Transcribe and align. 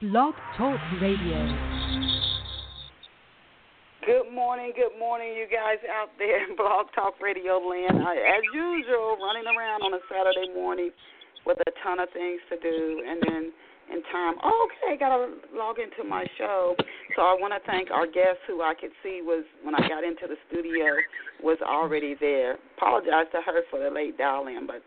Blog 0.00 0.32
Talk 0.56 0.80
Radio. 1.02 1.44
Good 4.06 4.32
morning, 4.32 4.72
good 4.72 4.98
morning, 4.98 5.36
you 5.36 5.44
guys 5.44 5.76
out 5.92 6.08
there 6.16 6.48
in 6.48 6.56
Blog 6.56 6.86
Talk 6.94 7.20
Radio 7.20 7.60
land. 7.60 8.00
I, 8.00 8.16
as 8.16 8.40
usual, 8.48 9.20
running 9.20 9.44
around 9.44 9.82
on 9.82 9.92
a 9.92 10.00
Saturday 10.08 10.54
morning 10.54 10.88
with 11.44 11.58
a 11.66 11.70
ton 11.84 12.00
of 12.00 12.08
things 12.14 12.40
to 12.48 12.56
do, 12.56 13.04
and 13.06 13.20
then 13.28 13.52
in 13.92 14.00
time, 14.08 14.40
oh, 14.42 14.68
okay, 14.72 14.96
gotta 14.96 15.36
log 15.52 15.76
into 15.78 16.08
my 16.08 16.24
show. 16.38 16.74
So 17.14 17.20
I 17.20 17.36
want 17.38 17.52
to 17.52 17.60
thank 17.70 17.90
our 17.90 18.06
guest, 18.06 18.40
who 18.48 18.62
I 18.62 18.72
could 18.72 18.96
see 19.02 19.20
was 19.20 19.44
when 19.62 19.74
I 19.74 19.86
got 19.86 20.02
into 20.02 20.24
the 20.26 20.36
studio 20.48 20.96
was 21.42 21.58
already 21.60 22.16
there. 22.18 22.56
Apologize 22.78 23.28
to 23.32 23.42
her 23.44 23.60
for 23.68 23.78
the 23.78 23.90
late 23.90 24.16
dial 24.16 24.46
in, 24.46 24.66
but 24.66 24.80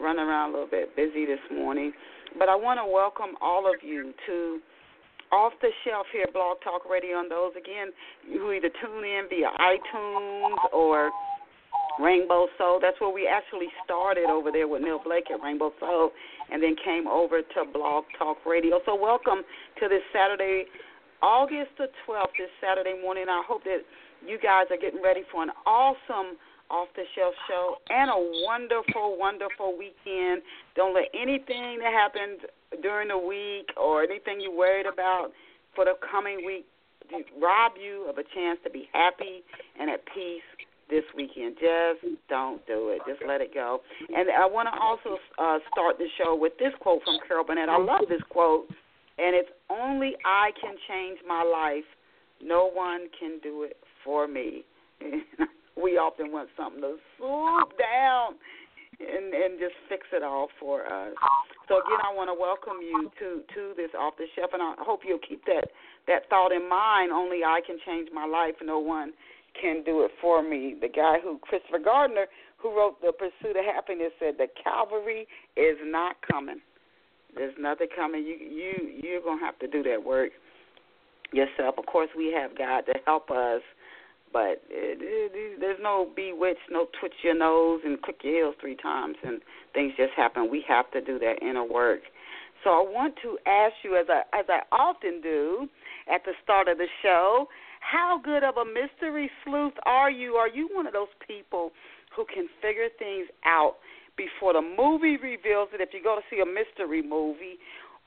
running 0.00 0.22
around 0.22 0.50
a 0.50 0.52
little 0.52 0.70
bit 0.70 0.94
busy 0.94 1.26
this 1.26 1.42
morning. 1.50 1.92
But 2.38 2.48
I 2.48 2.56
want 2.56 2.78
to 2.78 2.86
welcome 2.86 3.34
all 3.40 3.66
of 3.66 3.82
you 3.82 4.12
to 4.26 4.60
Off 5.32 5.52
the 5.60 5.70
Shelf 5.84 6.06
here, 6.12 6.26
Blog 6.32 6.58
Talk 6.62 6.88
Radio. 6.88 7.20
And 7.20 7.30
those, 7.30 7.52
again, 7.58 7.90
who 8.26 8.52
either 8.52 8.70
tune 8.80 9.04
in 9.04 9.26
via 9.28 9.50
iTunes 9.58 10.56
or 10.72 11.10
Rainbow 11.98 12.46
Soul. 12.56 12.78
That's 12.80 13.00
where 13.00 13.12
we 13.12 13.26
actually 13.26 13.68
started 13.84 14.30
over 14.30 14.50
there 14.52 14.68
with 14.68 14.82
Neil 14.82 15.00
Blake 15.02 15.30
at 15.32 15.42
Rainbow 15.42 15.72
Soul 15.80 16.10
and 16.52 16.62
then 16.62 16.76
came 16.84 17.06
over 17.06 17.42
to 17.42 17.60
Blog 17.72 18.04
Talk 18.18 18.38
Radio. 18.46 18.80
So, 18.86 18.94
welcome 18.94 19.42
to 19.80 19.88
this 19.88 20.02
Saturday, 20.12 20.64
August 21.22 21.70
the 21.78 21.88
12th, 22.06 22.34
this 22.38 22.50
Saturday 22.60 23.00
morning. 23.00 23.26
I 23.28 23.42
hope 23.46 23.64
that 23.64 23.82
you 24.26 24.38
guys 24.38 24.66
are 24.70 24.80
getting 24.80 25.02
ready 25.02 25.22
for 25.30 25.42
an 25.42 25.50
awesome 25.66 26.38
off 26.70 26.88
the 26.94 27.02
shelf 27.14 27.34
show 27.48 27.76
and 27.90 28.10
a 28.10 28.44
wonderful, 28.46 29.18
wonderful 29.18 29.76
weekend. 29.76 30.42
Don't 30.76 30.94
let 30.94 31.10
anything 31.14 31.78
that 31.82 31.92
happened 31.92 32.46
during 32.82 33.08
the 33.08 33.18
week 33.18 33.68
or 33.76 34.02
anything 34.02 34.40
you're 34.40 34.56
worried 34.56 34.86
about 34.86 35.30
for 35.74 35.84
the 35.84 35.94
coming 36.10 36.46
week 36.46 36.66
rob 37.40 37.72
you 37.80 38.06
of 38.08 38.18
a 38.18 38.24
chance 38.34 38.58
to 38.64 38.70
be 38.70 38.88
happy 38.92 39.42
and 39.78 39.90
at 39.90 40.00
peace 40.14 40.46
this 40.88 41.04
weekend. 41.16 41.56
Just 41.56 42.14
don't 42.28 42.64
do 42.66 42.90
it. 42.90 43.00
Just 43.06 43.20
let 43.26 43.40
it 43.40 43.54
go. 43.54 43.80
And 44.08 44.28
I 44.30 44.46
want 44.46 44.68
to 44.72 44.80
also 44.80 45.18
uh, 45.38 45.58
start 45.72 45.98
the 45.98 46.06
show 46.18 46.36
with 46.36 46.52
this 46.58 46.72
quote 46.80 47.02
from 47.04 47.18
Carol 47.26 47.44
Burnett. 47.44 47.68
I 47.68 47.78
love 47.78 48.02
this 48.08 48.22
quote, 48.28 48.66
and 49.18 49.34
it's 49.34 49.50
only 49.70 50.14
I 50.24 50.50
can 50.60 50.74
change 50.88 51.18
my 51.26 51.42
life. 51.42 51.86
No 52.42 52.70
one 52.72 53.08
can 53.18 53.38
do 53.42 53.62
it 53.64 53.76
for 54.04 54.26
me. 54.26 54.64
we 55.82 55.96
often 55.98 56.32
want 56.32 56.48
something 56.56 56.80
to 56.80 56.96
swoop 57.16 57.76
down 57.78 58.36
and 59.00 59.32
and 59.32 59.58
just 59.58 59.74
fix 59.88 60.06
it 60.12 60.22
all 60.22 60.48
for 60.60 60.84
us. 60.84 61.14
So 61.68 61.80
again, 61.80 62.04
I 62.04 62.12
want 62.12 62.28
to 62.28 62.36
welcome 62.36 62.84
you 62.84 63.10
to 63.18 63.42
to 63.54 63.62
this 63.76 63.90
off 63.98 64.14
the 64.18 64.26
shelf, 64.36 64.50
and 64.52 64.62
I 64.62 64.74
hope 64.78 65.00
you'll 65.06 65.24
keep 65.24 65.44
that 65.46 65.72
that 66.06 66.28
thought 66.28 66.52
in 66.52 66.68
mind. 66.68 67.12
Only 67.12 67.42
I 67.44 67.60
can 67.66 67.78
change 67.86 68.08
my 68.12 68.26
life. 68.26 68.54
No 68.62 68.78
one 68.78 69.12
can 69.60 69.82
do 69.84 70.04
it 70.04 70.10
for 70.20 70.42
me. 70.42 70.76
The 70.80 70.88
guy 70.88 71.16
who 71.22 71.38
Christopher 71.38 71.80
Gardner, 71.82 72.26
who 72.58 72.76
wrote 72.76 73.00
The 73.00 73.12
Pursuit 73.12 73.56
of 73.56 73.64
Happiness, 73.64 74.12
said 74.18 74.34
the 74.38 74.48
Calvary 74.62 75.26
is 75.56 75.76
not 75.84 76.16
coming. 76.30 76.60
There's 77.34 77.54
nothing 77.58 77.88
coming. 77.96 78.24
You 78.24 78.36
you 78.36 79.00
you're 79.02 79.22
gonna 79.22 79.40
have 79.40 79.58
to 79.60 79.66
do 79.66 79.82
that 79.84 80.04
work 80.04 80.30
yourself. 81.32 81.76
Of 81.78 81.86
course, 81.86 82.10
we 82.16 82.32
have 82.36 82.56
God 82.56 82.82
to 82.82 82.94
help 83.06 83.30
us 83.30 83.62
but 84.32 84.62
it, 84.70 84.98
it, 85.00 85.60
there's 85.60 85.78
no 85.82 86.08
bewitch, 86.14 86.58
no 86.70 86.86
twitch 86.98 87.14
your 87.22 87.36
nose 87.36 87.80
and 87.84 88.00
click 88.02 88.20
your 88.22 88.34
heels 88.34 88.54
three 88.60 88.76
times 88.76 89.16
and 89.24 89.40
things 89.74 89.92
just 89.96 90.12
happen. 90.16 90.50
We 90.50 90.64
have 90.68 90.90
to 90.92 91.00
do 91.00 91.18
that 91.18 91.42
inner 91.42 91.64
work. 91.64 92.00
So 92.64 92.70
I 92.70 92.84
want 92.86 93.14
to 93.22 93.38
ask 93.46 93.74
you, 93.82 93.96
as 93.96 94.06
I 94.08 94.22
as 94.38 94.44
I 94.48 94.60
often 94.70 95.20
do 95.22 95.68
at 96.12 96.24
the 96.24 96.32
start 96.44 96.68
of 96.68 96.76
the 96.76 96.88
show, 97.02 97.46
how 97.80 98.20
good 98.22 98.44
of 98.44 98.56
a 98.56 98.64
mystery 98.64 99.30
sleuth 99.44 99.72
are 99.86 100.10
you? 100.10 100.34
Are 100.34 100.48
you 100.48 100.68
one 100.72 100.86
of 100.86 100.92
those 100.92 101.12
people 101.26 101.72
who 102.14 102.26
can 102.26 102.48
figure 102.60 102.88
things 102.98 103.28
out 103.46 103.76
before 104.16 104.52
the 104.52 104.60
movie 104.60 105.16
reveals 105.16 105.70
it? 105.72 105.80
If 105.80 105.90
you 105.94 106.02
go 106.02 106.16
to 106.16 106.22
see 106.28 106.42
a 106.42 106.46
mystery 106.46 107.02
movie, 107.02 107.56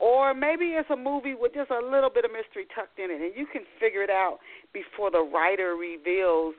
or 0.03 0.34
maybe 0.34 0.75
it's 0.75 0.90
a 0.91 1.00
movie 1.00 1.34
with 1.34 1.53
just 1.56 1.72
a 1.72 1.80
little 1.80 2.12
bit 2.12 2.25
of 2.28 2.31
mystery 2.36 2.68
tucked 2.75 3.00
in 3.00 3.08
it, 3.08 3.24
and 3.24 3.31
you 3.40 3.47
can 3.47 3.64
figure 3.80 4.03
it 4.03 4.09
out 4.12 4.40
before 4.75 5.08
the 5.09 5.24
writer 5.24 5.80
reveals 5.80 6.56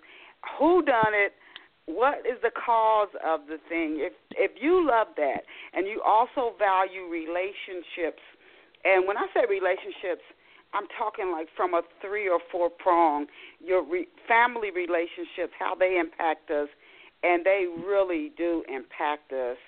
who 0.56 0.80
done 0.80 1.12
it, 1.12 1.36
what 1.84 2.24
is 2.24 2.40
the 2.40 2.48
cause 2.56 3.12
of 3.20 3.44
the 3.44 3.60
thing. 3.68 4.00
If 4.00 4.16
if 4.32 4.52
you 4.56 4.80
love 4.80 5.08
that, 5.20 5.44
and 5.76 5.86
you 5.86 6.00
also 6.00 6.56
value 6.56 7.04
relationships, 7.04 8.24
and 8.88 9.04
when 9.04 9.20
I 9.20 9.28
say 9.36 9.44
relationships, 9.44 10.24
I'm 10.72 10.88
talking 10.96 11.28
like 11.28 11.48
from 11.54 11.74
a 11.76 11.82
three 12.00 12.26
or 12.26 12.40
four 12.50 12.70
prong. 12.72 13.26
Your 13.60 13.84
re- 13.84 14.08
family 14.26 14.72
relationships, 14.72 15.52
how 15.58 15.76
they 15.76 16.00
impact 16.00 16.48
us, 16.50 16.72
and 17.22 17.44
they 17.44 17.68
really 17.68 18.32
do 18.40 18.64
impact 18.72 19.36
us. 19.36 19.60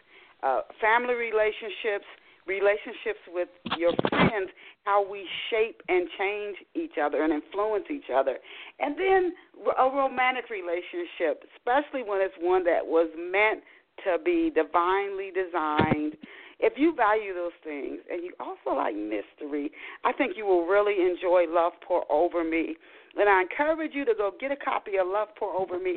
Uh, 0.43 0.65
family 0.81 1.15
relationships 1.15 2.09
relationships 2.47 3.21
with 3.29 3.49
your 3.77 3.93
friends, 4.09 4.51
how 4.85 5.09
we 5.09 5.27
shape 5.51 5.83
and 5.89 6.09
change 6.19 6.57
each 6.75 6.99
other 7.03 7.23
and 7.25 7.33
influence 7.33 7.85
each 7.91 8.11
other. 8.15 8.39
And 8.79 8.97
then 8.97 9.33
a 9.79 9.85
romantic 9.85 10.49
relationship, 10.51 11.45
especially 11.57 12.03
when 12.03 12.21
it's 12.21 12.35
one 12.41 12.65
that 12.65 12.87
was 12.87 13.11
meant 13.19 13.63
to 14.05 14.23
be 14.23 14.51
divinely 14.55 15.31
designed. 15.35 16.17
If 16.59 16.75
you 16.77 16.95
value 16.95 17.35
those 17.35 17.57
things 17.65 18.01
and 18.11 18.23
you 18.25 18.33
also 18.41 18.77
like 18.77 18.95
mystery, 18.95 19.71
I 20.05 20.13
think 20.13 20.37
you 20.37 20.47
will 20.47 20.67
really 20.67 21.05
enjoy 21.05 21.45
Love 21.49 21.73
Pour 21.87 22.11
Over 22.11 22.45
Me. 22.45 22.77
And 23.19 23.29
I 23.29 23.43
encourage 23.43 23.93
you 23.95 24.05
to 24.05 24.15
go 24.15 24.33
get 24.39 24.53
a 24.53 24.57
copy 24.57 24.97
of 24.97 25.07
Love 25.07 25.29
Pour 25.39 25.55
Over 25.55 25.79
Me 25.79 25.95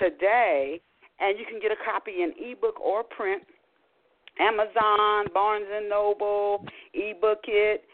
today, 0.00 0.80
and 1.18 1.38
you 1.38 1.44
can 1.44 1.60
get 1.60 1.70
a 1.70 1.84
copy 1.84 2.22
in 2.22 2.32
ebook 2.38 2.80
or 2.80 3.04
print 3.04 3.42
Amazon, 4.38 5.26
Barnes 5.32 5.66
and 5.72 5.88
Noble, 5.88 6.64
ebook 6.94 7.40
it, 7.48 7.84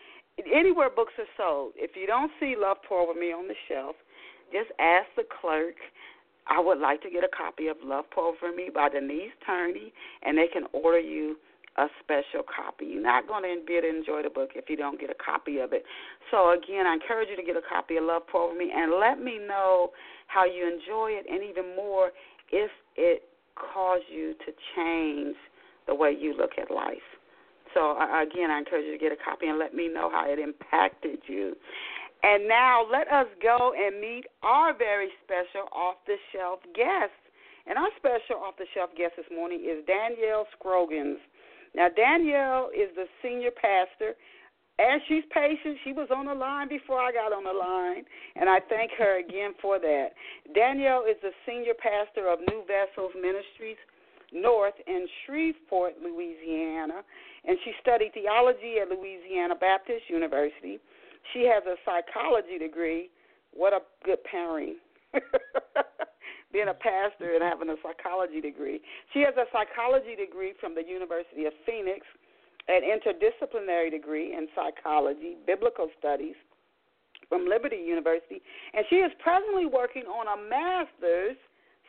anywhere 0.53 0.91
books 0.91 1.15
are 1.19 1.25
sold. 1.37 1.73
If 1.77 1.97
you 1.97 2.07
don't 2.07 2.31
see 2.39 2.55
Love 2.59 2.79
Pour 2.89 3.01
Over 3.01 3.19
Me 3.19 3.33
on 3.33 3.49
the 3.49 3.55
shelf, 3.69 3.97
just 4.53 4.71
ask 4.79 5.07
the 5.17 5.25
clerk. 5.41 5.75
I 6.49 6.61
would 6.61 6.79
like 6.79 7.03
to 7.03 7.11
get 7.11 7.25
a 7.25 7.29
copy 7.29 7.67
of 7.67 7.77
Love 7.83 8.05
Pour 8.15 8.35
Over 8.35 8.55
Me 8.55 8.71
by 8.73 8.89
Denise 8.89 9.33
Turney, 9.45 9.93
and 10.23 10.39
they 10.39 10.47
can 10.53 10.65
order 10.73 11.01
you 11.01 11.37
a 11.79 11.87
special 12.01 12.43
copy. 12.45 12.87
You're 12.87 13.03
not 13.03 13.29
going 13.29 13.43
to 13.43 13.65
be 13.67 13.75
able 13.75 13.89
to 13.89 13.99
enjoy 13.99 14.23
the 14.23 14.31
book 14.31 14.51
if 14.55 14.71
you 14.71 14.77
don't 14.77 14.99
get 14.99 15.11
a 15.11 15.15
copy 15.15 15.59
of 15.59 15.73
it. 15.73 15.85
So 16.31 16.53
again, 16.53 16.87
I 16.87 16.95
encourage 16.95 17.29
you 17.29 17.37
to 17.37 17.43
get 17.43 17.57
a 17.57 17.67
copy 17.69 17.97
of 17.97 18.05
Love 18.05 18.23
Pour 18.31 18.49
Over 18.49 18.59
Me, 18.59 18.73
and 18.75 18.93
let 19.01 19.21
me 19.21 19.39
know 19.39 19.91
how 20.29 20.45
you 20.45 20.65
enjoy 20.65 21.11
it, 21.19 21.27
and 21.31 21.43
even 21.43 21.77
more 21.77 22.13
if 22.51 22.71
it 22.97 23.25
caused 23.57 24.05
you 24.11 24.35
to 24.47 24.53
change 24.77 25.37
the 25.87 25.95
way 25.95 26.15
you 26.19 26.37
look 26.37 26.53
at 26.61 26.71
life. 26.71 27.07
So 27.75 27.93
again, 27.93 28.51
I 28.51 28.59
encourage 28.59 28.87
you 28.87 28.93
to 28.93 28.99
get 28.99 29.13
a 29.13 29.21
copy 29.23 29.47
and 29.47 29.59
let 29.59 29.75
me 29.75 29.89
know 29.89 30.11
how 30.11 30.25
it 30.31 30.39
impacted 30.39 31.21
you. 31.27 31.55
And 32.23 32.49
now 32.49 32.87
let 32.91 33.07
us 33.13 33.27
go 33.43 33.73
and 33.77 34.01
meet 34.01 34.25
our 34.43 34.77
very 34.77 35.09
special 35.23 35.69
off 35.73 35.97
the 36.07 36.17
shelf 36.33 36.61
guest. 36.75 37.13
And 37.67 37.77
our 37.77 37.91
special 37.99 38.43
off 38.43 38.57
the 38.57 38.67
shelf 38.73 38.91
guest 38.97 39.15
this 39.17 39.27
morning 39.31 39.61
is 39.61 39.85
Danyelle 39.85 40.45
Scroggins. 40.57 41.19
Now, 41.75 41.89
Danyelle 41.91 42.69
is 42.73 42.95
the 42.95 43.05
senior 43.23 43.51
pastor. 43.51 44.15
As 44.79 45.01
she's 45.09 45.25
patient, 45.33 45.77
she 45.85 45.93
was 45.93 46.09
on 46.15 46.27
the 46.27 46.35
line 46.35 46.69
before 46.69 47.01
I 47.01 47.13
got 47.13 47.33
on 47.33 47.45
the 47.45 47.53
line, 47.53 48.05
and 48.37 48.49
I 48.49 48.61
thank 48.69 48.93
her 48.99 49.19
again 49.19 49.53
for 49.61 49.79
that. 49.79 50.13
Danyelle 50.55 51.09
is 51.11 51.17
the 51.23 51.33
senior 51.45 51.75
pastor 51.75 52.29
of 52.29 52.41
New 52.41 52.65
Vessels 52.65 53.13
Ministries 53.17 53.81
North 54.33 54.75
in 54.87 55.07
Shreveport, 55.25 55.95
Louisiana, 56.03 57.03
and 57.45 57.57
she 57.65 57.73
studied 57.81 58.13
theology 58.13 58.77
at 58.83 58.89
Louisiana 58.89 59.55
Baptist 59.55 60.05
University. 60.09 60.79
She 61.33 61.47
has 61.47 61.63
a 61.67 61.77
psychology 61.85 62.59
degree. 62.59 63.11
What 63.53 63.73
a 63.73 63.81
good 64.05 64.23
pairing. 64.25 64.77
Being 66.53 66.69
a 66.69 66.75
pastor 66.75 67.35
and 67.35 67.43
having 67.43 67.69
a 67.69 67.77
psychology 67.83 68.41
degree. 68.41 68.81
She 69.13 69.21
has 69.21 69.35
a 69.37 69.47
psychology 69.53 70.17
degree 70.17 70.55
from 70.61 70.75
the 70.75 70.83
University 70.83 71.45
of 71.45 71.53
Phoenix, 71.65 72.07
an 72.69 72.83
interdisciplinary 72.83 73.91
degree 73.91 74.35
in 74.35 74.49
psychology, 74.55 75.37
biblical 75.47 75.89
studies 75.99 76.35
from 77.29 77.47
Liberty 77.47 77.77
University, 77.77 78.41
and 78.75 78.85
she 78.89 78.97
is 78.97 79.11
presently 79.23 79.67
working 79.67 80.05
on 80.05 80.27
a 80.31 80.39
master's. 80.49 81.37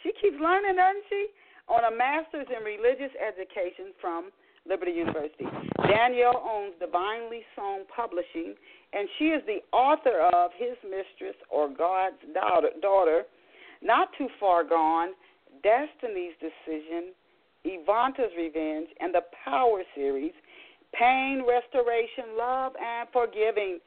She 0.02 0.12
keeps 0.20 0.38
learning, 0.42 0.76
doesn't 0.76 1.06
she? 1.10 1.28
On 1.68 1.84
a 1.84 1.96
master's 1.96 2.48
in 2.48 2.64
religious 2.64 3.12
education 3.20 3.92
from 4.00 4.32
Liberty 4.68 4.92
University. 4.92 5.46
Danyelle 5.80 6.42
owns 6.44 6.74
Divinely 6.80 7.42
Sown 7.56 7.82
Publishing, 7.94 8.56
and 8.94 9.08
she 9.18 9.26
is 9.26 9.42
the 9.46 9.60
author 9.76 10.20
of 10.34 10.52
His 10.58 10.76
Mistress 10.84 11.36
or 11.50 11.70
God's 11.70 12.20
Daughter, 12.34 12.70
daughter 12.82 13.24
Not 13.82 14.10
Too 14.18 14.28
Far 14.40 14.64
Gone, 14.64 15.10
Destiny's 15.64 16.34
Decision, 16.40 17.14
Evonta's 17.66 18.32
Revenge, 18.38 18.88
and 19.00 19.14
the 19.14 19.24
Power 19.44 19.84
series, 19.96 20.34
pain 20.94 21.44
restoration, 21.48 22.38
love, 22.38 22.74
and 22.80 23.08
forgiving. 23.12 23.80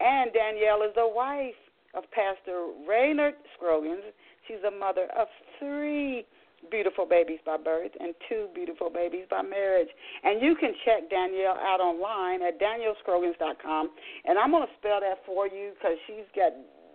And 0.00 0.30
Danyelle 0.32 0.86
is 0.88 0.94
the 0.94 1.08
wife 1.08 1.54
of 1.94 2.04
Pastor 2.10 2.66
Reynard 2.88 3.34
Scroggins. 3.56 4.02
She's 4.46 4.62
a 4.66 4.70
mother 4.70 5.08
of 5.16 5.28
three 5.58 6.26
beautiful 6.70 7.06
babies 7.06 7.38
by 7.44 7.56
birth 7.56 7.92
and 8.00 8.14
two 8.28 8.48
beautiful 8.54 8.90
babies 8.90 9.26
by 9.30 9.42
marriage. 9.42 9.88
And 10.22 10.42
you 10.42 10.54
can 10.56 10.72
check 10.84 11.10
Danyelle 11.10 11.58
out 11.58 11.80
online 11.80 12.42
at 12.42 12.60
danyellescroggins.com. 12.60 13.90
And 14.24 14.38
I'm 14.38 14.50
going 14.50 14.66
to 14.66 14.72
spell 14.78 15.00
that 15.00 15.18
for 15.26 15.46
you 15.46 15.72
because 15.74 15.96
she's 16.06 16.28
got 16.34 16.52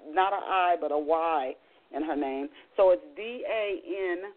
not 0.09 0.33
an 0.33 0.43
I, 0.43 0.75
but 0.79 0.91
a 0.91 0.97
Y 0.97 1.55
in 1.95 2.03
her 2.03 2.15
name. 2.15 2.49
So 2.77 2.91
it's 2.91 3.03
D 3.15 3.43
A 3.47 3.81
N 4.11 4.31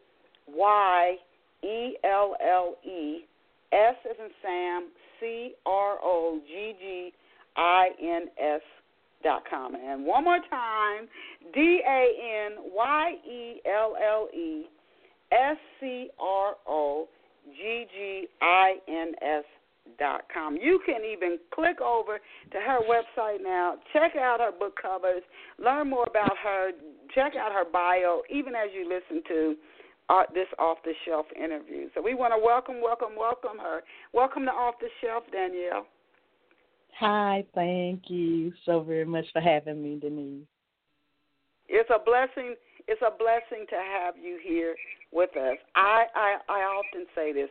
Y 0.49 1.17
E 1.63 1.97
L 2.05 2.37
L 2.41 2.77
E 2.85 3.25
S 3.73 3.95
as 4.09 4.17
in 4.19 4.31
Sam 4.43 4.89
C 5.21 5.55
R 5.67 5.99
O 6.03 6.41
G 6.47 6.75
G 6.79 7.13
I 7.57 7.89
N 8.01 8.27
S 8.39 8.61
dot 9.23 9.43
com. 9.49 9.75
And 9.75 10.05
one 10.05 10.25
more 10.25 10.41
time, 10.51 11.09
D 11.55 11.81
A 11.87 12.47
N 12.47 12.73
Y 12.75 13.13
E 13.29 13.61
L 13.67 13.97
L 13.97 14.29
E 14.35 14.67
S 15.33 15.57
C 15.81 16.11
R 16.21 16.55
O 16.69 17.09
G 17.57 17.87
G 17.93 18.29
I 18.41 18.75
N 18.87 19.13
S 19.23 19.45
dot 19.99 20.23
com. 20.33 20.57
You 20.57 20.81
can 20.87 21.01
even 21.05 21.39
click 21.53 21.81
over 21.81 22.19
to 22.53 22.59
her 22.59 22.81
website 22.89 23.43
now, 23.43 23.77
check 23.93 24.13
out 24.17 24.41
her 24.41 24.53
book 24.53 24.79
covers, 24.81 25.23
learn 25.59 25.91
more 25.91 26.07
about 26.09 26.37
her, 26.43 26.71
check 27.15 27.33
out 27.35 27.51
her 27.53 27.65
bio, 27.71 28.23
even 28.31 28.55
as 28.55 28.69
you 28.73 28.89
listen 28.89 29.23
to 29.29 29.57
uh, 30.09 30.23
this 30.35 30.47
off 30.59 30.79
the 30.85 30.93
shelf 31.05 31.27
interview. 31.37 31.89
So 31.95 32.03
we 32.03 32.15
want 32.15 32.33
to 32.33 32.45
welcome, 32.45 32.81
welcome, 32.83 33.17
welcome 33.19 33.59
her. 33.59 33.83
Welcome 34.13 34.45
to 34.45 34.51
Off 34.53 34.75
the 34.81 34.89
Shelf, 35.01 35.25
Danyelle. 35.35 35.85
Hi, 36.99 37.45
thank 37.55 38.03
you 38.09 38.53
so 38.67 38.81
very 38.83 39.05
much 39.05 39.25
for 39.33 39.41
having 39.41 39.83
me, 39.83 39.99
Denise. 40.01 40.45
It's 41.69 41.91
a 41.91 41.99
blessing. 42.05 42.55
It's 42.89 43.03
a 43.03 43.11
blessing 43.11 43.67
to 43.71 43.77
have 43.77 44.15
you 44.17 44.39
here 44.43 44.75
with 45.13 45.37
us. 45.37 45.57
I, 45.75 46.05
I 46.15 46.37
I 46.49 46.61
often 46.61 47.07
say 47.15 47.33
this. 47.33 47.49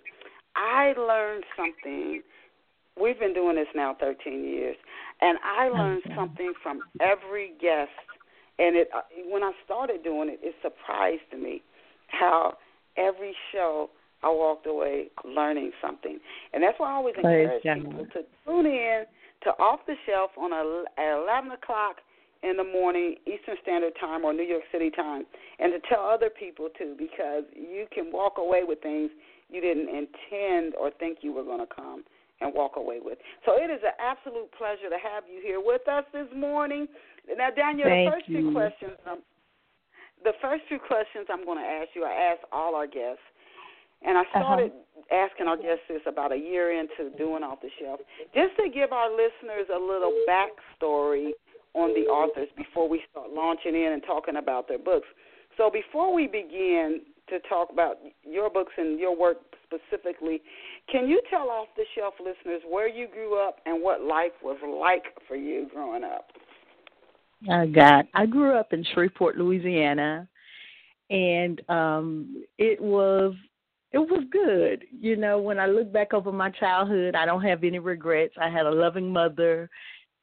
I 0.55 0.93
learned 0.97 1.43
something. 1.55 2.21
We've 2.99 3.19
been 3.19 3.33
doing 3.33 3.55
this 3.55 3.67
now 3.73 3.95
13 3.99 4.43
years, 4.43 4.75
and 5.21 5.37
I 5.43 5.69
learned 5.69 6.03
something 6.15 6.53
from 6.61 6.81
every 6.99 7.53
guest. 7.61 7.89
And 8.59 8.75
it 8.75 8.89
uh, 8.95 9.01
when 9.27 9.43
I 9.43 9.51
started 9.65 10.03
doing 10.03 10.29
it, 10.29 10.39
it 10.43 10.55
surprised 10.61 11.21
me 11.39 11.61
how 12.07 12.57
every 12.97 13.33
show 13.51 13.89
I 14.23 14.29
walked 14.29 14.67
away 14.67 15.07
learning 15.23 15.71
something. 15.81 16.19
And 16.53 16.61
that's 16.61 16.79
why 16.79 16.91
I 16.91 16.95
always 16.95 17.15
encourage 17.15 17.63
people 17.63 18.05
to 18.13 18.21
tune 18.45 18.65
in 18.65 19.05
to 19.43 19.49
Off 19.51 19.79
the 19.87 19.95
Shelf 20.05 20.31
on 20.37 20.53
a, 20.53 20.83
at 21.01 21.23
11 21.23 21.51
o'clock 21.51 21.97
in 22.43 22.57
the 22.57 22.63
morning 22.63 23.15
Eastern 23.27 23.55
Standard 23.61 23.93
Time 23.99 24.25
or 24.25 24.33
New 24.33 24.43
York 24.43 24.63
City 24.71 24.89
time, 24.89 25.25
and 25.59 25.73
to 25.73 25.79
tell 25.87 26.05
other 26.05 26.29
people 26.29 26.69
too, 26.77 26.95
because 26.97 27.43
you 27.53 27.85
can 27.93 28.11
walk 28.11 28.37
away 28.37 28.63
with 28.65 28.81
things 28.81 29.11
you 29.49 29.61
didn't 29.61 29.89
intend 29.89 30.73
or 30.75 30.91
think 30.91 31.19
you 31.21 31.33
were 31.33 31.43
going 31.43 31.59
to 31.59 31.69
come 31.73 32.03
and 32.39 32.53
walk 32.55 32.73
away 32.77 32.97
with. 33.03 33.19
So 33.45 33.53
it 33.61 33.69
is 33.69 33.81
an 33.83 33.93
absolute 34.01 34.49
pleasure 34.57 34.89
to 34.89 34.97
have 34.97 35.23
you 35.31 35.41
here 35.43 35.61
with 35.61 35.87
us 35.87 36.05
this 36.11 36.27
morning. 36.35 36.87
Now, 37.37 37.49
Daniel, 37.51 37.87
Thank 37.87 38.09
the 38.09 38.15
first 38.15 38.29
you. 38.29 38.37
few 38.37 38.51
questions, 38.51 38.97
um, 39.05 39.19
the 40.23 40.33
first 40.41 40.63
few 40.67 40.79
questions 40.79 41.27
I'm 41.29 41.45
going 41.45 41.59
to 41.59 41.69
ask 41.69 41.89
you, 41.93 42.03
I 42.03 42.33
ask 42.33 42.41
all 42.51 42.73
our 42.73 42.87
guests. 42.87 43.21
And 44.01 44.17
I 44.17 44.23
started 44.31 44.71
uh-huh. 44.73 45.29
asking 45.29 45.45
our 45.45 45.57
guests 45.57 45.85
this 45.87 46.01
about 46.07 46.31
a 46.31 46.35
year 46.35 46.73
into 46.73 47.15
doing 47.17 47.43
off 47.43 47.61
the 47.61 47.69
shelf, 47.79 47.99
just 48.33 48.57
to 48.57 48.67
give 48.67 48.91
our 48.91 49.11
listeners 49.11 49.69
a 49.69 49.77
little 49.77 50.11
backstory 50.25 51.37
on 51.73 51.93
the 51.93 52.07
authors 52.09 52.49
before 52.57 52.89
we 52.89 53.01
start 53.09 53.29
launching 53.31 53.75
in 53.75 53.93
and 53.93 54.03
talking 54.05 54.37
about 54.37 54.67
their 54.67 54.79
books. 54.79 55.07
So 55.57 55.69
before 55.69 56.13
we 56.13 56.27
begin 56.27 57.01
to 57.29 57.39
talk 57.47 57.69
about 57.71 57.97
your 58.23 58.49
books 58.49 58.73
and 58.77 58.99
your 58.99 59.15
work 59.15 59.37
specifically, 59.65 60.41
can 60.91 61.07
you 61.07 61.21
tell 61.29 61.49
off 61.49 61.67
the 61.77 61.85
shelf 61.95 62.15
listeners 62.19 62.61
where 62.69 62.89
you 62.89 63.07
grew 63.07 63.39
up 63.39 63.57
and 63.65 63.81
what 63.81 64.01
life 64.01 64.31
was 64.43 64.57
like 64.63 65.03
for 65.27 65.35
you 65.35 65.67
growing 65.73 66.03
up? 66.03 66.27
Oh 67.49 67.65
God, 67.67 68.05
I 68.13 68.25
grew 68.25 68.55
up 68.57 68.73
in 68.73 68.85
Shreveport, 68.93 69.37
Louisiana, 69.37 70.27
and 71.09 71.61
um 71.69 72.43
it 72.57 72.79
was 72.81 73.33
it 73.91 73.97
was 73.97 74.23
good. 74.31 74.85
You 74.97 75.17
know, 75.17 75.39
when 75.39 75.59
I 75.59 75.65
look 75.65 75.91
back 75.91 76.13
over 76.13 76.31
my 76.31 76.49
childhood, 76.49 77.15
I 77.15 77.25
don't 77.25 77.41
have 77.41 77.63
any 77.63 77.79
regrets. 77.79 78.33
I 78.39 78.49
had 78.49 78.65
a 78.65 78.71
loving 78.71 79.11
mother. 79.11 79.69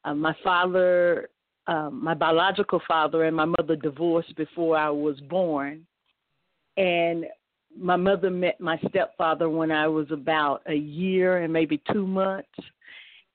Uh, 0.05 0.15
my 0.15 0.35
father, 0.43 1.29
um, 1.69 2.03
my 2.03 2.13
biological 2.13 2.81
father, 2.87 3.25
and 3.25 3.35
my 3.35 3.45
mother 3.45 3.75
divorced 3.75 4.35
before 4.35 4.77
I 4.77 4.89
was 4.89 5.19
born. 5.21 5.85
And 6.77 7.25
my 7.77 7.95
mother 7.95 8.29
met 8.29 8.59
my 8.59 8.79
stepfather 8.89 9.49
when 9.49 9.71
I 9.71 9.87
was 9.87 10.09
about 10.11 10.61
a 10.67 10.73
year 10.73 11.39
and 11.39 11.53
maybe 11.53 11.81
two 11.91 12.07
months. 12.07 12.49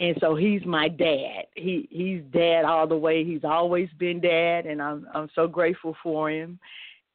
And 0.00 0.16
so 0.20 0.34
he's 0.34 0.64
my 0.66 0.88
dad. 0.88 1.44
He 1.54 1.88
he's 1.90 2.22
dad 2.32 2.64
all 2.64 2.86
the 2.88 2.96
way. 2.96 3.24
He's 3.24 3.44
always 3.44 3.88
been 3.98 4.20
dad 4.20 4.66
and 4.66 4.82
I'm 4.82 5.06
I'm 5.14 5.28
so 5.36 5.46
grateful 5.46 5.96
for 6.02 6.28
him 6.30 6.58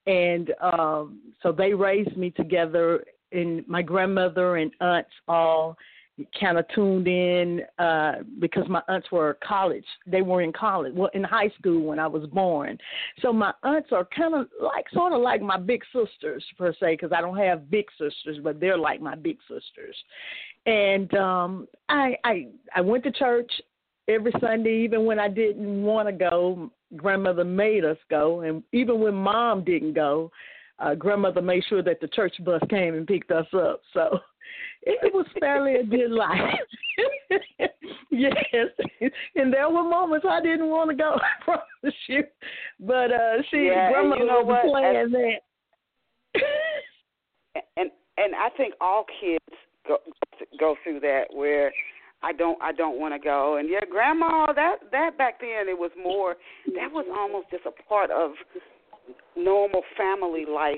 and 0.10 0.54
um 0.62 1.20
so 1.42 1.52
they 1.52 1.74
raised 1.74 2.18
me 2.18 2.32
together 2.32 3.04
and 3.32 3.68
my 3.68 3.82
grandmother 3.82 4.58
and 4.58 4.72
aunts 4.82 5.12
all 5.28 5.78
kind 6.40 6.58
of 6.58 6.66
tuned 6.74 7.08
in 7.08 7.62
uh 7.78 8.16
because 8.40 8.68
my 8.68 8.82
aunts 8.88 9.12
were 9.12 9.38
college 9.46 9.86
they 10.08 10.22
were 10.22 10.42
in 10.42 10.52
college 10.52 10.94
well 10.96 11.10
in 11.14 11.24
high 11.24 11.50
school 11.58 11.82
when 11.82 12.00
i 12.00 12.08
was 12.08 12.26
born. 12.28 12.78
So 13.22 13.32
my 13.32 13.54
aunts 13.64 13.90
are 13.92 14.08
kind 14.16 14.34
of 14.34 14.48
like 14.62 14.86
sort 14.92 15.14
of 15.14 15.22
like 15.22 15.42
my 15.42 15.58
big 15.58 15.82
sisters 15.94 16.44
per 16.58 16.74
se 16.74 16.94
because 16.94 17.12
i 17.12 17.22
don't 17.22 17.38
have 17.38 17.70
big 17.70 17.86
sisters 17.92 18.40
but 18.44 18.60
they're 18.60 18.78
like 18.78 19.02
my 19.02 19.16
big 19.16 19.38
sisters. 19.48 19.96
And 20.66 21.14
um 21.16 21.68
i 21.90 22.16
i 22.24 22.48
i 22.76 22.82
went 22.82 23.04
to 23.06 23.12
church 23.12 23.52
every 24.08 24.34
sunday 24.40 24.84
even 24.84 25.06
when 25.06 25.20
i 25.20 25.28
didn't 25.28 25.84
want 25.84 26.08
to 26.08 26.14
go. 26.14 26.72
Grandmother 26.96 27.44
made 27.44 27.86
us 27.86 27.98
go, 28.10 28.42
and 28.42 28.64
even 28.72 29.00
when 29.00 29.14
mom 29.14 29.64
didn't 29.64 29.94
go, 29.94 30.32
uh, 30.80 30.96
grandmother 30.96 31.42
made 31.42 31.64
sure 31.68 31.84
that 31.84 32.00
the 32.00 32.08
church 32.08 32.34
bus 32.44 32.62
came 32.70 32.96
and 32.96 33.06
picked 33.06 33.32
us 33.32 33.46
up. 33.54 33.82
So 33.94 34.20
it 35.02 35.14
was 35.14 35.26
fairly 35.40 35.76
a 35.76 35.84
good 35.84 36.12
life. 36.12 36.38
yes, 38.12 38.34
and 39.36 39.54
there 39.54 39.70
were 39.70 39.84
moments 39.84 40.26
I 40.30 40.42
didn't 40.42 40.68
want 40.68 40.90
to 40.90 40.96
go. 40.96 41.16
I 41.16 41.44
promise 41.44 41.96
you, 42.08 42.24
but 42.80 43.12
uh, 43.12 43.42
she 43.50 43.70
yeah, 43.72 43.92
grandmother 43.92 44.22
you 44.22 44.28
know 44.28 44.42
was 44.42 44.64
what? 44.64 44.82
playing 44.82 45.12
that. 45.12 46.42
and 47.78 47.92
and 48.18 48.36
I 48.36 48.50
think 48.58 48.74
all 48.82 49.06
kids 49.20 49.60
go 49.88 49.98
go 50.60 50.76
through 50.84 51.00
that 51.02 51.26
where 51.34 51.72
I 52.22 52.34
don't 52.34 52.62
I 52.62 52.72
don't 52.72 53.00
want 53.00 53.14
to 53.14 53.20
go. 53.20 53.58
And 53.58 53.70
yeah, 53.70 53.80
grandma, 53.90 54.52
that 54.54 54.78
that 54.92 55.18
back 55.18 55.40
then 55.40 55.68
it 55.68 55.78
was 55.78 55.92
more 56.02 56.36
that 56.76 56.92
was 56.92 57.06
almost 57.18 57.50
just 57.52 57.66
a 57.66 57.84
part 57.84 58.12
of 58.12 58.32
normal 59.38 59.82
family 59.98 60.46
life. 60.46 60.78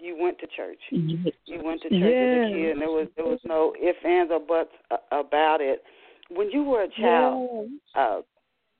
You 0.00 0.16
went 0.18 0.38
to 0.38 0.46
church. 0.46 0.78
You 0.90 1.62
went 1.62 1.82
to 1.82 1.88
church 1.88 2.00
yeah. 2.00 2.46
as 2.46 2.50
a 2.50 2.54
kid, 2.54 2.70
and 2.72 2.80
there 2.80 2.88
was 2.88 3.08
there 3.16 3.26
was 3.26 3.40
no 3.44 3.74
ifs 3.80 3.98
ands 4.04 4.32
or 4.32 4.40
buts 4.40 4.70
about 5.12 5.60
it. 5.60 5.82
When 6.30 6.50
you 6.50 6.62
were 6.62 6.84
a 6.84 6.88
child, 6.88 7.68
yeah. 7.94 8.02
uh, 8.02 8.20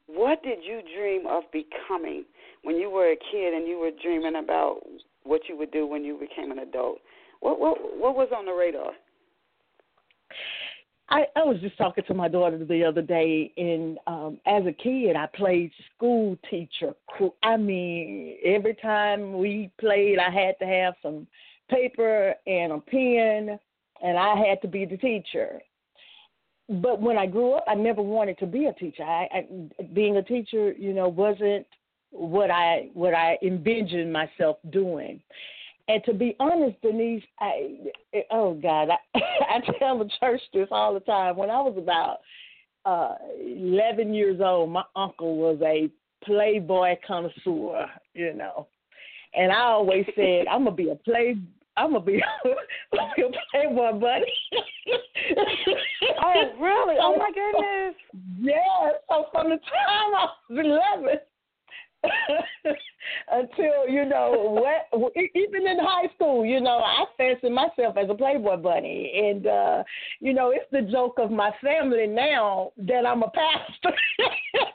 what 0.07 0.43
did 0.43 0.59
you 0.63 0.81
dream 0.97 1.27
of 1.27 1.45
becoming 1.53 2.25
when 2.63 2.77
you 2.77 2.91
were 2.91 3.11
a 3.13 3.17
kid 3.17 3.55
and 3.55 3.67
you 3.67 3.79
were 3.79 3.91
dreaming 4.03 4.37
about 4.43 4.81
what 5.25 5.43
you 5.49 5.57
would 5.57 5.71
do 5.71 5.87
when 5.87 6.05
you 6.05 6.19
became 6.19 6.51
an 6.51 6.61
adult? 6.61 6.99
What 7.41 7.61
what 7.61 7.79
what 7.99 8.15
was 8.15 8.29
on 8.37 8.45
the 8.45 8.53
radar? 8.53 8.93
I, 11.11 11.27
I 11.35 11.43
was 11.43 11.59
just 11.61 11.77
talking 11.77 12.05
to 12.07 12.15
my 12.15 12.29
daughter 12.29 12.65
the 12.65 12.85
other 12.85 13.03
day, 13.03 13.53
and 13.57 13.99
um, 14.07 14.39
as 14.47 14.65
a 14.65 14.73
kid, 14.73 15.17
I 15.17 15.27
played 15.27 15.73
school 15.97 16.39
teacher. 16.49 16.95
I 17.43 17.57
mean, 17.57 18.37
every 18.45 18.75
time 18.75 19.37
we 19.37 19.73
played, 19.81 20.19
I 20.19 20.31
had 20.31 20.57
to 20.61 20.67
have 20.67 20.95
some 21.03 21.27
paper 21.69 22.35
and 22.47 22.73
a 22.73 22.79
pen, 22.79 23.59
and 24.03 24.19
I 24.19 24.37
had 24.37 24.63
to 24.63 24.69
be 24.69 24.85
the 24.85 24.97
teacher. 24.99 25.61
But 26.69 27.01
when 27.01 27.19
I 27.19 27.27
grew 27.27 27.55
up, 27.55 27.65
I 27.67 27.75
never 27.75 28.03
wanted 28.03 28.39
to 28.39 28.47
be 28.47 28.67
a 28.67 28.73
teacher. 28.73 29.03
I, 29.03 29.29
I 29.33 29.47
being 29.93 30.19
a 30.19 30.23
teacher, 30.23 30.73
you 30.73 30.93
know, 30.93 31.09
wasn't 31.09 31.67
what 32.11 32.53
I 32.53 32.91
what 32.95 33.15
I 33.15 33.37
envisioned 33.43 34.13
myself 34.13 34.59
doing. 34.71 35.21
And 35.91 36.05
to 36.05 36.15
be 36.15 36.37
honest, 36.39 36.81
Denise, 36.83 37.25
I 37.41 37.79
oh 38.31 38.55
God, 38.55 38.91
I, 38.91 38.97
I 39.19 39.61
tell 39.81 39.99
the 39.99 40.09
church 40.21 40.41
this 40.55 40.69
all 40.71 40.95
the 40.95 41.01
time. 41.01 41.37
When 41.37 41.51
I 41.51 41.61
was 41.61 41.75
about 41.77 42.19
uh, 42.85 43.17
11 43.45 44.15
years 44.15 44.41
old, 44.41 44.71
my 44.71 44.85
uncle 44.95 45.37
was 45.37 45.59
a 45.63 45.91
playboy 46.25 46.95
connoisseur, 47.05 47.87
you 48.15 48.35
know, 48.35 48.69
and 49.35 49.51
I 49.51 49.63
always 49.63 50.07
said 50.15 50.47
I'm 50.49 50.63
gonna 50.63 50.77
be 50.77 50.91
a 50.91 50.95
play. 50.95 51.35
I'm 51.77 51.93
gonna 51.93 52.05
be 52.05 52.23
a 52.45 53.03
Playboy 53.51 53.99
bunny. 53.99 54.33
oh 56.23 56.53
really? 56.61 56.97
Oh 57.01 57.17
my 57.19 57.31
goodness. 57.35 57.97
Yeah. 58.39 58.91
So 59.09 59.27
from 59.33 59.51
the 59.51 59.57
time 59.57 60.15
I 60.15 60.29
was 60.51 60.81
eleven 61.05 61.19
until 63.31 63.89
you 63.89 64.05
know 64.05 64.61
what 64.91 65.13
even 65.15 65.67
in 65.67 65.79
high 65.81 66.09
school 66.15 66.45
you 66.45 66.61
know 66.61 66.79
i 66.79 67.05
fancy 67.17 67.49
myself 67.49 67.97
as 67.97 68.09
a 68.09 68.15
playboy 68.15 68.57
bunny. 68.57 69.13
And 69.31 69.47
uh 69.47 69.83
you 70.21 70.33
know 70.33 70.51
it's 70.51 70.71
the 70.73 70.83
joke 70.91 71.19
of 71.19 71.31
my 71.31 71.51
family 71.63 72.07
now 72.07 72.73
that 72.79 73.07
i'm 73.07 73.23
a 73.23 73.31
pastor. 73.31 73.97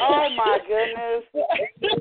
Oh 0.00 0.28
my 0.36 0.58
goodness. 0.66 1.46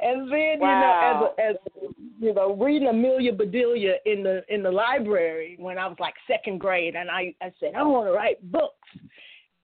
And 0.00 0.32
then 0.32 0.60
wow. 0.60 1.30
you 1.38 1.44
know 1.44 1.50
as 1.50 1.56
as 1.56 1.92
you 2.20 2.34
know 2.34 2.54
reading 2.56 2.88
amelia 2.88 3.32
bedelia 3.32 3.94
in 4.06 4.22
the 4.22 4.42
in 4.48 4.62
the 4.62 4.70
library 4.70 5.56
when 5.58 5.78
i 5.78 5.86
was 5.86 5.96
like 6.00 6.14
second 6.26 6.58
grade 6.58 6.94
and 6.94 7.10
i 7.10 7.34
i 7.42 7.52
said 7.60 7.74
i 7.76 7.82
want 7.82 8.06
to 8.06 8.12
write 8.12 8.40
books. 8.50 8.88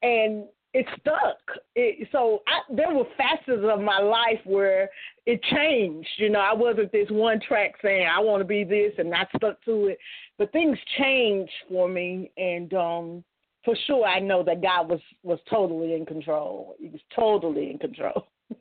And 0.03 0.45
it 0.75 0.87
stuck. 1.01 1.39
It, 1.77 2.09
so 2.11 2.43
I, 2.49 2.75
there 2.75 2.93
were 2.93 3.05
facets 3.17 3.63
of 3.63 3.81
my 3.81 4.01
life 4.01 4.41
where 4.45 4.91
it 5.25 5.41
changed. 5.45 6.09
You 6.17 6.31
know, 6.31 6.41
I 6.41 6.53
wasn't 6.53 6.91
this 6.91 7.07
one 7.11 7.41
track 7.41 7.75
saying 7.81 8.09
I 8.13 8.19
want 8.21 8.41
to 8.41 8.45
be 8.45 8.65
this 8.65 8.93
and 8.99 9.15
I 9.15 9.25
stuck 9.37 9.65
to 9.65 9.87
it. 9.87 9.99
But 10.37 10.51
things 10.51 10.77
changed 10.99 11.53
for 11.69 11.89
me, 11.89 12.33
and 12.37 12.75
um, 12.75 13.25
for 13.65 13.77
sure, 13.87 14.05
I 14.05 14.19
know 14.19 14.43
that 14.43 14.63
God 14.63 14.91
was 14.91 15.01
was 15.23 15.39
totally 15.49 15.95
in 15.95 16.05
control. 16.05 16.75
He 16.81 16.89
was 16.89 17.01
totally 17.15 17.71
in 17.71 17.79
control. 17.79 18.27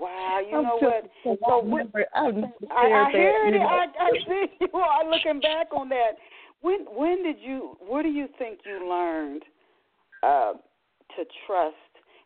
Wow, 0.00 0.40
you 0.50 0.56
I'm 0.56 0.62
know 0.62 0.78
what? 0.80 1.10
So 1.42 1.60
never, 1.60 2.06
I've 2.16 2.34
never 2.34 2.52
I, 2.70 3.06
I 3.06 3.10
hear 3.12 3.48
it. 3.48 3.52
You 3.52 3.58
know. 3.58 3.66
I, 3.66 3.86
I 3.98 4.10
see 4.26 4.46
you 4.62 4.80
are 4.80 5.10
looking 5.10 5.40
back 5.40 5.74
on 5.76 5.90
that. 5.90 6.12
When 6.62 6.86
when 6.86 7.22
did 7.22 7.36
you? 7.38 7.76
What 7.80 8.04
do 8.04 8.08
you 8.08 8.26
think 8.38 8.60
you 8.64 8.88
learned? 8.88 9.42
Uh, 10.22 10.52
to 11.16 11.24
trust. 11.46 11.76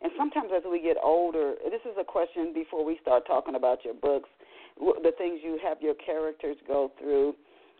And 0.03 0.13
sometimes 0.19 0.51
as 0.55 0.63
we 0.71 0.83
get 0.83 0.97
older, 1.03 1.55
this 1.65 1.81
is 1.83 1.97
a 1.99 2.05
question 2.05 2.53
before 2.53 2.85
we 2.85 2.99
start 3.01 3.27
talking 3.27 3.55
about 3.55 3.85
your 3.85 3.95
books, 3.95 4.29
the 4.79 5.13
things 5.17 5.41
you 5.43 5.59
have 5.63 5.79
your 5.81 5.95
characters 5.95 6.57
go 6.67 6.93
through. 6.99 7.35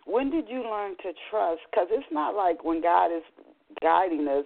When 0.07 0.31
did 0.31 0.49
you 0.49 0.63
learn 0.63 0.97
to 1.03 1.13
trust? 1.31 1.61
Because 1.71 1.89
it's 1.91 2.07
not 2.13 2.35
like 2.35 2.65
when 2.65 2.83
God 2.83 3.07
is 3.07 3.23
guiding 3.83 4.29
us, 4.29 4.45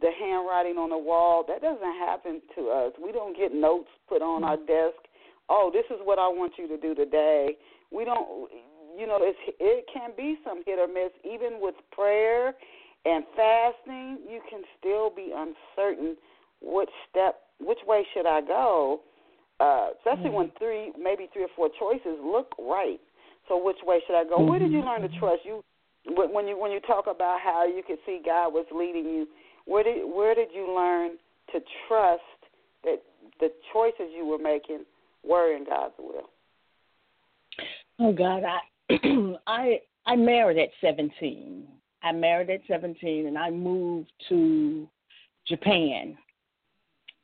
the 0.00 0.10
handwriting 0.18 0.78
on 0.78 0.90
the 0.90 0.98
wall, 0.98 1.44
that 1.48 1.60
doesn't 1.60 1.98
happen 1.98 2.40
to 2.56 2.68
us. 2.70 2.92
We 3.02 3.12
don't 3.12 3.36
get 3.36 3.52
notes 3.52 3.88
put 4.08 4.22
on 4.22 4.44
our 4.44 4.56
desk. 4.56 4.96
Oh, 5.50 5.70
this 5.72 5.84
is 5.90 6.00
what 6.04 6.18
I 6.18 6.28
want 6.28 6.52
you 6.58 6.68
to 6.68 6.76
do 6.76 6.94
today. 6.94 7.56
We 7.90 8.04
don't, 8.04 8.48
you 8.96 9.06
know, 9.06 9.18
it's, 9.20 9.38
it 9.58 9.86
can 9.92 10.10
be 10.16 10.38
some 10.44 10.62
hit 10.64 10.78
or 10.78 10.86
miss, 10.86 11.10
even 11.24 11.58
with 11.60 11.74
prayer 11.90 12.54
and 13.08 13.24
fasting, 13.34 14.18
you 14.28 14.40
can 14.50 14.62
still 14.78 15.10
be 15.10 15.32
uncertain 15.34 16.16
which 16.60 16.90
step, 17.10 17.40
which 17.58 17.78
way 17.86 18.06
should 18.12 18.26
I 18.26 18.40
go, 18.40 19.00
uh, 19.60 19.90
especially 19.98 20.30
mm-hmm. 20.30 20.34
when 20.34 20.52
three, 20.58 20.92
maybe 21.00 21.28
three 21.32 21.44
or 21.44 21.54
four 21.56 21.70
choices 21.78 22.18
look 22.22 22.52
right. 22.58 23.00
So 23.48 23.62
which 23.62 23.78
way 23.82 24.00
should 24.06 24.16
I 24.16 24.24
go? 24.24 24.36
Mm-hmm. 24.36 24.48
Where 24.50 24.58
did 24.58 24.72
you 24.72 24.82
learn 24.82 25.02
to 25.02 25.08
trust? 25.18 25.40
You 25.44 25.64
when 26.04 26.46
you 26.46 26.58
when 26.58 26.70
you 26.70 26.80
talk 26.80 27.06
about 27.06 27.40
how 27.40 27.66
you 27.66 27.82
could 27.86 27.98
see 28.06 28.20
God 28.24 28.50
was 28.50 28.66
leading 28.74 29.04
you, 29.04 29.26
where 29.64 29.84
did 29.84 30.04
where 30.04 30.34
did 30.34 30.48
you 30.54 30.74
learn 30.74 31.12
to 31.52 31.60
trust 31.86 32.22
that 32.84 33.02
the 33.40 33.50
choices 33.72 34.12
you 34.16 34.26
were 34.26 34.38
making 34.38 34.84
were 35.24 35.54
in 35.54 35.64
God's 35.64 35.94
will? 35.98 36.30
Oh 37.98 38.12
God, 38.12 38.42
I 38.44 38.58
I 39.46 39.80
I 40.06 40.16
married 40.16 40.58
at 40.58 40.68
seventeen. 40.80 41.66
I 42.08 42.12
married 42.12 42.48
at 42.48 42.60
17 42.66 43.26
and 43.26 43.36
I 43.36 43.50
moved 43.50 44.10
to 44.30 44.88
Japan. 45.46 46.16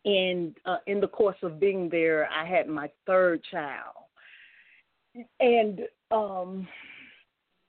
And 0.05 0.55
uh, 0.67 0.77
in 0.87 1.01
the 1.01 1.09
course 1.09 1.37
of 1.43 1.59
being 1.59 1.89
there, 1.89 2.29
I 2.31 2.45
had 2.47 2.69
my 2.69 2.91
third 3.07 3.43
child. 3.51 3.95
And 5.41 5.81
um, 6.11 6.69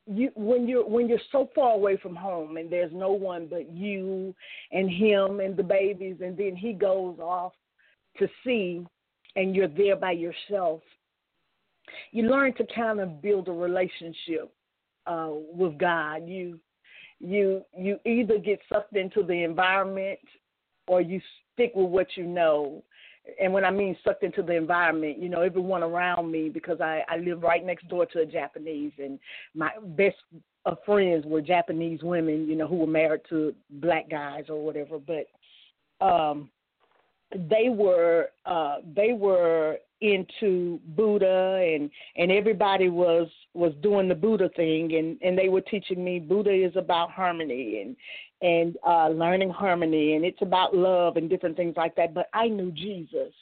you, 0.08 0.32
when 0.36 0.68
you're 0.68 0.86
when 0.86 1.08
you're 1.08 1.20
so 1.32 1.50
far 1.56 1.74
away 1.74 1.98
from 1.98 2.16
home 2.16 2.58
and 2.58 2.70
there's 2.70 2.92
no 2.94 3.12
one 3.12 3.48
but 3.50 3.72
you 3.72 4.36
and 4.72 4.90
him 4.90 5.40
and 5.40 5.56
the 5.56 5.64
babies, 5.64 6.18
and 6.22 6.36
then 6.36 6.56
he 6.56 6.74
goes 6.74 7.18
off 7.20 7.54
to 8.18 8.28
sea, 8.44 8.86
and 9.36 9.56
you're 9.56 9.68
there 9.68 9.96
by 9.96 10.12
yourself, 10.12 10.82
you 12.12 12.24
learn 12.24 12.54
to 12.56 12.66
kind 12.76 13.00
of 13.00 13.22
build 13.22 13.48
a 13.48 13.52
relationship 13.52 14.52
uh, 15.08 15.30
with 15.32 15.78
God. 15.78 16.28
You 16.28 16.60
you 17.20 17.64
you 17.78 18.00
either 18.06 18.38
get 18.38 18.60
sucked 18.72 18.96
into 18.96 19.24
the 19.24 19.44
environment 19.44 20.20
or 20.88 21.02
you 21.02 21.22
stick 21.54 21.72
with 21.76 21.90
what 21.90 22.08
you 22.16 22.26
know. 22.26 22.84
And 23.42 23.52
when 23.52 23.66
I 23.66 23.72
mean 23.72 23.98
sucked 24.04 24.24
into 24.24 24.44
the 24.44 24.54
environment, 24.54 25.18
you 25.18 25.30
know, 25.30 25.42
everyone 25.42 25.82
around 25.82 26.32
me 26.32 26.50
because 26.50 26.80
I, 26.80 27.04
I 27.10 27.18
live 27.18 27.42
right 27.42 27.66
next 27.66 27.88
door 27.88 28.06
to 28.08 28.20
a 28.20 28.26
Japanese 28.26 28.92
and 29.00 29.18
my 29.56 29.72
best 29.98 30.18
of 30.66 30.78
friends 30.86 31.26
were 31.26 31.42
Japanese 31.42 32.02
women, 32.04 32.48
you 32.48 32.56
know, 32.56 32.68
who 32.68 32.78
were 32.78 32.88
married 32.88 33.22
to 33.30 33.56
black 33.70 34.10
guys 34.10 34.46
or 34.50 34.64
whatever. 34.64 35.00
But 35.00 36.06
um 36.06 36.50
they 37.36 37.70
were 37.70 38.28
uh 38.46 38.78
they 38.96 39.14
were 39.14 39.78
into 40.02 40.80
Buddha 40.96 41.74
and 41.74 41.90
and 42.18 42.32
everybody 42.32 42.90
was 42.90 43.28
was 43.54 43.74
doing 43.82 44.08
the 44.08 44.16
Buddha 44.16 44.50
thing 44.56 44.94
and 44.96 45.18
and 45.22 45.38
they 45.38 45.50
were 45.50 45.62
teaching 45.62 46.04
me 46.04 46.20
Buddha 46.20 46.54
is 46.54 46.76
about 46.76 47.12
harmony 47.12 47.82
and 47.82 47.96
and 48.42 48.78
uh 48.86 49.08
learning 49.10 49.50
harmony 49.50 50.16
and 50.16 50.26
it's 50.26 50.42
about 50.42 50.76
love 50.76 51.18
and 51.18 51.30
different 51.30 51.56
things 51.56 51.76
like 51.78 51.96
that 51.96 52.14
but 52.14 52.28
I 52.34 52.48
knew 52.48 52.72
Jesus. 52.72 53.34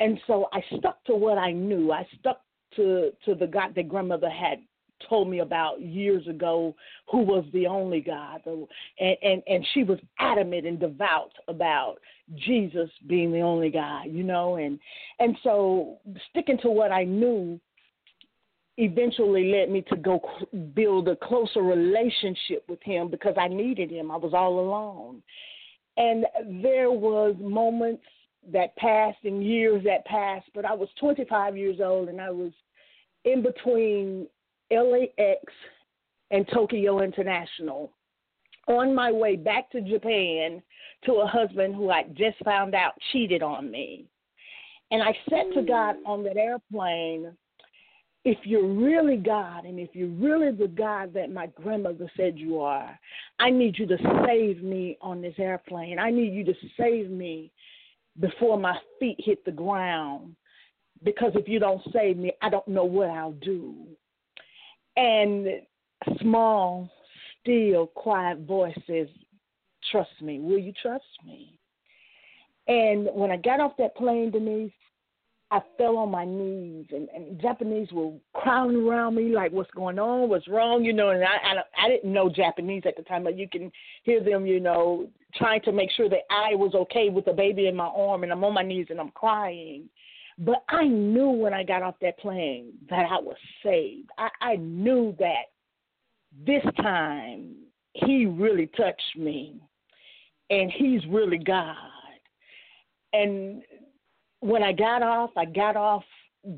And 0.00 0.18
so 0.26 0.48
I 0.52 0.62
stuck 0.78 1.02
to 1.04 1.14
what 1.14 1.38
I 1.38 1.52
knew. 1.52 1.92
I 1.92 2.06
stuck 2.18 2.40
to 2.76 3.10
to 3.24 3.34
the 3.34 3.46
God 3.46 3.74
that 3.74 3.88
grandmother 3.88 4.30
had 4.30 4.58
told 5.08 5.28
me 5.28 5.40
about 5.40 5.80
years 5.80 6.26
ago 6.26 6.74
who 7.10 7.18
was 7.18 7.44
the 7.52 7.66
only 7.66 8.00
God. 8.00 8.40
And, 8.46 8.66
and, 9.22 9.42
and 9.46 9.66
she 9.72 9.84
was 9.84 9.98
adamant 10.18 10.66
and 10.66 10.78
devout 10.78 11.32
about 11.48 11.96
Jesus 12.36 12.90
being 13.06 13.32
the 13.32 13.40
only 13.40 13.70
God, 13.70 14.04
you 14.06 14.22
know, 14.22 14.56
and 14.56 14.78
and 15.18 15.36
so 15.42 15.98
sticking 16.30 16.58
to 16.58 16.70
what 16.70 16.92
I 16.92 17.04
knew 17.04 17.60
eventually 18.78 19.50
led 19.50 19.70
me 19.70 19.82
to 19.82 19.96
go 19.96 20.20
build 20.74 21.08
a 21.08 21.16
closer 21.16 21.62
relationship 21.62 22.64
with 22.68 22.82
him 22.82 23.08
because 23.08 23.34
I 23.38 23.48
needed 23.48 23.90
him. 23.90 24.10
I 24.10 24.16
was 24.16 24.32
all 24.34 24.58
alone. 24.58 25.22
And 25.96 26.24
there 26.62 26.90
was 26.90 27.34
moments 27.38 28.04
that 28.50 28.74
passed 28.76 29.18
and 29.24 29.44
years 29.44 29.84
that 29.84 30.06
passed, 30.06 30.46
but 30.54 30.64
I 30.64 30.72
was 30.72 30.88
25 30.98 31.56
years 31.56 31.80
old 31.80 32.08
and 32.08 32.20
I 32.20 32.30
was 32.30 32.52
in 33.24 33.42
between 33.42 34.26
LAX 34.70 35.42
and 36.30 36.48
Tokyo 36.52 37.02
International 37.02 37.92
on 38.68 38.94
my 38.94 39.12
way 39.12 39.36
back 39.36 39.70
to 39.70 39.80
Japan 39.80 40.62
to 41.04 41.14
a 41.14 41.26
husband 41.26 41.74
who 41.74 41.90
I 41.90 42.04
just 42.14 42.38
found 42.44 42.74
out 42.74 42.92
cheated 43.12 43.42
on 43.42 43.70
me. 43.70 44.06
And 44.90 45.02
I 45.02 45.16
said 45.28 45.54
to 45.54 45.62
God 45.62 45.96
mm. 45.96 46.06
on 46.06 46.22
that 46.24 46.36
airplane, 46.36 47.32
if 48.24 48.38
you're 48.44 48.72
really 48.72 49.16
God 49.16 49.64
and 49.64 49.80
if 49.80 49.90
you're 49.94 50.08
really 50.08 50.52
the 50.52 50.68
God 50.68 51.12
that 51.14 51.32
my 51.32 51.48
grandmother 51.48 52.10
said 52.16 52.38
you 52.38 52.60
are, 52.60 52.98
I 53.40 53.50
need 53.50 53.78
you 53.78 53.86
to 53.86 53.96
save 54.24 54.62
me 54.62 54.96
on 55.00 55.20
this 55.20 55.34
airplane. 55.38 55.98
I 55.98 56.10
need 56.10 56.32
you 56.32 56.44
to 56.44 56.54
save 56.78 57.10
me 57.10 57.50
before 58.20 58.58
my 58.58 58.76
feet 59.00 59.16
hit 59.18 59.44
the 59.44 59.50
ground. 59.50 60.36
Because 61.02 61.32
if 61.34 61.48
you 61.48 61.58
don't 61.58 61.82
save 61.92 62.16
me, 62.16 62.32
I 62.42 62.48
don't 62.48 62.68
know 62.68 62.84
what 62.84 63.10
I'll 63.10 63.32
do. 63.32 63.74
And 64.96 65.48
small, 66.20 66.88
still, 67.40 67.88
quiet 67.88 68.40
voice 68.40 68.78
says, 68.86 69.08
Trust 69.90 70.10
me. 70.20 70.38
Will 70.38 70.58
you 70.58 70.72
trust 70.80 71.04
me? 71.26 71.58
And 72.68 73.08
when 73.12 73.30
I 73.30 73.36
got 73.36 73.60
off 73.60 73.72
that 73.78 73.96
plane, 73.96 74.30
Denise, 74.30 74.72
I 75.50 75.60
fell 75.76 75.98
on 75.98 76.10
my 76.10 76.24
knees, 76.24 76.86
and, 76.92 77.10
and 77.14 77.38
Japanese 77.38 77.88
were 77.92 78.12
crowding 78.32 78.88
around 78.88 79.16
me 79.16 79.34
like, 79.34 79.52
"What's 79.52 79.70
going 79.72 79.98
on? 79.98 80.30
What's 80.30 80.48
wrong?" 80.48 80.82
You 80.82 80.94
know, 80.94 81.10
and 81.10 81.22
I, 81.22 81.26
I 81.26 81.84
I 81.84 81.88
didn't 81.88 82.10
know 82.10 82.30
Japanese 82.30 82.84
at 82.86 82.96
the 82.96 83.02
time, 83.02 83.22
but 83.22 83.36
you 83.36 83.46
can 83.46 83.70
hear 84.02 84.24
them, 84.24 84.46
you 84.46 84.60
know, 84.60 85.08
trying 85.34 85.60
to 85.62 85.72
make 85.72 85.90
sure 85.90 86.08
that 86.08 86.22
I 86.30 86.54
was 86.54 86.74
okay 86.74 87.10
with 87.10 87.26
the 87.26 87.34
baby 87.34 87.66
in 87.66 87.76
my 87.76 87.86
arm, 87.86 88.22
and 88.22 88.32
I'm 88.32 88.42
on 88.44 88.54
my 88.54 88.62
knees 88.62 88.86
and 88.88 88.98
I'm 88.98 89.10
crying. 89.10 89.90
But 90.38 90.64
I 90.70 90.86
knew 90.86 91.28
when 91.28 91.52
I 91.52 91.64
got 91.64 91.82
off 91.82 91.96
that 92.00 92.18
plane 92.18 92.72
that 92.88 93.06
I 93.10 93.20
was 93.20 93.36
saved. 93.62 94.08
I, 94.16 94.30
I 94.40 94.56
knew 94.56 95.14
that 95.18 95.50
this 96.46 96.64
time 96.76 97.56
he 97.92 98.24
really 98.24 98.68
touched 98.68 99.16
me 99.18 99.60
and 100.52 100.70
he's 100.70 101.00
really 101.08 101.38
God. 101.38 101.76
And 103.14 103.62
when 104.40 104.62
I 104.62 104.72
got 104.72 105.02
off, 105.02 105.30
I 105.36 105.46
got 105.46 105.76
off 105.76 106.04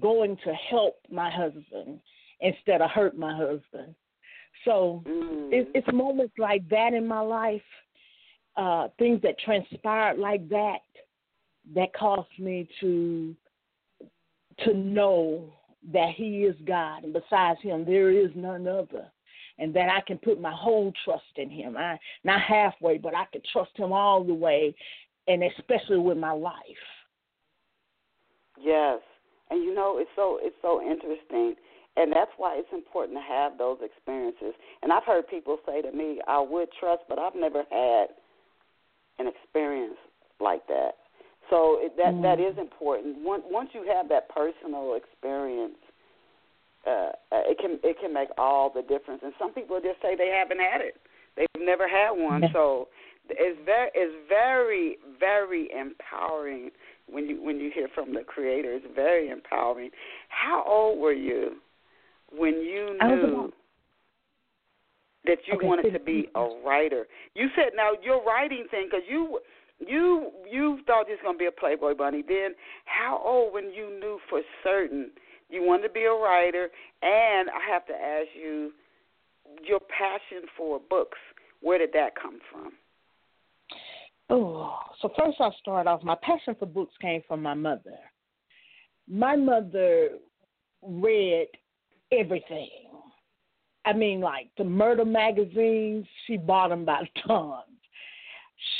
going 0.00 0.36
to 0.44 0.52
help 0.70 0.96
my 1.10 1.30
husband. 1.30 2.00
instead 2.40 2.82
of 2.82 2.90
hurt 2.90 3.16
my 3.16 3.34
husband. 3.34 3.94
So 4.64 5.02
mm. 5.06 5.52
it, 5.52 5.68
it's 5.74 5.92
moments 5.92 6.34
like 6.38 6.68
that 6.68 6.92
in 6.92 7.06
my 7.06 7.20
life, 7.20 7.62
uh, 8.56 8.88
things 8.98 9.20
that 9.22 9.38
transpired 9.38 10.18
like 10.18 10.48
that, 10.48 10.78
that 11.74 11.94
caused 11.94 12.38
me 12.38 12.68
to 12.80 13.34
to 14.64 14.74
know 14.74 15.52
that 15.92 16.10
He 16.16 16.44
is 16.44 16.54
God, 16.64 17.04
and 17.04 17.12
besides 17.12 17.60
Him, 17.60 17.84
there 17.84 18.10
is 18.10 18.30
none 18.34 18.68
other 18.68 19.06
and 19.58 19.74
that 19.74 19.88
I 19.88 20.00
can 20.06 20.18
put 20.18 20.40
my 20.40 20.52
whole 20.52 20.92
trust 21.04 21.22
in 21.36 21.50
Him. 21.50 21.76
I 21.76 21.98
not 22.24 22.40
halfway, 22.40 22.98
but 22.98 23.14
I 23.14 23.24
can 23.32 23.42
trust 23.52 23.70
Him 23.76 23.92
all 23.92 24.24
the 24.24 24.34
way, 24.34 24.74
and 25.28 25.42
especially 25.42 25.98
with 25.98 26.18
my 26.18 26.32
life. 26.32 26.54
Yes, 28.60 29.00
and 29.50 29.62
you 29.62 29.74
know 29.74 29.98
it's 29.98 30.10
so 30.16 30.38
it's 30.40 30.56
so 30.62 30.80
interesting, 30.80 31.54
and 31.96 32.12
that's 32.12 32.30
why 32.36 32.56
it's 32.56 32.72
important 32.72 33.18
to 33.18 33.22
have 33.22 33.58
those 33.58 33.78
experiences. 33.82 34.54
And 34.82 34.92
I've 34.92 35.04
heard 35.04 35.28
people 35.28 35.58
say 35.66 35.82
to 35.82 35.92
me, 35.92 36.20
"I 36.26 36.40
would 36.40 36.68
trust, 36.78 37.02
but 37.08 37.18
I've 37.18 37.34
never 37.34 37.64
had 37.70 38.06
an 39.18 39.26
experience 39.28 39.98
like 40.40 40.66
that." 40.68 40.96
So 41.50 41.78
it, 41.80 41.96
that 41.96 42.14
mm. 42.14 42.22
that 42.22 42.40
is 42.40 42.56
important. 42.58 43.18
Once 43.22 43.44
once 43.46 43.70
you 43.72 43.84
have 43.92 44.08
that 44.08 44.28
personal 44.28 44.94
experience 44.94 45.76
uh, 46.86 47.12
it 47.32 47.58
can 47.58 47.78
it 47.82 47.96
can 48.00 48.12
make 48.12 48.28
all 48.38 48.70
the 48.70 48.82
difference. 48.82 49.20
And 49.24 49.32
some 49.38 49.52
people 49.52 49.80
just 49.82 50.00
say 50.02 50.16
they 50.16 50.28
haven't 50.28 50.60
had 50.60 50.80
it; 50.80 50.96
they've 51.36 51.46
never 51.58 51.88
had 51.88 52.10
one. 52.12 52.42
So 52.52 52.88
it's 53.28 53.58
very 53.64 53.90
it's 53.94 54.28
very 54.28 54.98
very 55.18 55.68
empowering 55.72 56.70
when 57.10 57.26
you 57.26 57.42
when 57.42 57.58
you 57.58 57.70
hear 57.74 57.88
from 57.94 58.12
the 58.12 58.22
Creator. 58.22 58.72
It's 58.72 58.86
very 58.94 59.30
empowering. 59.30 59.90
How 60.28 60.64
old 60.66 60.98
were 60.98 61.12
you 61.12 61.56
when 62.30 62.54
you 62.54 62.98
knew? 63.02 63.52
That 65.26 65.38
you 65.46 65.54
okay. 65.54 65.66
wanted 65.66 65.90
to 65.92 66.00
be 66.00 66.28
a 66.34 66.46
writer. 66.66 67.06
You 67.34 67.48
said 67.56 67.72
now 67.74 67.92
your 68.02 68.22
writing 68.22 68.66
thing 68.70 68.88
because 68.90 69.06
you 69.08 69.40
you 69.78 70.30
you 70.50 70.80
thought 70.86 71.08
you 71.08 71.14
was 71.14 71.20
gonna 71.24 71.38
be 71.38 71.46
a 71.46 71.50
Playboy 71.50 71.94
bunny. 71.94 72.22
Then 72.26 72.54
how 72.84 73.22
old 73.24 73.54
when 73.54 73.72
you 73.72 73.98
knew 73.98 74.18
for 74.28 74.42
certain 74.62 75.10
you 75.54 75.62
wanted 75.62 75.88
to 75.88 75.94
be 75.94 76.04
a 76.04 76.12
writer, 76.12 76.68
and 77.02 77.48
I 77.48 77.72
have 77.72 77.86
to 77.86 77.94
ask 77.94 78.28
you 78.34 78.72
your 79.66 79.80
passion 79.80 80.48
for 80.56 80.80
books. 80.90 81.18
Where 81.60 81.78
did 81.78 81.90
that 81.94 82.14
come 82.20 82.40
from? 82.50 82.72
Oh, 84.30 84.78
so 85.00 85.10
first 85.16 85.36
I'll 85.40 85.54
start 85.60 85.86
off. 85.86 86.02
My 86.02 86.16
passion 86.22 86.56
for 86.58 86.66
books 86.66 86.94
came 87.00 87.22
from 87.28 87.42
my 87.42 87.54
mother. 87.54 87.98
My 89.08 89.36
mother 89.36 90.10
read 90.82 91.48
everything. 92.10 92.70
I 93.84 93.92
mean, 93.92 94.20
like 94.20 94.48
the 94.56 94.64
murder 94.64 95.04
magazines, 95.04 96.06
she 96.26 96.36
bought 96.36 96.68
them 96.68 96.84
by 96.84 97.02
the 97.02 97.20
tons. 97.26 97.64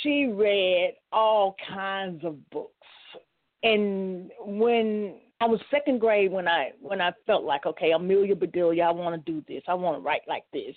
She 0.03 0.27
read 0.27 0.95
all 1.13 1.57
kinds 1.69 2.25
of 2.25 2.51
books. 2.51 2.71
And 3.63 4.31
when 4.41 5.17
I 5.45 5.47
was 5.47 5.61
second 5.71 6.01
grade 6.01 6.33
when 6.33 6.49
I 6.49 6.71
when 6.81 7.03
I 7.03 7.13
felt 7.27 7.45
like 7.45 7.67
okay, 7.67 7.93
Amelia 7.93 8.35
Bedelia, 8.35 8.85
I 8.85 8.91
want 8.93 9.15
to 9.15 9.31
do 9.31 9.45
this. 9.47 9.63
I 9.69 9.75
want 9.75 9.99
to 9.99 10.01
write 10.01 10.23
like 10.27 10.45
this. 10.55 10.75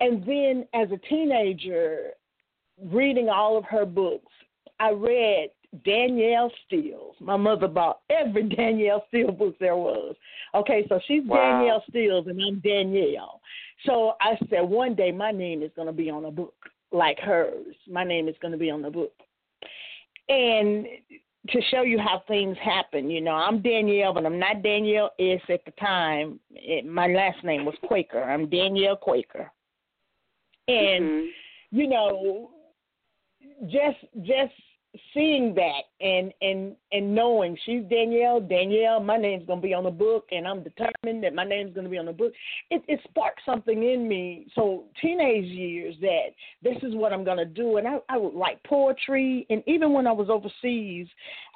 And 0.00 0.26
then 0.26 0.66
as 0.72 0.88
a 0.90 0.96
teenager, 1.06 2.12
reading 2.82 3.28
all 3.28 3.58
of 3.58 3.64
her 3.64 3.84
books, 3.84 4.32
I 4.80 4.92
read 4.92 5.50
Danielle 5.84 6.50
Steels. 6.66 7.14
My 7.20 7.36
mother 7.36 7.68
bought 7.68 8.00
every 8.08 8.48
Danielle 8.56 9.04
Steele 9.08 9.32
book 9.32 9.54
there 9.60 9.76
was. 9.76 10.14
Okay, 10.54 10.86
so 10.88 10.98
she's 11.06 11.22
wow. 11.26 11.36
Danielle 11.36 11.84
Steele 11.90 12.24
and 12.26 12.40
I'm 12.40 12.60
Danyelle. 12.60 13.40
So 13.84 14.14
I 14.22 14.38
said 14.48 14.62
one 14.62 14.94
day 14.94 15.12
my 15.12 15.30
name 15.30 15.62
is 15.62 15.70
going 15.76 15.88
to 15.88 15.92
be 15.92 16.08
on 16.08 16.24
a 16.24 16.30
book 16.30 16.54
like 16.90 17.18
hers. 17.18 17.76
My 17.86 18.04
name 18.04 18.28
is 18.28 18.36
going 18.40 18.52
to 18.52 18.58
be 18.58 18.70
on 18.70 18.80
the 18.80 18.90
book. 18.90 19.12
And 20.30 20.86
to 21.50 21.60
show 21.70 21.82
you 21.82 21.98
how 21.98 22.22
things 22.26 22.56
happen. 22.62 23.10
You 23.10 23.20
know, 23.20 23.32
I'm 23.32 23.62
Danyelle, 23.62 24.14
but 24.14 24.24
I'm 24.24 24.38
not 24.38 24.62
Danielle 24.62 25.10
S. 25.18 25.40
At 25.48 25.64
the 25.64 25.72
time, 25.72 26.40
it, 26.50 26.86
my 26.86 27.06
last 27.08 27.44
name 27.44 27.64
was 27.64 27.74
Quaker. 27.86 28.22
I'm 28.22 28.46
Danyelle 28.46 28.98
Quaker, 29.00 29.50
and 30.68 31.04
mm-hmm. 31.04 31.78
you 31.78 31.88
know, 31.88 32.50
just 33.64 33.98
just 34.22 34.52
seeing 35.12 35.54
that 35.54 35.82
and 36.00 36.32
and 36.40 36.76
and 36.92 37.14
knowing 37.14 37.56
she's 37.64 37.82
Danielle, 37.90 38.40
Danielle, 38.40 39.00
my 39.00 39.16
name's 39.16 39.46
gonna 39.46 39.60
be 39.60 39.74
on 39.74 39.84
the 39.84 39.90
book, 39.90 40.26
and 40.30 40.46
I'm 40.46 40.62
determined 40.62 41.24
that 41.24 41.34
my 41.34 41.44
name's 41.44 41.74
gonna 41.74 41.88
be 41.88 41.98
on 41.98 42.06
the 42.06 42.12
book. 42.12 42.32
It 42.70 42.82
it 42.88 43.00
sparked 43.08 43.40
something 43.44 43.82
in 43.82 44.08
me. 44.08 44.46
So 44.54 44.84
teenage 45.00 45.46
years 45.46 45.94
that 46.00 46.28
this 46.62 46.76
is 46.82 46.94
what 46.94 47.12
I'm 47.12 47.24
gonna 47.24 47.44
do, 47.44 47.76
and 47.78 47.86
I 47.86 47.98
I 48.08 48.16
would 48.16 48.34
write 48.34 48.62
poetry, 48.64 49.46
and 49.50 49.62
even 49.66 49.92
when 49.92 50.06
I 50.06 50.12
was 50.12 50.30
overseas, 50.30 51.08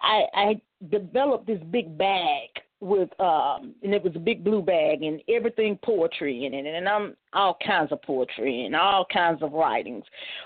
I 0.03 0.25
I 0.35 0.61
developed 0.91 1.47
this 1.47 1.61
big 1.71 1.99
bag 1.99 2.49
with 2.81 3.09
um 3.21 3.75
and 3.83 3.93
it 3.93 4.03
was 4.05 4.15
a 4.15 4.21
big 4.21 4.45
blue 4.45 4.63
bag 4.63 5.03
and 5.03 5.21
everything 5.29 5.77
poetry 5.85 6.47
in 6.47 6.55
it 6.55 6.65
and 6.65 6.89
I'm 6.89 7.17
all 7.33 7.59
kinds 7.65 7.91
of 7.91 8.01
poetry 8.03 8.67
and 8.67 8.77
all 8.77 9.05
kinds 9.13 9.43
of 9.43 9.53
writings. 9.53 10.05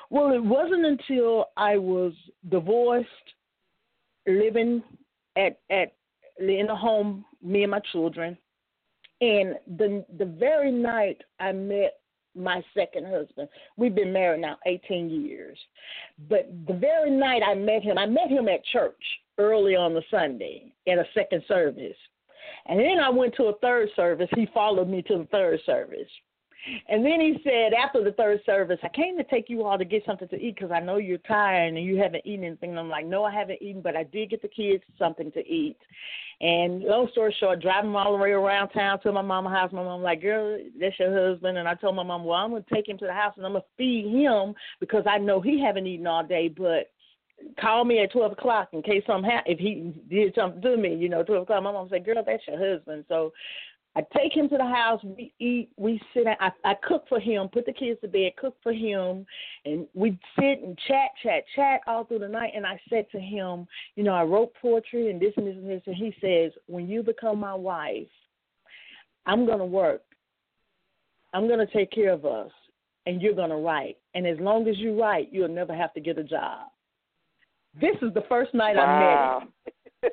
Well, 0.08 0.32
it 0.32 0.42
wasn't 0.42 0.86
until 0.86 1.50
I 1.56 1.76
was 1.76 2.12
divorced, 2.48 3.08
living 4.26 4.82
at 5.36 5.58
at 5.70 5.92
in 6.38 6.68
a 6.70 6.76
home, 6.76 7.24
me 7.42 7.62
and 7.62 7.70
my 7.70 7.80
children, 7.92 8.36
and 9.20 9.56
the 9.76 10.04
the 10.18 10.24
very 10.24 10.72
night 10.72 11.20
I 11.38 11.52
met 11.52 11.98
my 12.34 12.62
second 12.74 13.06
husband. 13.06 13.48
We've 13.76 13.94
been 13.94 14.12
married 14.12 14.40
now 14.40 14.56
18 14.66 15.10
years. 15.10 15.58
But 16.30 16.50
the 16.66 16.72
very 16.72 17.10
night 17.10 17.42
I 17.46 17.54
met 17.54 17.82
him, 17.82 17.98
I 17.98 18.06
met 18.06 18.28
him 18.28 18.48
at 18.48 18.64
church 18.72 19.02
early 19.38 19.76
on 19.76 19.94
the 19.94 20.02
Sunday 20.10 20.72
in 20.86 20.98
a 20.98 21.04
second 21.14 21.42
service. 21.48 21.96
And 22.66 22.78
then 22.78 22.98
I 23.00 23.10
went 23.10 23.34
to 23.36 23.44
a 23.44 23.58
third 23.58 23.88
service. 23.96 24.28
He 24.34 24.46
followed 24.52 24.88
me 24.88 25.02
to 25.02 25.18
the 25.18 25.28
third 25.30 25.60
service. 25.66 26.08
And 26.88 27.04
then 27.04 27.20
he 27.20 27.40
said, 27.42 27.72
after 27.72 28.04
the 28.04 28.12
third 28.12 28.40
service, 28.46 28.78
I 28.84 28.88
came 28.88 29.16
to 29.16 29.24
take 29.24 29.50
you 29.50 29.64
all 29.64 29.76
to 29.76 29.84
get 29.84 30.04
something 30.06 30.28
to 30.28 30.36
eat 30.36 30.54
because 30.54 30.70
I 30.70 30.78
know 30.78 30.96
you're 30.96 31.18
tired 31.18 31.74
and 31.74 31.84
you 31.84 31.96
haven't 31.96 32.24
eaten 32.24 32.44
anything. 32.44 32.70
And 32.70 32.78
I'm 32.78 32.88
like, 32.88 33.04
no, 33.04 33.24
I 33.24 33.32
haven't 33.32 33.60
eaten, 33.60 33.82
but 33.82 33.96
I 33.96 34.04
did 34.04 34.30
get 34.30 34.42
the 34.42 34.48
kids 34.48 34.84
something 34.96 35.32
to 35.32 35.40
eat. 35.40 35.76
And 36.40 36.82
long 36.82 37.08
story 37.10 37.34
short, 37.38 37.60
driving 37.60 37.94
all 37.96 38.12
the 38.12 38.22
way 38.22 38.30
around 38.30 38.68
town 38.68 39.00
to 39.00 39.12
my 39.12 39.22
mama's 39.22 39.52
house. 39.52 39.72
My 39.72 39.82
mom 39.82 40.02
like, 40.02 40.22
girl, 40.22 40.58
that's 40.80 40.98
your 41.00 41.30
husband. 41.30 41.58
And 41.58 41.66
I 41.66 41.74
told 41.74 41.96
my 41.96 42.04
mom, 42.04 42.24
well, 42.24 42.38
I'm 42.38 42.50
gonna 42.50 42.64
take 42.72 42.88
him 42.88 42.98
to 42.98 43.06
the 43.06 43.12
house 43.12 43.34
and 43.36 43.44
I'm 43.44 43.52
gonna 43.52 43.64
feed 43.76 44.06
him 44.06 44.54
because 44.78 45.04
I 45.08 45.18
know 45.18 45.40
he 45.40 45.60
haven't 45.60 45.88
eaten 45.88 46.06
all 46.06 46.24
day, 46.24 46.46
but 46.48 46.90
call 47.60 47.84
me 47.84 48.02
at 48.02 48.12
twelve 48.12 48.32
o'clock 48.32 48.68
in 48.72 48.82
case 48.82 49.02
something 49.06 49.30
happened. 49.30 49.54
If 49.54 49.58
he 49.58 49.92
did 50.08 50.34
something 50.34 50.62
to 50.62 50.76
me, 50.76 50.94
you 50.94 51.08
know, 51.08 51.22
twelve 51.22 51.42
o'clock. 51.42 51.62
My 51.62 51.72
mom 51.72 51.88
said, 51.88 52.04
"Girl, 52.04 52.22
that's 52.24 52.42
your 52.46 52.58
husband." 52.58 53.04
So 53.08 53.32
I 53.94 54.02
take 54.16 54.34
him 54.34 54.48
to 54.48 54.56
the 54.56 54.64
house. 54.64 55.02
We 55.04 55.34
eat. 55.38 55.68
We 55.76 56.00
sit. 56.14 56.26
I 56.26 56.50
I 56.64 56.74
cook 56.82 57.04
for 57.08 57.20
him. 57.20 57.48
Put 57.48 57.66
the 57.66 57.72
kids 57.72 58.00
to 58.00 58.08
bed. 58.08 58.32
Cook 58.36 58.56
for 58.62 58.72
him, 58.72 59.26
and 59.64 59.86
we 59.92 60.18
sit 60.38 60.62
and 60.62 60.78
chat, 60.88 61.10
chat, 61.22 61.44
chat 61.54 61.80
all 61.86 62.04
through 62.04 62.20
the 62.20 62.28
night. 62.28 62.52
And 62.56 62.66
I 62.66 62.80
said 62.88 63.06
to 63.12 63.20
him, 63.20 63.66
you 63.96 64.02
know, 64.02 64.14
I 64.14 64.22
wrote 64.22 64.54
poetry 64.60 65.10
and 65.10 65.20
this 65.20 65.34
and 65.36 65.46
this 65.46 65.56
and 65.56 65.68
this. 65.68 65.82
And 65.86 65.94
he 65.94 66.14
says, 66.20 66.52
when 66.66 66.88
you 66.88 67.02
become 67.02 67.38
my 67.38 67.54
wife, 67.54 68.08
I'm 69.26 69.46
gonna 69.46 69.66
work. 69.66 70.02
I'm 71.34 71.46
gonna 71.46 71.66
take 71.66 71.90
care 71.90 72.12
of 72.12 72.24
us, 72.24 72.50
and 73.06 73.20
you're 73.20 73.34
gonna 73.34 73.58
write. 73.58 73.98
And 74.14 74.26
as 74.26 74.38
long 74.40 74.68
as 74.68 74.78
you 74.78 74.98
write, 75.00 75.28
you'll 75.32 75.48
never 75.48 75.74
have 75.74 75.92
to 75.94 76.00
get 76.00 76.18
a 76.18 76.24
job. 76.24 76.71
This 77.80 77.96
is 78.02 78.12
the 78.14 78.24
first 78.28 78.54
night 78.54 78.76
wow. 78.76 79.42
I 80.02 80.02
met 80.02 80.12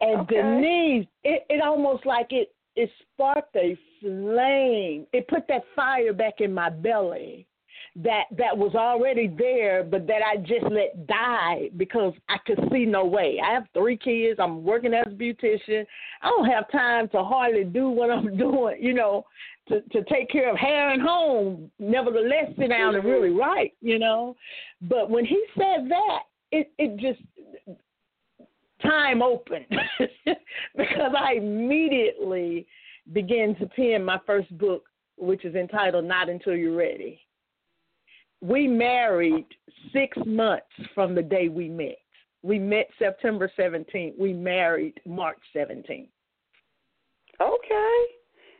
and 0.00 0.20
okay. 0.22 0.34
Denise, 0.36 1.06
it, 1.24 1.46
it 1.48 1.62
almost 1.62 2.06
like 2.06 2.28
it 2.30 2.52
it 2.76 2.90
sparked 3.14 3.54
a 3.56 3.76
flame. 4.00 5.06
It 5.12 5.28
put 5.28 5.46
that 5.48 5.62
fire 5.74 6.12
back 6.12 6.34
in 6.40 6.52
my 6.54 6.70
belly 6.70 7.46
that 7.96 8.24
that 8.36 8.56
was 8.56 8.74
already 8.74 9.26
there, 9.26 9.82
but 9.82 10.06
that 10.06 10.20
I 10.24 10.36
just 10.36 10.64
let 10.70 11.06
die 11.06 11.70
because 11.76 12.14
I 12.28 12.36
could 12.46 12.60
see 12.72 12.86
no 12.86 13.04
way. 13.04 13.40
I 13.44 13.52
have 13.52 13.64
three 13.74 13.96
kids. 13.96 14.38
I'm 14.38 14.62
working 14.62 14.94
as 14.94 15.06
a 15.06 15.10
beautician. 15.10 15.84
I 16.22 16.28
don't 16.28 16.48
have 16.48 16.70
time 16.70 17.08
to 17.08 17.24
hardly 17.24 17.64
do 17.64 17.90
what 17.90 18.10
I'm 18.10 18.36
doing. 18.38 18.76
You 18.80 18.94
know, 18.94 19.26
to 19.68 19.80
to 19.80 20.04
take 20.04 20.30
care 20.30 20.50
of 20.50 20.56
hair 20.56 20.90
and 20.90 21.02
home. 21.02 21.70
Nevertheless, 21.78 22.52
sit 22.58 22.68
down 22.68 22.94
and 22.94 23.04
really 23.04 23.30
mm-hmm. 23.30 23.40
write. 23.40 23.74
You 23.80 23.98
know, 23.98 24.36
but 24.82 25.10
when 25.10 25.24
he 25.24 25.42
said 25.56 25.88
that, 25.88 26.20
it 26.52 26.72
it 26.78 26.96
just 26.98 27.20
time 28.82 29.22
opened 29.22 29.66
because 30.76 31.12
I 31.18 31.34
immediately 31.34 32.66
began 33.12 33.54
to 33.56 33.66
pen 33.66 34.04
my 34.04 34.18
first 34.26 34.56
book, 34.58 34.84
which 35.16 35.44
is 35.44 35.54
entitled 35.54 36.04
Not 36.04 36.28
Until 36.28 36.54
You're 36.54 36.76
Ready. 36.76 37.20
We 38.40 38.66
married 38.66 39.46
six 39.92 40.16
months 40.24 40.66
from 40.94 41.14
the 41.14 41.22
day 41.22 41.48
we 41.48 41.68
met. 41.68 41.98
We 42.42 42.58
met 42.58 42.88
September 42.98 43.50
17th. 43.58 44.18
We 44.18 44.32
married 44.32 44.94
March 45.04 45.40
17th. 45.54 46.08
Okay. 47.40 48.00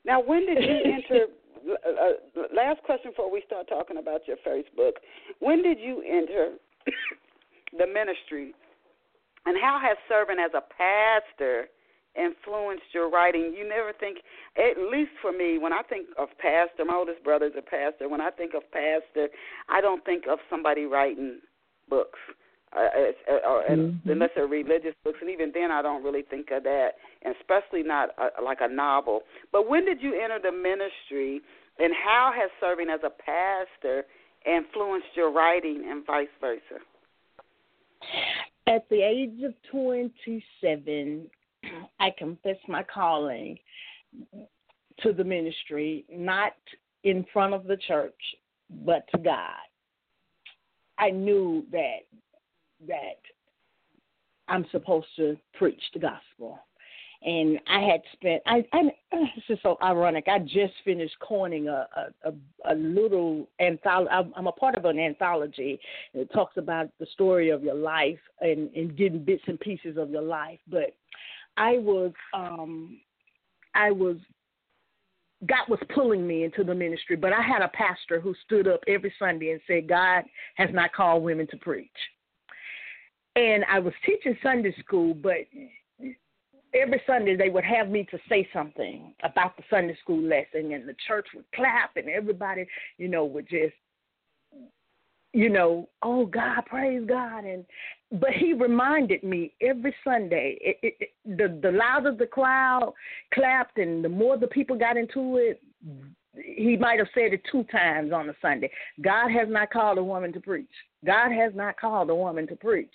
Now, 0.05 0.23
when 0.23 0.47
did 0.47 0.63
you 0.63 0.93
enter? 0.93 1.27
uh, 1.87 2.43
last 2.55 2.83
question 2.83 3.11
before 3.11 3.31
we 3.31 3.43
start 3.47 3.69
talking 3.69 3.99
about 3.99 4.27
your 4.27 4.37
first 4.45 4.75
book. 4.77 4.97
When 5.39 5.63
did 5.63 5.79
you 5.79 6.03
enter 6.03 6.55
the 7.77 7.87
ministry, 7.87 8.55
and 9.47 9.57
how 9.61 9.81
has 9.81 9.97
serving 10.09 10.39
as 10.39 10.53
a 10.55 10.61
pastor 10.61 11.69
influenced 12.17 12.93
your 12.93 13.11
writing? 13.11 13.55
You 13.57 13.69
never 13.69 13.93
think, 13.93 14.19
at 14.57 14.77
least 14.91 15.13
for 15.23 15.33
me, 15.33 15.59
when 15.59 15.73
I 15.73 15.83
think 15.83 16.09
of 16.19 16.29
pastor, 16.39 16.85
my 16.85 16.95
oldest 16.95 17.23
brother 17.25 17.47
is 17.47 17.57
a 17.57 17.63
pastor. 17.63 18.09
When 18.09 18.21
I 18.21 18.31
think 18.31 18.53
of 18.55 18.63
pastor, 18.73 19.29
I 19.69 19.81
don't 19.81 20.05
think 20.05 20.25
of 20.29 20.39
somebody 20.51 20.85
writing 20.85 21.41
books. 21.89 22.19
Uh, 22.77 22.87
uh, 23.27 23.63
mm-hmm. 23.69 24.09
unless 24.09 24.31
they're 24.37 24.47
religious 24.47 24.95
books, 25.03 25.19
and 25.21 25.29
even 25.29 25.51
then, 25.53 25.73
I 25.73 25.83
don't 25.83 26.05
really 26.05 26.23
think 26.23 26.53
of 26.53 26.63
that, 26.63 26.91
and 27.23 27.35
especially 27.41 27.83
not 27.83 28.11
a, 28.17 28.41
like 28.41 28.59
a 28.61 28.69
novel. 28.69 29.23
But 29.51 29.69
when 29.69 29.85
did 29.85 30.01
you 30.01 30.15
enter 30.15 30.39
the 30.39 30.53
ministry, 30.53 31.41
and 31.81 31.93
how 31.93 32.31
has 32.33 32.49
serving 32.61 32.89
as 32.89 33.01
a 33.03 33.11
pastor 33.11 34.05
influenced 34.47 35.09
your 35.17 35.33
writing, 35.33 35.85
and 35.91 36.07
vice 36.07 36.29
versa? 36.41 36.79
At 38.67 38.89
the 38.89 39.03
age 39.03 39.43
of 39.43 39.55
27, 39.71 41.31
I 42.01 42.11
confessed 42.17 42.69
my 42.69 42.83
calling 42.83 43.59
to 45.01 45.13
the 45.13 45.25
ministry, 45.25 46.05
not 46.11 46.53
in 47.05 47.25
front 47.33 47.55
of 47.55 47.65
the 47.65 47.77
church, 47.77 48.21
but 48.85 49.05
to 49.15 49.19
God. 49.19 49.57
I 50.99 51.11
knew 51.11 51.65
that 51.73 52.01
that 52.87 53.21
I'm 54.49 54.67
supposed 54.71 55.07
to 55.17 55.37
preach 55.55 55.83
the 55.95 56.01
gospel. 56.01 56.59
And 57.23 57.59
I 57.69 57.81
had 57.81 58.01
spent 58.13 58.43
I, 58.47 58.65
I 58.73 58.83
this 59.13 59.45
is 59.51 59.59
so 59.63 59.77
ironic. 59.83 60.27
I 60.29 60.39
just 60.39 60.75
finished 60.85 61.15
coining 61.21 61.69
a 61.69 61.87
a, 61.97 62.29
a, 62.31 62.73
a 62.73 62.75
little 62.75 63.49
anthology. 63.61 64.11
I'm 64.11 64.47
a 64.47 64.53
part 64.53 64.77
of 64.77 64.85
an 64.85 64.99
anthology 64.99 65.79
that 66.15 66.33
talks 66.33 66.57
about 66.57 66.89
the 66.99 67.07
story 67.13 67.51
of 67.51 67.63
your 67.63 67.75
life 67.75 68.19
and, 68.41 68.71
and 68.75 68.97
getting 68.97 69.25
bits 69.25 69.43
and 69.47 69.61
pieces 69.61 69.97
of 69.97 70.11
your 70.11 70.23
life. 70.23 70.59
But 70.71 70.95
I 71.57 71.79
was 71.79 72.13
um 72.35 73.01
I 73.75 73.91
was 73.91 74.17
God 75.47 75.69
was 75.69 75.81
pulling 75.95 76.27
me 76.27 76.45
into 76.45 76.65
the 76.65 76.75
ministry, 76.75 77.17
but 77.17 77.33
I 77.33 77.41
had 77.41 77.63
a 77.63 77.69
pastor 77.69 78.21
who 78.21 78.35
stood 78.45 78.69
up 78.69 78.81
every 78.87 79.13
Sunday 79.19 79.53
and 79.53 79.61
said, 79.67 79.89
God 79.89 80.25
has 80.57 80.69
not 80.71 80.93
called 80.93 81.23
women 81.23 81.47
to 81.51 81.57
preach 81.57 81.89
and 83.37 83.65
I 83.71 83.79
was 83.79 83.95
teaching 84.05 84.37
Sunday 84.43 84.75
school, 84.81 85.15
but 85.15 85.37
every 86.75 87.01
Sunday 87.07 87.37
they 87.37 87.49
would 87.49 87.65
have 87.65 87.89
me 87.89 88.07
to 88.11 88.19
say 88.29 88.49
something 88.53 89.15
about 89.23 89.57
the 89.57 89.63
Sunday 89.71 89.97
school 90.03 90.23
lesson, 90.23 90.73
and 90.73 90.89
the 90.89 90.97
church 91.07 91.27
would 91.35 91.45
clap, 91.55 91.97
and 91.97 92.09
everybody, 92.09 92.67
you 92.99 93.09
know, 93.09 93.25
would 93.25 93.49
just, 93.49 93.75
you 95.33 95.49
know, 95.49 95.89
oh 96.03 96.27
God, 96.27 96.67
praise 96.67 97.05
God, 97.07 97.45
and 97.45 97.65
but 98.13 98.31
he 98.31 98.53
reminded 98.53 99.23
me 99.23 99.53
every 99.63 99.95
Sunday. 100.03 100.59
It, 100.61 100.77
it, 100.83 100.97
it, 101.01 101.09
the 101.25 101.59
the 101.63 101.77
louder 101.77 102.15
the 102.15 102.27
crowd 102.27 102.93
clapped, 103.33 103.79
and 103.79 104.05
the 104.05 104.09
more 104.09 104.37
the 104.37 104.49
people 104.49 104.77
got 104.77 104.97
into 104.97 105.37
it, 105.37 105.63
he 106.35 106.77
might 106.77 106.99
have 106.99 107.09
said 107.15 107.33
it 107.33 107.43
two 107.51 107.65
times 107.65 108.13
on 108.13 108.29
a 108.29 108.35
Sunday. 108.43 108.71
God 109.01 109.31
has 109.31 109.49
not 109.49 109.71
called 109.71 109.99
a 109.99 110.05
woman 110.05 110.33
to 110.33 110.41
preach. 110.41 110.71
God 111.05 111.31
has 111.31 111.53
not 111.55 111.79
called 111.79 112.11
a 112.11 112.15
woman 112.15 112.47
to 112.49 112.57
preach 112.57 112.93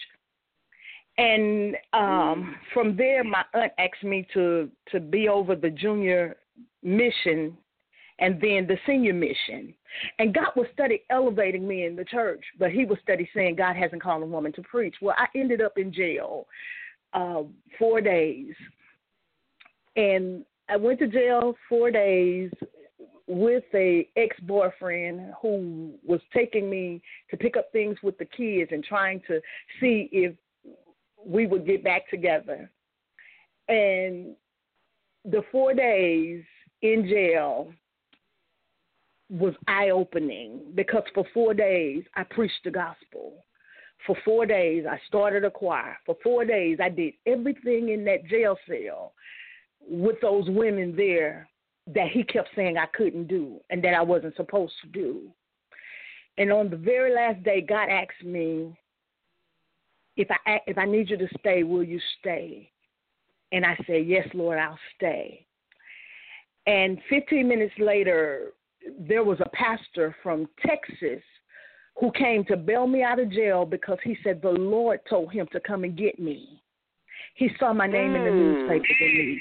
and 1.17 1.77
um, 1.93 2.55
from 2.73 2.97
there, 2.97 3.23
my 3.23 3.43
aunt 3.53 3.71
asked 3.77 4.03
me 4.03 4.27
to 4.33 4.69
to 4.91 4.99
be 4.99 5.29
over 5.29 5.55
the 5.55 5.69
junior 5.69 6.37
mission 6.83 7.57
and 8.19 8.35
then 8.41 8.65
the 8.67 8.77
senior 8.85 9.13
mission. 9.13 9.73
And 10.19 10.33
God 10.33 10.49
was 10.55 10.67
study 10.73 11.01
elevating 11.09 11.67
me 11.67 11.85
in 11.85 11.95
the 11.95 12.05
church, 12.05 12.43
but 12.59 12.71
He 12.71 12.85
was 12.85 12.97
study 13.01 13.29
saying 13.33 13.55
God 13.55 13.75
hasn't 13.75 14.03
called 14.03 14.23
a 14.23 14.25
woman 14.25 14.51
to 14.53 14.61
preach. 14.61 14.95
Well, 15.01 15.15
I 15.17 15.27
ended 15.37 15.61
up 15.61 15.77
in 15.77 15.93
jail 15.93 16.47
uh, 17.13 17.43
four 17.79 18.01
days, 18.01 18.53
and 19.95 20.43
I 20.69 20.77
went 20.77 20.99
to 20.99 21.07
jail 21.07 21.55
four 21.69 21.91
days 21.91 22.51
with 23.27 23.63
a 23.73 24.07
ex 24.17 24.39
boyfriend 24.41 25.33
who 25.41 25.93
was 26.05 26.19
taking 26.33 26.69
me 26.69 27.01
to 27.31 27.37
pick 27.37 27.57
up 27.57 27.71
things 27.71 27.97
with 28.03 28.17
the 28.17 28.25
kids 28.25 28.71
and 28.71 28.83
trying 28.83 29.21
to 29.27 29.41
see 29.79 30.09
if 30.11 30.35
we 31.25 31.47
would 31.47 31.65
get 31.65 31.83
back 31.83 32.09
together. 32.09 32.69
And 33.67 34.35
the 35.23 35.41
four 35.51 35.73
days 35.73 36.43
in 36.81 37.07
jail 37.07 37.73
was 39.29 39.55
eye 39.67 39.89
opening 39.89 40.59
because 40.75 41.03
for 41.13 41.25
four 41.33 41.53
days 41.53 42.03
I 42.15 42.23
preached 42.23 42.63
the 42.63 42.71
gospel. 42.71 43.33
For 44.05 44.15
four 44.23 44.45
days 44.45 44.85
I 44.89 44.99
started 45.07 45.43
a 45.45 45.51
choir. 45.51 45.97
For 46.05 46.15
four 46.21 46.45
days 46.45 46.77
I 46.81 46.89
did 46.89 47.13
everything 47.25 47.89
in 47.89 48.05
that 48.05 48.27
jail 48.27 48.57
cell 48.67 49.13
with 49.87 50.17
those 50.21 50.45
women 50.47 50.95
there 50.95 51.47
that 51.93 52.09
he 52.09 52.23
kept 52.23 52.49
saying 52.55 52.77
I 52.77 52.87
couldn't 52.87 53.27
do 53.27 53.59
and 53.69 53.83
that 53.83 53.93
I 53.93 54.01
wasn't 54.01 54.35
supposed 54.35 54.73
to 54.83 54.89
do. 54.89 55.21
And 56.37 56.51
on 56.51 56.69
the 56.69 56.77
very 56.77 57.13
last 57.13 57.43
day, 57.43 57.61
God 57.61 57.89
asked 57.89 58.23
me 58.23 58.77
if 60.17 60.27
I 60.31 60.59
if 60.67 60.77
I 60.77 60.85
need 60.85 61.09
you 61.09 61.17
to 61.17 61.27
stay, 61.39 61.63
will 61.63 61.83
you 61.83 61.99
stay? 62.19 62.71
And 63.51 63.65
I 63.65 63.77
said, 63.87 64.05
Yes, 64.05 64.27
Lord, 64.33 64.59
I'll 64.59 64.79
stay. 64.95 65.45
And 66.67 66.97
15 67.09 67.47
minutes 67.47 67.73
later, 67.77 68.53
there 68.99 69.23
was 69.23 69.39
a 69.39 69.49
pastor 69.49 70.15
from 70.23 70.47
Texas 70.65 71.21
who 71.99 72.11
came 72.11 72.43
to 72.45 72.57
bail 72.57 72.87
me 72.87 73.03
out 73.03 73.19
of 73.19 73.31
jail 73.31 73.65
because 73.65 73.97
he 74.03 74.17
said 74.23 74.41
the 74.41 74.49
Lord 74.49 74.99
told 75.09 75.31
him 75.31 75.47
to 75.51 75.59
come 75.59 75.83
and 75.83 75.97
get 75.97 76.19
me. 76.19 76.61
He 77.35 77.49
saw 77.59 77.73
my 77.73 77.87
name 77.87 78.13
mm. 78.13 78.15
in 78.15 78.23
the 78.23 78.31
hmm. 78.31 78.37
newspaper 78.37 78.85
the 78.99 79.37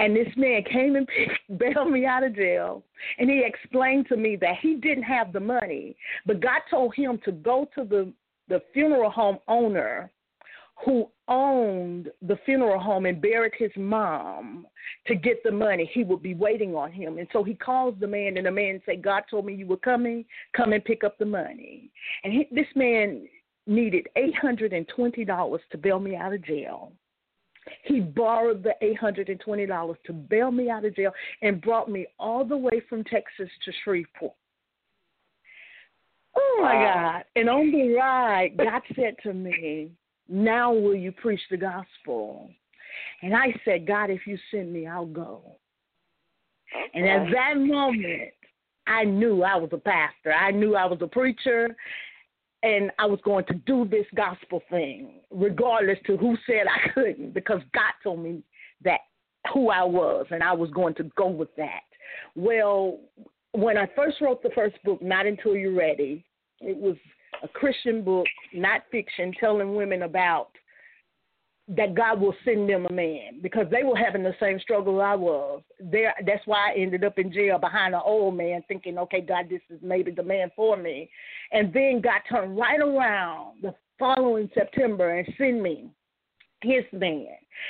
And 0.00 0.16
this 0.16 0.28
man 0.36 0.62
came 0.64 0.96
and 0.96 1.08
bailed 1.58 1.90
me 1.90 2.06
out 2.06 2.22
of 2.22 2.34
jail. 2.34 2.82
And 3.18 3.28
he 3.28 3.42
explained 3.44 4.06
to 4.08 4.16
me 4.16 4.36
that 4.36 4.56
he 4.60 4.76
didn't 4.76 5.04
have 5.04 5.32
the 5.32 5.40
money, 5.40 5.96
but 6.26 6.40
God 6.40 6.60
told 6.70 6.94
him 6.94 7.18
to 7.24 7.32
go 7.32 7.68
to 7.74 7.84
the 7.84 8.12
the 8.48 8.62
funeral 8.72 9.10
home 9.10 9.38
owner 9.48 10.10
who 10.84 11.08
owned 11.26 12.10
the 12.22 12.38
funeral 12.44 12.78
home 12.78 13.06
and 13.06 13.20
buried 13.20 13.52
his 13.58 13.72
mom 13.76 14.66
to 15.06 15.14
get 15.14 15.42
the 15.42 15.50
money, 15.50 15.90
he 15.92 16.04
would 16.04 16.22
be 16.22 16.34
waiting 16.34 16.74
on 16.74 16.92
him. 16.92 17.18
And 17.18 17.26
so 17.32 17.42
he 17.42 17.54
calls 17.54 17.94
the 17.98 18.06
man, 18.06 18.36
and 18.36 18.46
the 18.46 18.50
man 18.50 18.80
say, 18.86 18.96
"God 18.96 19.24
told 19.30 19.44
me 19.44 19.54
you 19.54 19.66
were 19.66 19.76
coming. 19.76 20.24
Come 20.56 20.72
and 20.72 20.84
pick 20.84 21.02
up 21.04 21.18
the 21.18 21.26
money." 21.26 21.90
And 22.22 22.32
he, 22.32 22.48
this 22.52 22.68
man 22.74 23.28
needed 23.66 24.08
eight 24.16 24.36
hundred 24.36 24.72
and 24.72 24.86
twenty 24.88 25.24
dollars 25.24 25.60
to 25.72 25.78
bail 25.78 25.98
me 25.98 26.16
out 26.16 26.32
of 26.32 26.44
jail. 26.44 26.92
He 27.82 28.00
borrowed 28.00 28.62
the 28.62 28.74
eight 28.80 28.98
hundred 28.98 29.28
and 29.28 29.40
twenty 29.40 29.66
dollars 29.66 29.98
to 30.06 30.12
bail 30.12 30.50
me 30.50 30.70
out 30.70 30.84
of 30.84 30.94
jail 30.94 31.12
and 31.42 31.60
brought 31.60 31.90
me 31.90 32.06
all 32.18 32.44
the 32.44 32.56
way 32.56 32.80
from 32.88 33.04
Texas 33.04 33.50
to 33.64 33.72
Shreveport. 33.82 34.34
Oh 36.38 36.58
my 36.62 36.74
God. 36.74 37.24
And 37.36 37.48
on 37.48 37.72
the 37.72 37.94
ride, 37.94 38.56
God 38.56 38.82
said 38.94 39.16
to 39.24 39.32
me, 39.32 39.90
Now 40.28 40.72
will 40.72 40.94
you 40.94 41.12
preach 41.12 41.40
the 41.50 41.56
gospel? 41.56 42.50
And 43.22 43.34
I 43.34 43.54
said, 43.64 43.86
God, 43.86 44.10
if 44.10 44.26
you 44.26 44.38
send 44.50 44.72
me, 44.72 44.86
I'll 44.86 45.06
go. 45.06 45.56
Okay. 46.74 46.98
And 46.98 47.08
at 47.08 47.32
that 47.32 47.58
moment, 47.58 48.30
I 48.86 49.04
knew 49.04 49.42
I 49.42 49.56
was 49.56 49.70
a 49.72 49.78
pastor. 49.78 50.32
I 50.32 50.50
knew 50.50 50.76
I 50.76 50.86
was 50.86 50.98
a 51.00 51.06
preacher 51.06 51.74
and 52.62 52.90
I 52.98 53.06
was 53.06 53.20
going 53.24 53.44
to 53.46 53.54
do 53.54 53.86
this 53.86 54.06
gospel 54.16 54.62
thing, 54.68 55.20
regardless 55.30 55.98
to 56.06 56.16
who 56.16 56.36
said 56.46 56.66
I 56.66 56.88
couldn't, 56.92 57.32
because 57.32 57.60
God 57.72 57.92
told 58.02 58.20
me 58.20 58.42
that 58.84 59.00
who 59.54 59.70
I 59.70 59.84
was, 59.84 60.26
and 60.30 60.42
I 60.42 60.52
was 60.52 60.70
going 60.70 60.94
to 60.96 61.04
go 61.16 61.28
with 61.28 61.54
that. 61.56 61.82
Well, 62.34 62.98
when 63.52 63.78
I 63.78 63.88
first 63.94 64.20
wrote 64.20 64.42
the 64.42 64.50
first 64.54 64.76
book, 64.84 65.00
Not 65.00 65.26
Until 65.26 65.54
You're 65.54 65.72
Ready, 65.72 66.24
it 66.60 66.76
was 66.76 66.96
a 67.42 67.48
Christian 67.48 68.02
book, 68.02 68.26
not 68.52 68.82
fiction, 68.90 69.32
telling 69.38 69.74
women 69.74 70.02
about 70.02 70.50
that 71.68 71.94
God 71.94 72.20
will 72.20 72.34
send 72.44 72.68
them 72.68 72.86
a 72.86 72.92
man 72.92 73.40
because 73.42 73.66
they 73.70 73.84
were 73.84 73.96
having 73.96 74.22
the 74.22 74.34
same 74.40 74.58
struggle 74.58 75.02
I 75.02 75.14
was. 75.14 75.62
There, 75.78 76.14
that's 76.26 76.46
why 76.46 76.70
I 76.70 76.78
ended 76.78 77.04
up 77.04 77.18
in 77.18 77.30
jail 77.30 77.58
behind 77.58 77.94
an 77.94 78.00
old 78.02 78.36
man, 78.36 78.62
thinking, 78.68 78.96
okay, 78.98 79.20
God, 79.20 79.46
this 79.50 79.60
is 79.68 79.78
maybe 79.82 80.10
the 80.10 80.22
man 80.22 80.50
for 80.56 80.76
me. 80.78 81.10
And 81.52 81.72
then 81.72 82.00
God 82.02 82.22
turned 82.30 82.56
right 82.56 82.80
around 82.80 83.62
the 83.62 83.74
following 83.98 84.48
September 84.54 85.18
and 85.18 85.28
sent 85.36 85.60
me 85.60 85.90
his 86.62 86.84
man. 86.92 87.26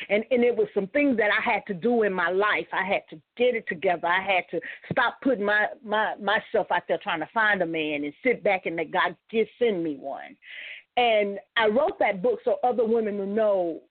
And 0.09 0.25
and 0.31 0.45
it 0.45 0.55
was 0.55 0.69
some 0.75 0.87
things 0.89 1.17
that 1.17 1.31
I 1.31 1.43
had 1.43 1.63
to 1.67 1.75
do 1.75 2.03
in 2.03 2.13
my 2.13 2.31
life. 2.31 2.67
I 2.73 2.85
had 2.85 3.03
to 3.11 3.17
get 3.37 3.55
it 3.55 3.67
together. 3.69 4.07
I 4.07 4.23
had 4.23 4.45
to 4.51 4.61
stop 4.93 5.17
putting 5.23 5.45
my, 5.45 5.67
my 5.85 6.15
myself 6.17 6.67
out 6.71 6.83
there 6.89 6.99
trying 7.03 7.21
to 7.21 7.29
find 7.33 7.63
a 7.63 7.67
man 7.67 8.05
and 8.05 8.13
sit 8.23 8.45
back 8.45 8.67
and 8.67 8.77
let 8.77 8.91
God 8.91 9.17
just 9.31 9.51
send 9.59 9.83
me 9.83 9.97
one. 9.97 10.37
And 10.97 11.39
I 11.57 11.69
wrote 11.69 11.99
that 12.01 12.23
book 12.23 12.41
so 12.45 12.57
other 12.65 12.85
women 12.85 13.19
would 13.19 13.29
know 13.29 13.83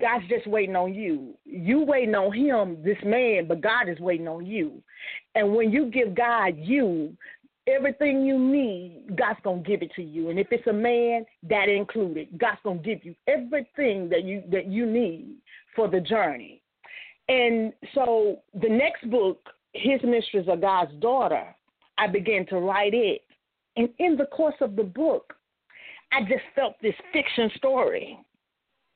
God's 0.00 0.28
just 0.28 0.46
waiting 0.46 0.76
on 0.76 0.94
you. 0.94 1.34
You 1.44 1.84
waiting 1.84 2.14
on 2.14 2.32
him, 2.32 2.82
this 2.84 2.98
man, 3.04 3.48
but 3.48 3.60
God 3.60 3.88
is 3.88 3.98
waiting 3.98 4.28
on 4.28 4.46
you. 4.46 4.80
And 5.34 5.54
when 5.54 5.72
you 5.72 5.86
give 5.86 6.14
God 6.14 6.54
you, 6.56 7.16
everything 7.68 8.24
you 8.24 8.38
need, 8.38 9.16
God's 9.16 9.40
gonna 9.44 9.62
give 9.62 9.82
it 9.82 9.92
to 9.96 10.02
you. 10.02 10.30
And 10.30 10.38
if 10.38 10.48
it's 10.50 10.66
a 10.66 10.72
man, 10.72 11.26
that 11.48 11.68
included, 11.68 12.28
God's 12.38 12.60
gonna 12.64 12.80
give 12.80 13.04
you 13.04 13.14
everything 13.26 14.08
that 14.08 14.24
you 14.24 14.42
that 14.50 14.66
you 14.66 14.86
need 14.86 15.36
for 15.76 15.88
the 15.88 16.00
journey. 16.00 16.62
And 17.28 17.72
so 17.94 18.38
the 18.54 18.68
next 18.68 19.08
book, 19.10 19.38
His 19.74 20.00
Mistress 20.02 20.46
or 20.48 20.56
God's 20.56 20.94
Daughter, 21.00 21.54
I 21.98 22.06
began 22.06 22.46
to 22.46 22.56
write 22.56 22.94
it. 22.94 23.22
And 23.76 23.90
in 23.98 24.16
the 24.16 24.26
course 24.26 24.56
of 24.60 24.76
the 24.76 24.84
book, 24.84 25.34
I 26.12 26.22
just 26.22 26.44
felt 26.54 26.74
this 26.82 26.94
fiction 27.12 27.50
story. 27.56 28.18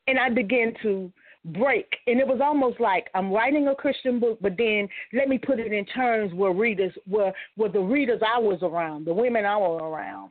And 0.09 0.19
I 0.19 0.31
began 0.31 0.75
to 0.83 1.13
break. 1.47 1.97
And 2.07 2.21
it 2.21 2.27
was 2.27 2.41
almost 2.43 2.81
like 2.81 3.09
I'm 3.15 3.33
writing 3.33 3.69
a 3.69 3.75
Christian 3.75 4.21
book, 4.21 4.39
but 4.41 4.57
then 4.57 4.89
let 5.13 5.29
me 5.29 5.39
put 5.39 5.59
it 5.59 5.73
in 5.73 5.85
terms 5.87 6.33
where 6.35 6.53
readers 6.53 6.93
were 7.07 7.33
were 7.57 7.69
the 7.69 7.81
readers 7.81 8.21
I 8.27 8.39
was 8.39 8.59
around, 8.63 9.07
the 9.07 9.15
women 9.15 9.45
I 9.45 9.57
was 9.57 9.81
around. 9.83 10.31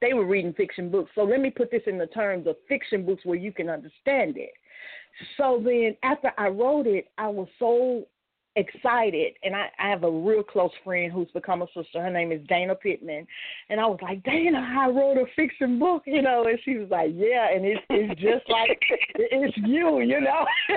They 0.00 0.14
were 0.14 0.24
reading 0.24 0.54
fiction 0.54 0.90
books. 0.90 1.10
So 1.14 1.24
let 1.24 1.40
me 1.40 1.50
put 1.50 1.70
this 1.70 1.82
in 1.86 1.98
the 1.98 2.06
terms 2.06 2.46
of 2.46 2.56
fiction 2.68 3.04
books 3.04 3.24
where 3.24 3.36
you 3.36 3.52
can 3.52 3.68
understand 3.68 4.38
it. 4.38 4.52
So 5.36 5.60
then 5.62 5.96
after 6.02 6.32
I 6.38 6.48
wrote 6.48 6.86
it, 6.86 7.08
I 7.18 7.28
was 7.28 7.48
so 7.58 8.06
excited 8.60 9.34
and 9.42 9.56
I, 9.56 9.68
I 9.78 9.88
have 9.88 10.04
a 10.04 10.10
real 10.10 10.42
close 10.42 10.70
friend 10.84 11.12
who's 11.12 11.30
become 11.32 11.62
a 11.62 11.66
sister. 11.74 12.00
Her 12.02 12.10
name 12.10 12.30
is 12.30 12.40
Dana 12.48 12.74
Pittman. 12.74 13.26
And 13.68 13.80
I 13.80 13.86
was 13.86 13.98
like, 14.02 14.22
Dana, 14.22 14.58
I 14.58 14.88
wrote 14.88 15.16
a 15.16 15.24
fiction 15.34 15.78
book, 15.78 16.02
you 16.06 16.22
know, 16.22 16.44
and 16.46 16.58
she 16.64 16.76
was 16.76 16.88
like, 16.90 17.10
Yeah, 17.14 17.48
and 17.52 17.64
it's 17.64 17.80
it's 17.90 18.20
just 18.20 18.48
like 18.48 18.78
it's 19.14 19.56
you, 19.56 20.00
you 20.00 20.20
know. 20.20 20.44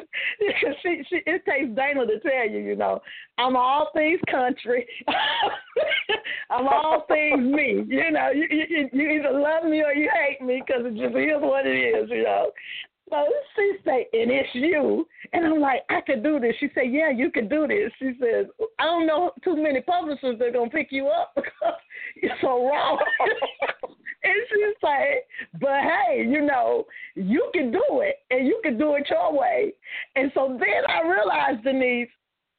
she, 0.81 1.03
she 1.09 1.17
it 1.25 1.43
takes 1.45 1.75
Dana 1.75 2.05
to 2.05 2.19
tell 2.19 2.49
you, 2.49 2.59
you 2.59 2.75
know, 2.75 2.99
I'm 3.37 3.55
all 3.55 3.89
things 3.93 4.19
country. 4.29 4.87
I'm 6.49 6.67
all 6.67 7.05
things 7.07 7.39
me. 7.39 7.83
You 7.87 8.11
know, 8.11 8.29
you, 8.33 8.47
you 8.49 8.89
you 8.91 9.09
either 9.09 9.39
love 9.39 9.65
me 9.65 9.81
or 9.81 9.93
you 9.93 10.09
hate 10.13 10.45
me 10.45 10.61
because 10.65 10.85
it 10.85 10.95
just 10.95 11.15
is 11.15 11.41
what 11.41 11.65
it 11.65 11.77
is, 11.77 12.09
you 12.09 12.23
know. 12.23 12.51
So 13.13 13.27
she 13.55 13.73
say, 13.85 14.07
and 14.11 14.31
it's 14.31 14.49
you. 14.53 15.07
And 15.33 15.45
I'm 15.45 15.59
like, 15.59 15.81
I 15.89 16.01
could 16.01 16.23
do 16.23 16.39
this. 16.39 16.55
She 16.59 16.69
said, 16.73 16.85
Yeah, 16.89 17.11
you 17.11 17.29
can 17.29 17.47
do 17.47 17.67
this. 17.67 17.91
She 17.99 18.13
says, 18.19 18.47
I 18.79 18.85
don't 18.85 19.05
know 19.05 19.31
too 19.43 19.55
many 19.55 19.81
publishers 19.81 20.39
that 20.39 20.47
are 20.47 20.51
gonna 20.51 20.71
pick 20.71 20.87
you 20.89 21.07
up 21.09 21.31
because 21.35 21.75
you're 22.19 22.31
so 22.41 22.67
wrong. 22.67 22.97
and 24.23 24.33
she's 24.49 24.75
like, 24.81 25.27
But 25.61 25.81
hey, 25.83 26.25
you 26.27 26.41
know, 26.41 26.85
you 27.13 27.51
can 27.53 27.71
do 27.71 27.83
it 28.01 28.15
and 28.31 28.47
you 28.47 28.59
can 28.63 28.79
do 28.79 28.95
it 28.95 29.07
your 29.11 29.31
way. 29.31 29.73
And 30.15 30.31
so 30.33 30.57
then 30.59 30.89
I 30.89 31.07
realized 31.07 31.63
Denise, 31.63 32.09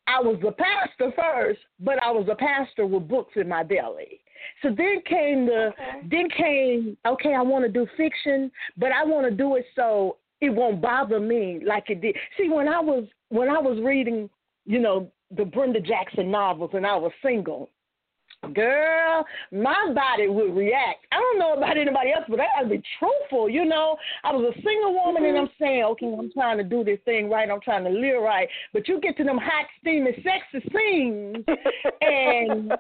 I 0.07 0.21
was 0.21 0.41
a 0.47 0.53
pastor 0.53 1.13
first, 1.17 1.59
but 1.81 2.01
I 2.01 2.13
was 2.13 2.29
a 2.31 2.37
pastor 2.37 2.87
with 2.87 3.09
books 3.09 3.33
in 3.35 3.49
my 3.49 3.65
belly. 3.65 4.21
So 4.63 4.69
then 4.69 5.03
came 5.05 5.47
the 5.47 5.73
okay. 5.73 6.07
then 6.11 6.29
came 6.31 6.97
okay, 7.07 7.35
I 7.35 7.43
want 7.43 7.65
to 7.65 7.73
do 7.73 7.89
fiction, 7.97 8.53
but 8.77 8.93
I 8.93 9.05
want 9.05 9.27
to 9.29 9.35
do 9.35 9.57
it 9.57 9.65
so 9.75 10.19
it 10.45 10.55
won't 10.55 10.81
bother 10.81 11.21
me 11.21 11.61
like 11.65 11.91
it 11.91 12.01
did. 12.01 12.17
See, 12.39 12.49
when 12.49 12.69
I 12.69 12.81
was 12.81 13.05
when 13.29 13.49
I 13.49 13.59
was 13.59 13.81
reading, 13.83 14.29
you 14.65 14.79
know, 14.79 15.11
the 15.37 15.45
Brenda 15.45 15.81
Jackson 15.81 16.31
novels 16.31 16.71
and 16.75 16.87
I 16.87 16.97
was 16.97 17.13
single, 17.23 17.71
girl, 18.53 19.25
my 19.53 19.93
body 19.95 20.29
would 20.29 20.55
react. 20.55 21.07
I 21.13 21.17
don't 21.17 21.39
know 21.39 21.55
about 21.55 21.77
anybody 21.77 22.13
else, 22.13 22.25
but 22.29 22.41
I 22.41 22.47
gotta 22.57 22.69
be 22.69 22.83
truthful, 22.99 23.49
you 23.49 23.65
know. 23.65 23.97
I 24.23 24.33
was 24.33 24.55
a 24.57 24.63
single 24.63 24.95
woman 24.95 25.23
mm-hmm. 25.23 25.37
and 25.37 25.49
I'm 25.49 25.51
saying, 25.59 25.85
okay, 25.85 26.15
I'm 26.19 26.31
trying 26.33 26.59
to 26.59 26.65
do 26.65 26.85
this 26.85 26.99
thing 27.05 27.31
right, 27.31 27.51
I'm 27.51 27.61
trying 27.61 27.85
to 27.85 27.91
live 27.91 28.23
right. 28.23 28.49
But 28.73 28.89
you 28.89 29.01
get 29.01 29.17
to 29.19 29.25
them 29.25 29.39
hot, 29.39 29.67
steamy, 29.81 30.11
sexy 30.23 30.69
scenes 30.73 31.45
and 32.01 32.73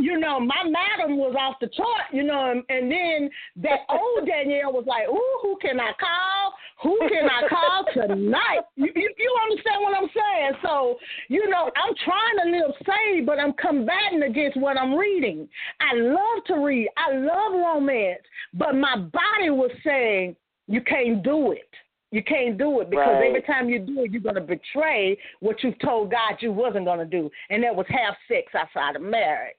you 0.00 0.18
know, 0.18 0.40
my 0.40 0.64
madam 0.64 1.18
was 1.18 1.36
off 1.38 1.56
the 1.60 1.68
chart, 1.68 2.08
you 2.12 2.22
know, 2.22 2.50
and, 2.50 2.62
and 2.68 2.90
then 2.90 3.30
that 3.62 3.80
old 3.88 4.26
Danyelle 4.26 4.72
was 4.72 4.84
like, 4.86 5.06
Ooh, 5.08 5.38
who 5.42 5.56
can 5.60 5.78
I 5.78 5.92
call? 6.00 6.54
Who 6.82 6.98
can 7.08 7.28
I 7.28 7.46
call 7.46 7.84
tonight? 7.92 8.64
You, 8.76 8.88
you, 8.96 9.12
you 9.18 9.36
understand 9.44 9.82
what 9.82 9.94
I'm 9.94 10.08
saying? 10.08 10.52
So, 10.64 10.96
you 11.28 11.48
know, 11.50 11.70
I'm 11.76 11.94
trying 12.04 12.36
to 12.40 12.56
live 12.56 12.74
saved, 12.88 13.26
but 13.26 13.38
I'm 13.38 13.52
combating 13.52 14.22
against 14.24 14.56
what 14.56 14.69
I'm 14.78 14.94
reading. 14.94 15.48
I 15.80 15.94
love 15.94 16.44
to 16.46 16.54
read. 16.54 16.88
I 16.96 17.14
love 17.14 17.52
romance, 17.52 18.22
but 18.54 18.74
my 18.74 18.96
body 18.96 19.50
was 19.50 19.70
saying, 19.84 20.36
you 20.66 20.80
can't 20.82 21.22
do 21.22 21.52
it. 21.52 21.68
You 22.12 22.24
can't 22.24 22.58
do 22.58 22.80
it 22.80 22.90
because 22.90 23.06
right. 23.06 23.28
every 23.28 23.42
time 23.42 23.68
you 23.68 23.78
do 23.78 24.02
it, 24.02 24.10
you're 24.10 24.20
going 24.20 24.34
to 24.34 24.40
betray 24.40 25.16
what 25.38 25.62
you've 25.62 25.78
told 25.78 26.10
God 26.10 26.36
you 26.40 26.52
wasn't 26.52 26.84
going 26.84 26.98
to 26.98 27.04
do, 27.04 27.30
and 27.50 27.62
that 27.62 27.74
was 27.74 27.86
have 27.88 28.14
sex 28.26 28.52
outside 28.54 28.96
of 28.96 29.02
marriage. 29.02 29.54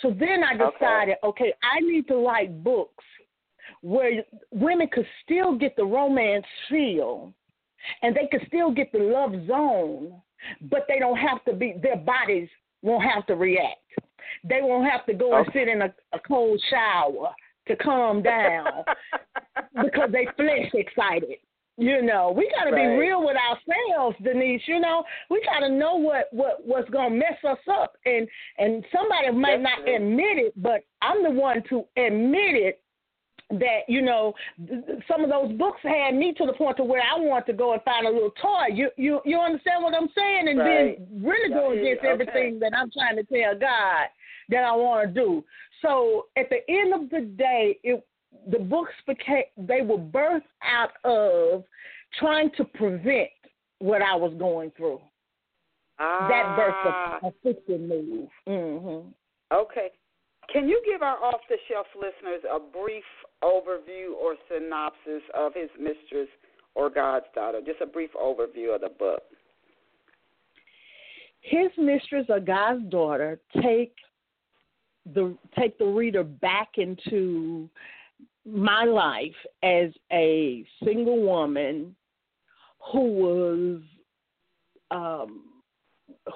So 0.00 0.10
then 0.10 0.42
I 0.44 0.52
decided, 0.54 1.16
okay, 1.22 1.44
okay 1.44 1.52
I 1.62 1.80
need 1.80 2.08
to 2.08 2.24
write 2.24 2.64
books 2.64 3.04
where 3.82 4.22
women 4.50 4.88
could 4.90 5.06
still 5.24 5.56
get 5.56 5.76
the 5.76 5.84
romance 5.84 6.46
feel 6.70 7.34
and 8.02 8.16
they 8.16 8.28
could 8.30 8.46
still 8.48 8.70
get 8.70 8.92
the 8.92 8.98
love 8.98 9.32
zone, 9.46 10.14
but 10.70 10.86
they 10.88 10.98
don't 10.98 11.18
have 11.18 11.44
to 11.44 11.52
be, 11.52 11.74
their 11.82 11.96
bodies 11.96 12.48
won't 12.84 13.04
have 13.04 13.26
to 13.26 13.34
react. 13.34 13.80
They 14.44 14.60
won't 14.62 14.88
have 14.90 15.06
to 15.06 15.14
go 15.14 15.34
okay. 15.34 15.38
and 15.38 15.50
sit 15.52 15.68
in 15.68 15.82
a, 15.82 15.94
a 16.12 16.20
cold 16.26 16.60
shower 16.70 17.30
to 17.66 17.76
calm 17.76 18.22
down 18.22 18.84
because 19.82 20.10
they 20.12 20.26
flesh 20.36 20.70
excited. 20.74 21.38
You 21.76 22.02
know, 22.02 22.32
we 22.36 22.48
got 22.56 22.70
to 22.70 22.76
right. 22.76 22.82
be 22.82 22.96
real 23.00 23.24
with 23.24 23.36
ourselves, 23.36 24.16
Denise. 24.22 24.62
You 24.66 24.78
know, 24.78 25.02
we 25.28 25.42
got 25.44 25.66
to 25.66 25.72
know 25.72 25.96
what 25.96 26.26
what 26.30 26.60
what's 26.64 26.88
gonna 26.90 27.16
mess 27.16 27.38
us 27.42 27.58
up, 27.68 27.96
and 28.04 28.28
and 28.58 28.84
somebody 28.92 29.36
might 29.36 29.56
That's 29.56 29.62
not 29.62 29.84
true. 29.84 29.96
admit 29.96 30.38
it, 30.38 30.62
but 30.62 30.84
I'm 31.02 31.24
the 31.24 31.30
one 31.30 31.64
to 31.70 31.84
admit 31.96 32.54
it 32.54 32.80
that 33.50 33.80
you 33.88 34.02
know 34.02 34.34
some 35.06 35.22
of 35.22 35.30
those 35.30 35.52
books 35.58 35.80
had 35.82 36.14
me 36.14 36.32
to 36.38 36.46
the 36.46 36.52
point 36.54 36.76
to 36.78 36.84
where 36.84 37.02
I 37.02 37.18
want 37.18 37.46
to 37.46 37.52
go 37.52 37.72
and 37.72 37.82
find 37.82 38.06
a 38.06 38.10
little 38.10 38.32
toy. 38.40 38.66
You 38.72 38.90
you 38.96 39.20
you 39.24 39.38
understand 39.38 39.82
what 39.82 39.94
I'm 39.94 40.08
saying? 40.16 40.48
And 40.48 40.58
right. 40.58 40.98
then 40.98 41.24
really 41.24 41.50
go 41.50 41.72
against 41.72 42.00
okay. 42.00 42.08
everything 42.08 42.58
that 42.60 42.72
I'm 42.76 42.90
trying 42.90 43.16
to 43.16 43.24
tell 43.24 43.58
God 43.58 44.06
that 44.48 44.64
I 44.64 44.74
want 44.74 45.08
to 45.08 45.14
do. 45.14 45.44
So 45.82 46.26
at 46.36 46.48
the 46.50 46.58
end 46.68 46.94
of 46.94 47.10
the 47.10 47.26
day, 47.36 47.78
it 47.82 48.06
the 48.50 48.58
books 48.58 48.92
became 49.06 49.44
they 49.56 49.82
were 49.82 49.98
birthed 49.98 50.42
out 50.62 50.92
of 51.04 51.64
trying 52.18 52.50
to 52.56 52.64
prevent 52.64 53.28
what 53.78 54.02
I 54.02 54.14
was 54.16 54.32
going 54.38 54.72
through. 54.76 55.00
Ah. 55.98 56.28
That 56.28 56.56
birth 56.56 57.32
a 57.32 57.32
fiction 57.42 57.88
move. 57.88 58.28
Mm-hmm. 58.48 59.08
Okay. 59.54 59.90
Can 60.52 60.68
you 60.68 60.80
give 60.84 61.02
our 61.02 61.22
off 61.22 61.40
the 61.48 61.56
shelf 61.68 61.86
listeners 61.96 62.42
a 62.50 62.58
brief 62.58 63.04
overview 63.42 64.12
or 64.20 64.36
synopsis 64.52 65.22
of 65.34 65.52
his 65.54 65.70
mistress 65.78 66.28
or 66.74 66.90
God's 66.90 67.26
daughter? 67.34 67.60
Just 67.64 67.80
a 67.80 67.86
brief 67.86 68.10
overview 68.12 68.74
of 68.74 68.80
the 68.80 68.90
book. 68.98 69.22
His 71.40 71.70
mistress 71.76 72.26
or 72.28 72.40
God's 72.40 72.84
daughter 72.88 73.38
take 73.62 73.94
the 75.12 75.36
take 75.58 75.78
the 75.78 75.84
reader 75.84 76.24
back 76.24 76.70
into 76.76 77.68
my 78.46 78.84
life 78.84 79.34
as 79.62 79.90
a 80.12 80.64
single 80.82 81.20
woman 81.22 81.94
who 82.92 83.00
was 83.00 83.80
um, 84.90 85.42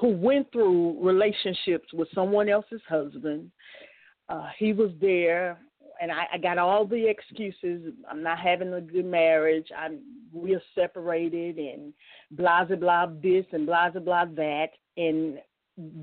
who 0.01 0.09
went 0.09 0.51
through 0.53 0.99
relationships 1.03 1.88
with 1.92 2.09
someone 2.14 2.49
else's 2.49 2.81
husband. 2.88 3.51
Uh, 4.29 4.49
he 4.59 4.73
was 4.73 4.91
there, 5.01 5.59
and 6.01 6.12
I, 6.12 6.27
I 6.35 6.38
got 6.38 6.59
all 6.59 6.87
the 6.87 7.09
excuses. 7.09 7.93
I'm 8.11 8.23
not 8.23 8.38
having 8.38 8.73
a 8.75 8.81
good 8.81 9.07
marriage. 9.07 9.69
I'm 9.77 10.01
we're 10.33 10.62
separated, 10.75 11.59
and 11.59 11.93
blah 12.33 12.64
blah 12.64 12.77
blah 12.77 13.07
this 13.23 13.47
and 13.53 13.67
blah 13.67 13.91
blah 13.91 14.01
blah 14.01 14.25
that. 14.37 14.69
And 14.97 15.38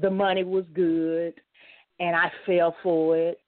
the 0.02 0.10
money 0.10 0.44
was 0.44 0.66
good, 0.74 1.34
and 2.00 2.16
I 2.16 2.32
fell 2.46 2.76
for 2.82 3.18
it 3.18 3.40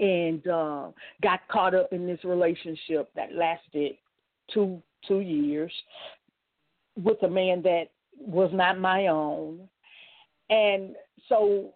and 0.00 0.46
uh, 0.48 0.88
got 1.22 1.46
caught 1.48 1.74
up 1.74 1.92
in 1.92 2.06
this 2.06 2.24
relationship 2.24 3.10
that 3.14 3.34
lasted 3.34 3.92
two 4.52 4.82
two 5.06 5.20
years 5.20 5.72
with 6.96 7.22
a 7.22 7.28
man 7.28 7.62
that 7.62 7.84
was 8.18 8.50
not 8.52 8.78
my 8.78 9.06
own, 9.06 9.68
and 10.48 10.96
so 11.28 11.72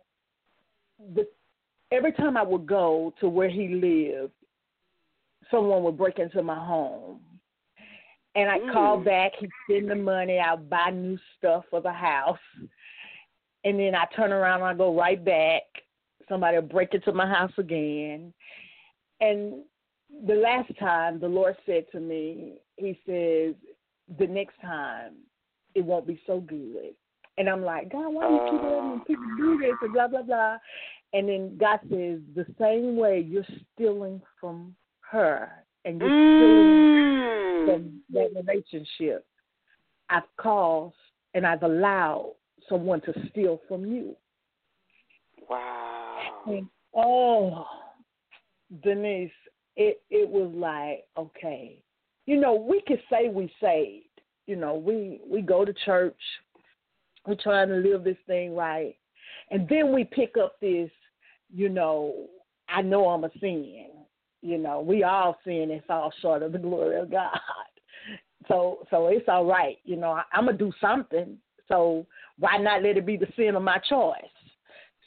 the 1.15 1.27
every 1.95 2.13
time 2.13 2.37
I 2.37 2.43
would 2.43 2.67
go 2.67 3.13
to 3.21 3.29
where 3.29 3.49
he 3.49 3.69
lived, 3.69 4.33
someone 5.51 5.83
would 5.85 5.99
break 5.99 6.19
into 6.19 6.43
my 6.43 6.55
home. 6.55 7.21
And 8.35 8.51
I 8.51 8.59
mm. 8.59 8.73
call 8.73 8.99
back, 8.99 9.33
he'd 9.39 9.51
send 9.71 9.91
the 9.91 9.95
money, 9.95 10.39
I'll 10.39 10.57
buy 10.57 10.91
new 10.91 11.19
stuff 11.39 11.65
for 11.71 11.81
the 11.81 11.93
house. 11.93 12.39
And 13.65 13.79
then 13.79 13.95
I 13.95 14.07
turn 14.17 14.33
around 14.33 14.61
and 14.61 14.71
I 14.71 14.75
go 14.75 14.95
right 14.95 15.25
back 15.25 15.63
somebody 16.29 16.57
will 16.57 16.63
break 16.63 16.95
into 16.95 17.13
my 17.13 17.27
house 17.27 17.53
again. 17.59 18.33
And 19.21 19.63
the 20.27 20.35
last 20.35 20.71
time 20.79 21.21
the 21.21 21.29
Lord 21.29 21.57
said 21.67 21.87
to 21.93 22.01
me, 22.01 22.55
He 22.77 22.99
says, 23.07 23.55
the 24.19 24.27
next 24.27 24.61
time 24.61 25.13
it 25.75 25.85
won't 25.85 26.07
be 26.07 26.21
so 26.27 26.41
good. 26.41 26.95
And 27.37 27.49
I'm 27.49 27.65
like, 27.65 27.91
God, 27.91 28.11
why 28.11 28.29
do 28.29 28.35
you 28.35 28.51
keep 28.51 28.63
letting 28.63 29.01
people 29.07 29.37
do 29.37 29.59
this 29.59 29.75
and 29.83 29.93
blah 29.93 30.09
blah 30.09 30.23
blah? 30.23 30.57
And 31.15 31.29
then 31.29 31.57
God 31.59 31.79
says, 31.85 32.19
the 32.35 32.45
same 32.61 32.97
way 32.97 33.25
you're 33.27 33.47
stealing 33.73 34.21
from 34.41 34.75
her 35.11 35.49
and 35.85 36.01
you're 36.01 36.11
mm. 36.11 37.67
stealing 37.67 37.67
from 37.67 38.01
that 38.13 38.31
relationship, 38.35 39.25
I've 40.11 40.25
caused 40.37 40.97
and 41.33 41.47
I've 41.47 41.63
allowed 41.63 42.35
someone 42.69 43.01
to 43.03 43.13
steal 43.31 43.61
from 43.69 43.87
you. 43.87 44.17
Wow. 45.49 46.43
And, 46.47 46.67
oh, 46.97 47.65
Denise, 48.83 49.31
it 49.77 50.03
it 50.11 50.29
was 50.29 50.53
like, 50.55 51.05
okay. 51.17 51.79
You 52.27 52.41
know, 52.41 52.55
we 52.55 52.83
could 52.87 53.01
say 53.11 53.29
we 53.29 53.53
saved. 53.63 54.07
You 54.47 54.57
know, 54.57 54.75
we 54.75 55.21
we 55.27 55.43
go 55.43 55.65
to 55.65 55.73
church, 55.85 56.21
we're 57.27 57.37
trying 57.37 57.69
to 57.69 57.77
live 57.77 58.05
this 58.05 58.17
thing 58.27 58.55
right. 58.55 58.97
And 59.51 59.69
then 59.69 59.93
we 59.93 60.05
pick 60.05 60.37
up 60.43 60.59
this, 60.61 60.91
you 61.53 61.69
know, 61.69 62.27
I 62.69 62.83
know 62.83 63.09
I'm 63.09 63.25
a 63.25 63.31
sin. 63.41 63.87
You 64.43 64.59
know, 64.59 64.81
we 64.81 65.05
all 65.05 65.39
sin 65.45 65.71
and 65.71 65.85
fall 65.85 66.13
short 66.21 66.43
of 66.43 66.53
the 66.53 66.59
glory 66.59 67.01
of 67.01 67.11
God. 67.11 67.39
So 68.47 68.87
so 68.91 69.07
it's 69.07 69.27
all 69.27 69.47
right. 69.47 69.79
You 69.85 69.97
know, 69.97 70.11
I, 70.11 70.23
I'm 70.35 70.45
gonna 70.45 70.59
do 70.59 70.71
something. 70.79 71.39
So 71.67 72.07
why 72.39 72.59
not 72.59 72.83
let 72.83 72.99
it 72.99 73.07
be 73.07 73.17
the 73.17 73.27
sin 73.37 73.57
of 73.57 73.63
my 73.63 73.79
choice? 73.89 74.21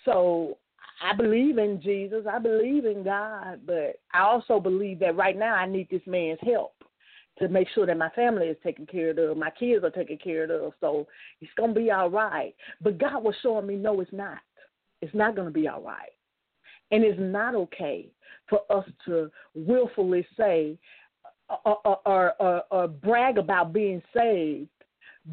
So 0.05 0.57
I 1.03 1.15
believe 1.15 1.57
in 1.57 1.79
Jesus. 1.81 2.25
I 2.27 2.39
believe 2.39 2.85
in 2.85 3.03
God, 3.03 3.61
but 3.65 3.99
I 4.11 4.21
also 4.21 4.59
believe 4.59 4.99
that 4.99 5.15
right 5.15 5.37
now 5.37 5.53
I 5.53 5.67
need 5.67 5.87
this 5.91 6.01
man's 6.07 6.39
help 6.41 6.73
to 7.39 7.47
make 7.47 7.67
sure 7.75 7.85
that 7.85 7.97
my 7.97 8.09
family 8.09 8.47
is 8.47 8.57
taken 8.63 8.85
care 8.85 9.11
of, 9.11 9.37
my 9.37 9.51
kids 9.51 9.83
are 9.83 9.91
taken 9.91 10.17
care 10.17 10.43
of. 10.45 10.73
So 10.81 11.07
it's 11.39 11.51
gonna 11.57 11.73
be 11.73 11.91
all 11.91 12.09
right. 12.09 12.55
But 12.81 12.97
God 12.97 13.23
was 13.23 13.35
showing 13.43 13.67
me, 13.67 13.75
no, 13.75 14.01
it's 14.01 14.13
not. 14.13 14.39
It's 15.01 15.13
not 15.13 15.35
gonna 15.35 15.51
be 15.51 15.67
all 15.67 15.81
right, 15.81 16.09
and 16.91 17.03
it's 17.03 17.19
not 17.19 17.55
okay 17.55 18.07
for 18.49 18.61
us 18.69 18.85
to 19.05 19.29
willfully 19.55 20.25
say 20.37 20.77
or, 21.65 21.97
or, 22.05 22.33
or, 22.41 22.63
or 22.71 22.87
brag 22.87 23.37
about 23.37 23.73
being 23.73 24.01
saved, 24.13 24.69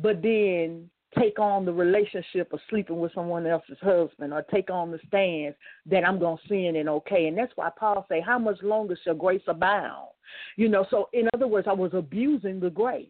but 0.03 0.23
then 0.23 0.89
take 1.19 1.39
on 1.39 1.65
the 1.65 1.73
relationship 1.73 2.53
of 2.53 2.61
sleeping 2.69 2.99
with 2.99 3.13
someone 3.15 3.47
else's 3.47 3.79
husband 3.81 4.33
or 4.33 4.43
take 4.53 4.71
on 4.71 4.91
the 4.91 4.99
stance 5.07 5.55
that 5.87 6.07
I'm 6.07 6.19
going 6.19 6.39
to 6.39 6.49
sin 6.49 6.77
and 6.77 6.89
okay. 6.89 7.27
And 7.27 7.39
that's 7.39 7.53
why 7.55 7.71
Paul 7.79 8.05
say, 8.09 8.21
how 8.21 8.39
much 8.39 8.61
longer 8.63 8.97
shall 9.03 9.15
grace 9.15 9.43
abound? 9.47 10.09
You 10.57 10.69
know, 10.69 10.87
so 10.91 11.09
in 11.13 11.29
other 11.35 11.47
words, 11.47 11.69
I 11.69 11.73
was 11.73 11.93
abusing 11.95 12.59
the 12.59 12.71
grace 12.71 13.09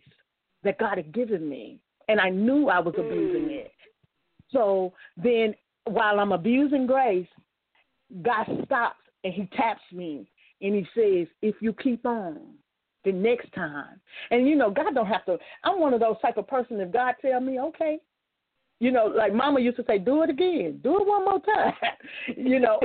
that 0.65 0.79
God 0.79 0.97
had 0.97 1.13
given 1.13 1.49
me. 1.49 1.81
And 2.09 2.21
I 2.21 2.29
knew 2.29 2.69
I 2.69 2.81
was 2.81 2.95
abusing 2.99 3.49
mm. 3.49 3.65
it. 3.65 3.73
So 4.51 4.93
then 5.17 5.55
while 5.85 6.21
I'm 6.21 6.33
abusing 6.33 6.87
grace, 6.87 7.27
God 8.23 8.47
stops 8.65 9.01
and 9.25 9.33
he 9.33 9.49
taps 9.57 9.83
me 9.93 10.29
and 10.61 10.75
he 10.75 10.87
says, 10.95 11.27
if 11.43 11.57
you 11.61 11.73
keep 11.73 12.05
on, 12.07 12.41
the 13.05 13.13
next 13.13 13.53
time. 13.53 14.01
And 14.31 14.49
you 14.49 14.57
know, 14.57 14.71
God 14.71 14.95
don't 14.95 15.07
have 15.07 15.25
to. 15.27 15.39
I'm 15.63 15.81
one 15.81 15.95
of 15.95 16.01
those 16.01 16.17
type 16.23 16.37
of 16.37 16.49
person. 16.49 16.81
If 16.81 16.91
God 16.91 17.15
tell 17.21 17.41
me, 17.41 17.61
okay, 17.61 17.99
you 18.81 18.91
know, 18.91 19.07
like 19.07 19.33
Mama 19.33 19.61
used 19.61 19.77
to 19.77 19.85
say, 19.87 19.99
do 19.99 20.23
it 20.23 20.31
again, 20.31 20.81
do 20.83 20.99
it 21.01 21.07
one 21.07 21.25
more 21.25 21.41
time. 21.41 21.75
you 22.37 22.59
know, 22.61 22.81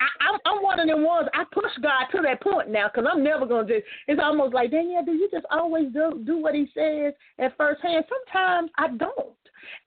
I, 0.00 0.36
I'm, 0.44 0.62
one 0.62 0.78
of 0.78 0.86
them 0.86 1.04
ones. 1.04 1.28
I 1.32 1.44
push 1.52 1.70
God 1.82 2.06
to 2.12 2.22
that 2.22 2.42
point 2.42 2.70
now 2.70 2.88
because 2.88 3.08
I'm 3.10 3.24
never 3.24 3.46
gonna 3.46 3.66
just. 3.66 3.86
It's 4.08 4.20
almost 4.22 4.54
like 4.54 4.70
Danyelle, 4.70 5.06
do 5.06 5.12
you 5.12 5.28
just 5.32 5.46
always 5.50 5.92
do 5.92 6.22
do 6.24 6.38
what 6.38 6.54
He 6.54 6.68
says 6.74 7.14
at 7.38 7.56
first 7.56 7.82
hand? 7.82 8.04
Sometimes 8.08 8.70
I 8.78 8.88
don't, 8.88 9.36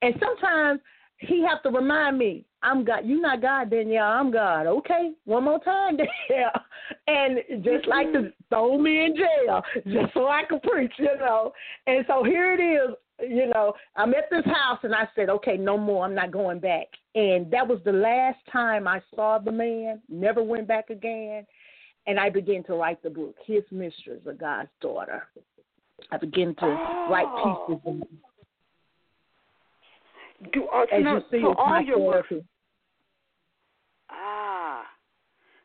and 0.02 0.16
sometimes 0.20 0.82
he 1.28 1.44
have 1.48 1.62
to 1.64 1.70
remind 1.70 2.18
me, 2.18 2.46
I'm 2.62 2.84
God. 2.86 3.06
You 3.06 3.20
not 3.20 3.42
God, 3.42 3.70
Danyelle. 3.70 4.20
I'm 4.20 4.32
God. 4.32 4.68
Okay, 4.68 5.12
one 5.26 5.44
more 5.44 5.60
time, 5.60 5.98
Danyelle. 6.30 6.62
And 7.08 7.64
just 7.64 7.88
like 7.88 8.12
to 8.14 8.20
mm-hmm. 8.20 8.28
throw 8.50 8.78
me 8.78 9.06
in 9.06 9.16
jail, 9.16 9.62
just 9.86 10.14
so 10.14 10.28
I 10.28 10.44
can 10.48 10.60
preach, 10.60 10.94
you 10.98 11.16
know. 11.20 11.52
And 11.88 12.06
so 12.08 12.24
here 12.24 12.54
it 12.54 12.62
is. 12.62 12.96
You 13.20 13.48
know, 13.48 13.74
I'm 13.96 14.14
at 14.16 14.30
this 14.32 14.46
house, 14.46 14.80
and 14.84 14.94
I 14.94 15.08
said, 15.16 15.30
okay, 15.30 15.56
no 15.56 15.78
more. 15.78 16.06
I'm 16.06 16.16
not 16.16 16.32
going 16.32 16.60
back. 16.60 16.88
And 17.16 17.50
that 17.52 17.68
was 17.68 17.80
the 17.86 17.92
last 17.92 18.40
time 18.52 18.88
I 18.88 19.02
saw 19.16 19.38
the 19.38 19.52
man. 19.52 20.02
Never 20.10 20.42
went 20.42 20.68
back 20.68 20.90
again. 20.90 21.46
And 22.08 22.20
I 22.20 22.30
began 22.30 22.64
to 22.66 22.74
write 22.74 23.02
the 23.04 23.10
book, 23.10 23.36
His 23.46 23.64
Mistress, 23.72 24.20
a 24.28 24.34
God's 24.34 24.70
Daughter. 24.82 25.28
I 26.12 26.18
began 26.18 26.56
to 26.56 26.66
oh. 26.66 27.08
write 27.10 27.28
pieces 27.68 27.82
oh. 27.86 28.08
Do 30.52 30.68
uh, 30.74 30.86
As 30.92 31.04
you 31.04 31.22
see, 31.32 31.42
so 31.42 31.56
all 31.58 31.82
your 31.82 32.00
work. 32.00 32.26
Ah. 34.10 34.84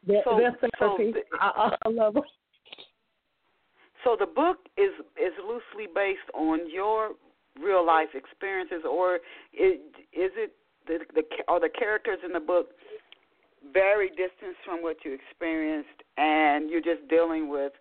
They're, 0.07 0.23
so, 0.25 0.39
they're 0.39 0.57
therapy. 0.79 1.13
So 1.13 1.21
the, 1.21 1.39
I, 1.41 1.77
I 1.83 1.89
love 1.89 2.15
them. 2.15 2.23
So 4.05 4.17
the 4.19 4.27
book 4.27 4.59
is 4.77 4.93
is 5.17 5.33
loosely 5.43 5.91
based 5.93 6.31
on 6.35 6.71
your 6.71 7.11
real 7.61 7.85
life 7.85 8.09
experiences, 8.15 8.83
or 8.89 9.17
is, 9.53 9.79
is 10.13 10.31
it 10.37 10.53
the 10.87 11.01
the 11.15 11.23
are 11.49 11.61
the 11.61 11.69
characters 11.69 12.19
in 12.25 12.33
the 12.33 12.41
book 12.41 12.69
very 13.73 14.09
distant 14.09 14.57
from 14.65 14.83
what 14.83 14.97
you 15.05 15.13
experienced, 15.13 16.03
and 16.17 16.71
you're 16.71 16.81
just 16.81 17.07
dealing 17.09 17.49
with 17.49 17.73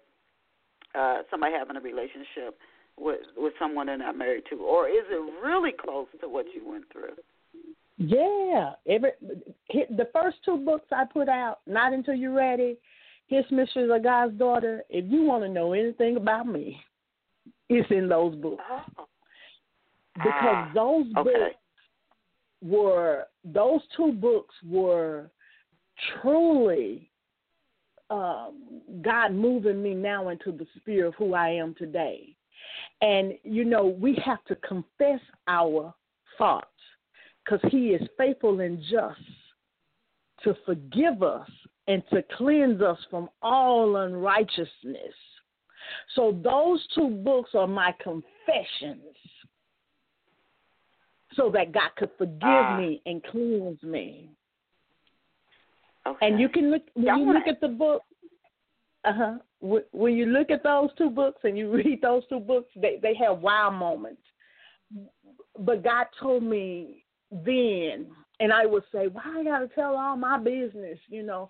uh, 0.95 1.21
somebody 1.29 1.53
having 1.53 1.77
a 1.77 1.81
relationship 1.81 2.57
with 2.97 3.19
with 3.35 3.53
someone 3.59 3.87
they're 3.87 3.97
not 3.97 4.17
married 4.17 4.43
to, 4.49 4.57
or 4.57 4.87
is 4.87 5.05
it 5.09 5.45
really 5.45 5.71
close 5.71 6.07
to 6.21 6.27
what 6.27 6.45
you 6.53 6.67
went 6.69 6.85
through? 6.91 7.15
Yeah, 7.97 8.71
every 8.87 9.11
the 9.71 10.09
first 10.13 10.37
two 10.45 10.57
books 10.57 10.87
I 10.91 11.05
put 11.05 11.29
out, 11.29 11.59
not 11.65 11.93
until 11.93 12.15
you're 12.15 12.33
ready. 12.33 12.77
His 13.27 13.43
Mistress 13.51 13.89
a 13.93 13.99
God's 13.99 14.37
Daughter. 14.37 14.83
If 14.89 15.11
you 15.11 15.23
want 15.23 15.43
to 15.43 15.49
know 15.49 15.73
anything 15.73 16.15
about 16.15 16.47
me, 16.47 16.79
it's 17.69 17.89
in 17.91 18.07
those 18.07 18.35
books 18.35 18.63
oh. 18.69 19.05
because 20.15 20.35
ah, 20.41 20.71
those 20.73 21.05
okay. 21.17 21.23
books 21.23 21.55
were 22.61 23.25
those 23.43 23.81
two 23.95 24.13
books 24.13 24.55
were 24.65 25.29
truly 26.21 27.09
um, 28.09 28.81
God 29.01 29.33
moving 29.33 29.83
me 29.83 29.93
now 29.93 30.29
into 30.29 30.51
the 30.51 30.65
sphere 30.77 31.07
of 31.07 31.15
who 31.15 31.33
I 31.33 31.49
am 31.49 31.75
today. 31.77 32.35
And, 33.01 33.33
you 33.43 33.63
know, 33.63 33.85
we 33.85 34.17
have 34.25 34.43
to 34.45 34.55
confess 34.55 35.19
our 35.47 35.93
faults 36.37 36.67
because 37.43 37.59
He 37.71 37.89
is 37.89 38.07
faithful 38.17 38.59
and 38.59 38.79
just 38.81 39.19
to 40.43 40.55
forgive 40.65 41.21
us 41.21 41.49
and 41.87 42.03
to 42.11 42.23
cleanse 42.35 42.81
us 42.81 42.97
from 43.09 43.29
all 43.41 43.97
unrighteousness. 43.97 45.13
So, 46.15 46.37
those 46.43 46.85
two 46.95 47.09
books 47.09 47.51
are 47.53 47.67
my 47.67 47.93
confessions 48.03 49.15
so 51.35 51.51
that 51.53 51.71
God 51.71 51.91
could 51.97 52.09
forgive 52.17 52.41
uh, 52.43 52.77
me 52.77 53.01
and 53.05 53.23
cleanse 53.23 53.81
me. 53.83 54.31
Okay. 56.05 56.27
And 56.27 56.39
you 56.39 56.49
can 56.49 56.71
look 56.71 56.81
when 56.93 57.19
you 57.19 57.33
look 57.33 57.47
at 57.47 57.61
the 57.61 57.67
book. 57.67 58.01
Uh 59.05 59.13
huh 59.13 59.37
when 59.59 60.13
you 60.15 60.27
look 60.27 60.51
at 60.51 60.63
those 60.63 60.89
two 60.97 61.09
books 61.09 61.41
and 61.43 61.57
you 61.57 61.71
read 61.73 61.99
those 62.01 62.23
two 62.29 62.39
books, 62.39 62.69
they 62.75 62.99
they 63.01 63.15
have 63.15 63.39
wow 63.39 63.69
moments. 63.69 64.21
But 65.59 65.83
God 65.83 66.05
told 66.19 66.43
me 66.43 67.03
then, 67.31 68.07
and 68.39 68.53
I 68.53 68.65
would 68.65 68.83
say, 68.91 69.07
"Why 69.07 69.23
I 69.25 69.43
gotta 69.43 69.67
tell 69.73 69.95
all 69.95 70.15
my 70.15 70.37
business?" 70.37 70.99
You 71.07 71.23
know, 71.23 71.49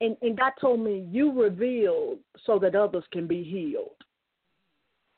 and 0.00 0.16
and 0.22 0.36
God 0.38 0.52
told 0.60 0.80
me, 0.80 1.06
"You 1.10 1.32
revealed 1.32 2.20
so 2.46 2.58
that 2.60 2.74
others 2.74 3.04
can 3.12 3.26
be 3.26 3.42
healed." 3.42 3.96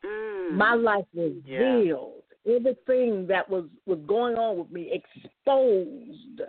Mm. 0.05 0.53
My 0.53 0.75
life 0.75 1.05
was 1.15 1.35
yeah. 1.45 1.81
healed. 1.83 2.23
Everything 2.47 3.27
that 3.27 3.49
was 3.49 3.65
was 3.87 3.99
going 4.07 4.37
on 4.37 4.59
with 4.59 4.71
me 4.71 4.91
exposed, 4.91 6.41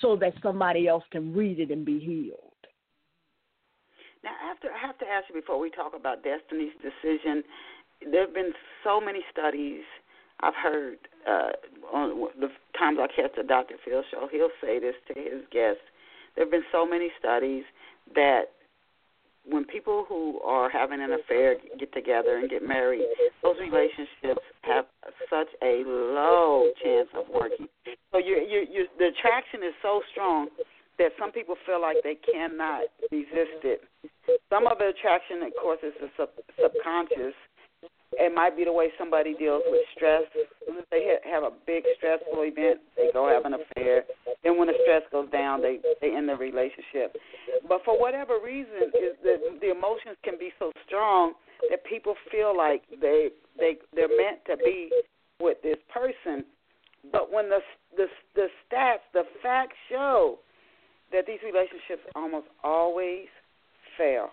so 0.00 0.16
that 0.16 0.32
somebody 0.42 0.88
else 0.88 1.04
can 1.10 1.34
read 1.34 1.60
it 1.60 1.70
and 1.70 1.84
be 1.84 1.98
healed. 1.98 2.45
Now, 4.26 4.34
after 4.50 4.72
I 4.74 4.78
have 4.84 4.98
to 4.98 5.06
ask 5.06 5.28
you 5.28 5.40
before 5.40 5.60
we 5.60 5.70
talk 5.70 5.94
about 5.94 6.24
Destiny's 6.24 6.74
Decision, 6.82 7.44
there 8.10 8.26
have 8.26 8.34
been 8.34 8.50
so 8.82 9.00
many 9.00 9.20
studies 9.30 9.82
I've 10.40 10.58
heard 10.60 10.98
uh, 11.30 11.54
on 11.94 12.26
the 12.34 12.48
times 12.76 12.98
I 13.00 13.06
catch 13.06 13.30
the 13.36 13.44
Dr. 13.44 13.76
Phil 13.84 14.02
show. 14.10 14.26
He'll 14.32 14.50
say 14.60 14.80
this 14.80 14.96
to 15.06 15.14
his 15.14 15.46
guests. 15.52 15.86
There 16.34 16.44
have 16.44 16.50
been 16.50 16.66
so 16.72 16.84
many 16.84 17.10
studies 17.20 17.62
that 18.16 18.50
when 19.48 19.64
people 19.64 20.04
who 20.08 20.40
are 20.40 20.68
having 20.68 21.00
an 21.00 21.12
affair 21.12 21.54
get 21.78 21.94
together 21.94 22.38
and 22.38 22.50
get 22.50 22.66
married, 22.66 23.06
those 23.44 23.54
relationships 23.60 24.42
have 24.62 24.86
such 25.30 25.54
a 25.62 25.84
low 25.86 26.66
chance 26.82 27.08
of 27.14 27.26
working. 27.32 27.68
So 28.10 28.18
you 28.18 28.42
you 28.42 28.66
you 28.68 28.86
the 28.98 29.06
attraction 29.14 29.62
is 29.62 29.74
so 29.82 30.02
strong 30.10 30.48
that 30.98 31.12
some 31.18 31.30
people 31.30 31.54
feel 31.64 31.80
like 31.80 31.98
they 32.02 32.16
cannot 32.16 32.82
resist 33.12 33.62
it 33.62 33.82
some 34.50 34.66
of 34.66 34.78
the 34.78 34.88
attraction, 34.88 35.42
of 35.42 35.52
course, 35.60 35.78
is 35.82 35.92
the 36.00 36.08
sub- 36.16 36.42
subconscious. 36.60 37.34
It 38.12 38.34
might 38.34 38.56
be 38.56 38.64
the 38.64 38.72
way 38.72 38.88
somebody 38.96 39.34
deals 39.34 39.62
with 39.66 39.82
stress. 39.94 40.22
If 40.34 40.88
they 40.90 41.18
have 41.28 41.42
a 41.42 41.50
big 41.66 41.84
stressful 41.98 42.42
event, 42.42 42.80
they 42.96 43.10
go 43.12 43.28
have 43.28 43.44
an 43.44 43.54
affair. 43.54 44.04
Then 44.42 44.56
when 44.56 44.68
the 44.68 44.78
stress 44.84 45.02
goes 45.10 45.28
down, 45.30 45.60
they 45.60 45.80
they 46.00 46.14
end 46.14 46.28
the 46.28 46.36
relationship. 46.36 47.16
But 47.68 47.84
for 47.84 47.98
whatever 47.98 48.38
reason, 48.42 48.94
is 48.94 49.18
the 49.22 49.58
the 49.60 49.70
emotions 49.70 50.16
can 50.22 50.38
be 50.38 50.50
so 50.58 50.72
strong 50.86 51.34
that 51.68 51.84
people 51.84 52.14
feel 52.30 52.56
like 52.56 52.82
they 53.00 53.30
they 53.58 53.76
they're 53.94 54.08
meant 54.08 54.40
to 54.46 54.56
be 54.56 54.90
with 55.40 55.58
this 55.62 55.78
person. 55.92 56.44
But 57.12 57.32
when 57.32 57.50
the 57.50 57.60
the 57.96 58.06
the 58.34 58.46
stats, 58.64 59.04
the 59.12 59.24
facts 59.42 59.76
show 59.90 60.38
that 61.12 61.26
these 61.26 61.40
relationships 61.44 62.02
almost 62.14 62.46
always 62.64 63.26
fail, 63.98 64.30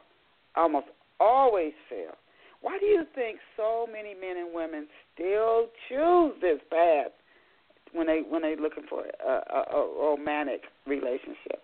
almost 0.55 0.87
always 1.19 1.73
fail. 1.89 2.15
Why 2.61 2.77
do 2.79 2.85
you 2.85 3.03
think 3.13 3.39
so 3.57 3.87
many 3.91 4.13
men 4.13 4.37
and 4.37 4.53
women 4.53 4.87
still 5.13 5.67
choose 5.89 6.33
this 6.41 6.59
path 6.69 7.11
when 7.91 8.07
they 8.07 8.21
when 8.27 8.41
they're 8.41 8.55
looking 8.55 8.85
for 8.89 9.03
a, 9.03 9.31
a, 9.31 9.77
a 9.77 10.09
romantic 10.09 10.61
relationship? 10.87 11.61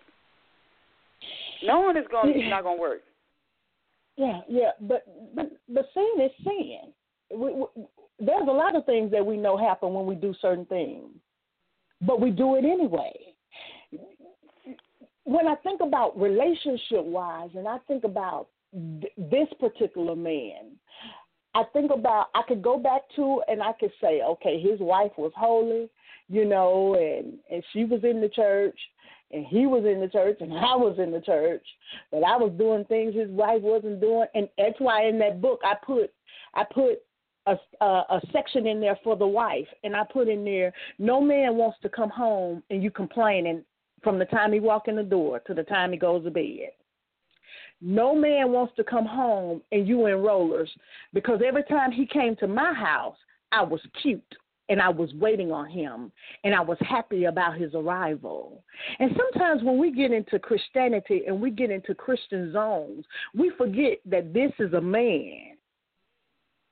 No 1.62 1.80
one 1.80 1.96
is 1.96 2.04
going 2.10 2.32
it's 2.34 2.50
not 2.50 2.62
going 2.62 2.76
to 2.76 2.80
work. 2.80 3.00
Yeah, 4.16 4.40
yeah, 4.48 4.70
but 4.80 5.06
but 5.34 5.50
but 5.68 5.86
sin 5.94 6.24
is 6.24 6.30
sin. 6.44 6.92
We, 7.38 7.52
we, 7.52 7.66
there's 8.18 8.48
a 8.48 8.52
lot 8.52 8.76
of 8.76 8.84
things 8.84 9.10
that 9.12 9.24
we 9.24 9.36
know 9.36 9.56
happen 9.56 9.94
when 9.94 10.04
we 10.04 10.14
do 10.14 10.34
certain 10.42 10.66
things, 10.66 11.06
but 12.02 12.20
we 12.20 12.30
do 12.30 12.56
it 12.56 12.64
anyway. 12.64 13.12
When 15.24 15.46
I 15.46 15.54
think 15.56 15.80
about 15.80 16.18
relationship 16.18 17.04
wise, 17.04 17.50
and 17.54 17.68
I 17.68 17.78
think 17.86 18.04
about 18.04 18.48
th- 18.72 19.12
this 19.16 19.48
particular 19.58 20.16
man, 20.16 20.76
I 21.54 21.64
think 21.72 21.90
about 21.90 22.28
I 22.34 22.42
could 22.46 22.62
go 22.62 22.78
back 22.78 23.02
to 23.16 23.42
and 23.48 23.62
I 23.62 23.72
could 23.72 23.92
say, 24.00 24.22
okay, 24.22 24.60
his 24.60 24.80
wife 24.80 25.12
was 25.16 25.32
holy, 25.36 25.90
you 26.28 26.44
know, 26.44 26.94
and 26.94 27.34
and 27.50 27.62
she 27.72 27.84
was 27.84 28.02
in 28.04 28.20
the 28.20 28.28
church, 28.28 28.78
and 29.32 29.44
he 29.46 29.66
was 29.66 29.84
in 29.84 30.00
the 30.00 30.08
church, 30.08 30.38
and 30.40 30.52
I 30.58 30.76
was 30.76 30.98
in 30.98 31.10
the 31.10 31.20
church, 31.20 31.64
but 32.10 32.24
I 32.24 32.36
was 32.36 32.52
doing 32.56 32.84
things 32.84 33.14
his 33.14 33.30
wife 33.30 33.62
wasn't 33.62 34.00
doing, 34.00 34.26
and 34.34 34.48
that's 34.56 34.78
why 34.78 35.06
in 35.06 35.18
that 35.18 35.40
book 35.40 35.60
I 35.64 35.74
put 35.84 36.12
I 36.54 36.64
put 36.64 37.02
a, 37.46 37.56
a, 37.80 37.84
a 37.84 38.20
section 38.32 38.66
in 38.66 38.80
there 38.80 38.98
for 39.02 39.16
the 39.16 39.26
wife, 39.26 39.66
and 39.84 39.96
I 39.96 40.04
put 40.04 40.28
in 40.28 40.44
there, 40.44 40.72
no 40.98 41.20
man 41.20 41.56
wants 41.56 41.78
to 41.82 41.88
come 41.88 42.10
home 42.10 42.62
and 42.70 42.82
you 42.82 42.90
complaining 42.90 43.64
from 44.02 44.18
the 44.18 44.24
time 44.26 44.52
he 44.52 44.60
walk 44.60 44.88
in 44.88 44.96
the 44.96 45.02
door 45.02 45.40
to 45.40 45.54
the 45.54 45.62
time 45.62 45.92
he 45.92 45.98
goes 45.98 46.24
to 46.24 46.30
bed. 46.30 46.70
No 47.80 48.14
man 48.14 48.52
wants 48.52 48.74
to 48.76 48.84
come 48.84 49.06
home 49.06 49.62
and 49.72 49.88
you 49.88 50.06
in 50.06 50.16
rollers 50.16 50.70
because 51.14 51.40
every 51.46 51.64
time 51.64 51.90
he 51.90 52.06
came 52.06 52.36
to 52.36 52.46
my 52.46 52.74
house, 52.74 53.16
I 53.52 53.62
was 53.62 53.80
cute 54.02 54.22
and 54.68 54.80
I 54.80 54.88
was 54.88 55.12
waiting 55.14 55.50
on 55.50 55.68
him 55.68 56.12
and 56.44 56.54
I 56.54 56.60
was 56.60 56.78
happy 56.80 57.24
about 57.24 57.56
his 57.56 57.74
arrival. 57.74 58.62
And 58.98 59.10
sometimes 59.16 59.62
when 59.62 59.78
we 59.78 59.92
get 59.92 60.12
into 60.12 60.38
Christianity 60.38 61.22
and 61.26 61.40
we 61.40 61.50
get 61.50 61.70
into 61.70 61.94
Christian 61.94 62.52
zones, 62.52 63.04
we 63.34 63.50
forget 63.56 63.98
that 64.06 64.32
this 64.32 64.52
is 64.58 64.72
a 64.74 64.80
man 64.80 65.56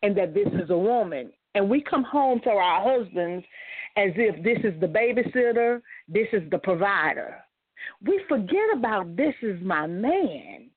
and 0.02 0.16
that 0.16 0.34
this 0.34 0.48
is 0.62 0.70
a 0.70 0.78
woman. 0.78 1.32
And 1.54 1.68
we 1.68 1.82
come 1.82 2.04
home 2.04 2.40
to 2.44 2.50
our 2.50 2.98
husbands 2.98 3.44
as 3.98 4.12
if 4.16 4.42
this 4.44 4.58
is 4.62 4.78
the 4.80 4.86
babysitter, 4.86 5.80
this 6.08 6.28
is 6.32 6.48
the 6.50 6.58
provider. 6.58 7.36
We 8.02 8.20
forget 8.28 8.76
about 8.76 9.16
this 9.16 9.34
is 9.42 9.60
my 9.62 9.86
man. 9.86 10.70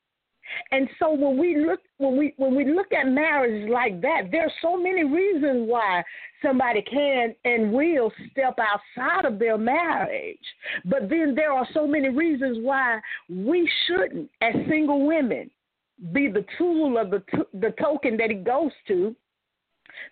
And 0.71 0.89
so 0.99 1.13
when 1.13 1.37
we 1.37 1.65
look 1.65 1.79
when 1.97 2.17
we 2.17 2.33
when 2.37 2.55
we 2.55 2.65
look 2.65 2.91
at 2.91 3.07
marriage 3.07 3.69
like 3.69 4.01
that, 4.01 4.23
there 4.31 4.43
are 4.43 4.51
so 4.61 4.75
many 4.75 5.03
reasons 5.03 5.69
why 5.69 6.03
somebody 6.43 6.81
can 6.81 7.33
and 7.45 7.71
will 7.71 8.11
step 8.31 8.57
outside 8.59 9.25
of 9.25 9.39
their 9.39 9.57
marriage. 9.57 10.37
But 10.85 11.09
then 11.09 11.35
there 11.35 11.53
are 11.53 11.67
so 11.73 11.87
many 11.87 12.09
reasons 12.09 12.57
why 12.61 12.99
we 13.29 13.69
shouldn't, 13.87 14.29
as 14.41 14.53
single 14.67 15.05
women, 15.05 15.49
be 16.11 16.27
the 16.27 16.45
tool 16.57 16.97
of 16.97 17.11
the 17.11 17.23
the 17.53 17.73
token 17.81 18.17
that 18.17 18.29
he 18.29 18.37
goes 18.37 18.71
to. 18.87 19.15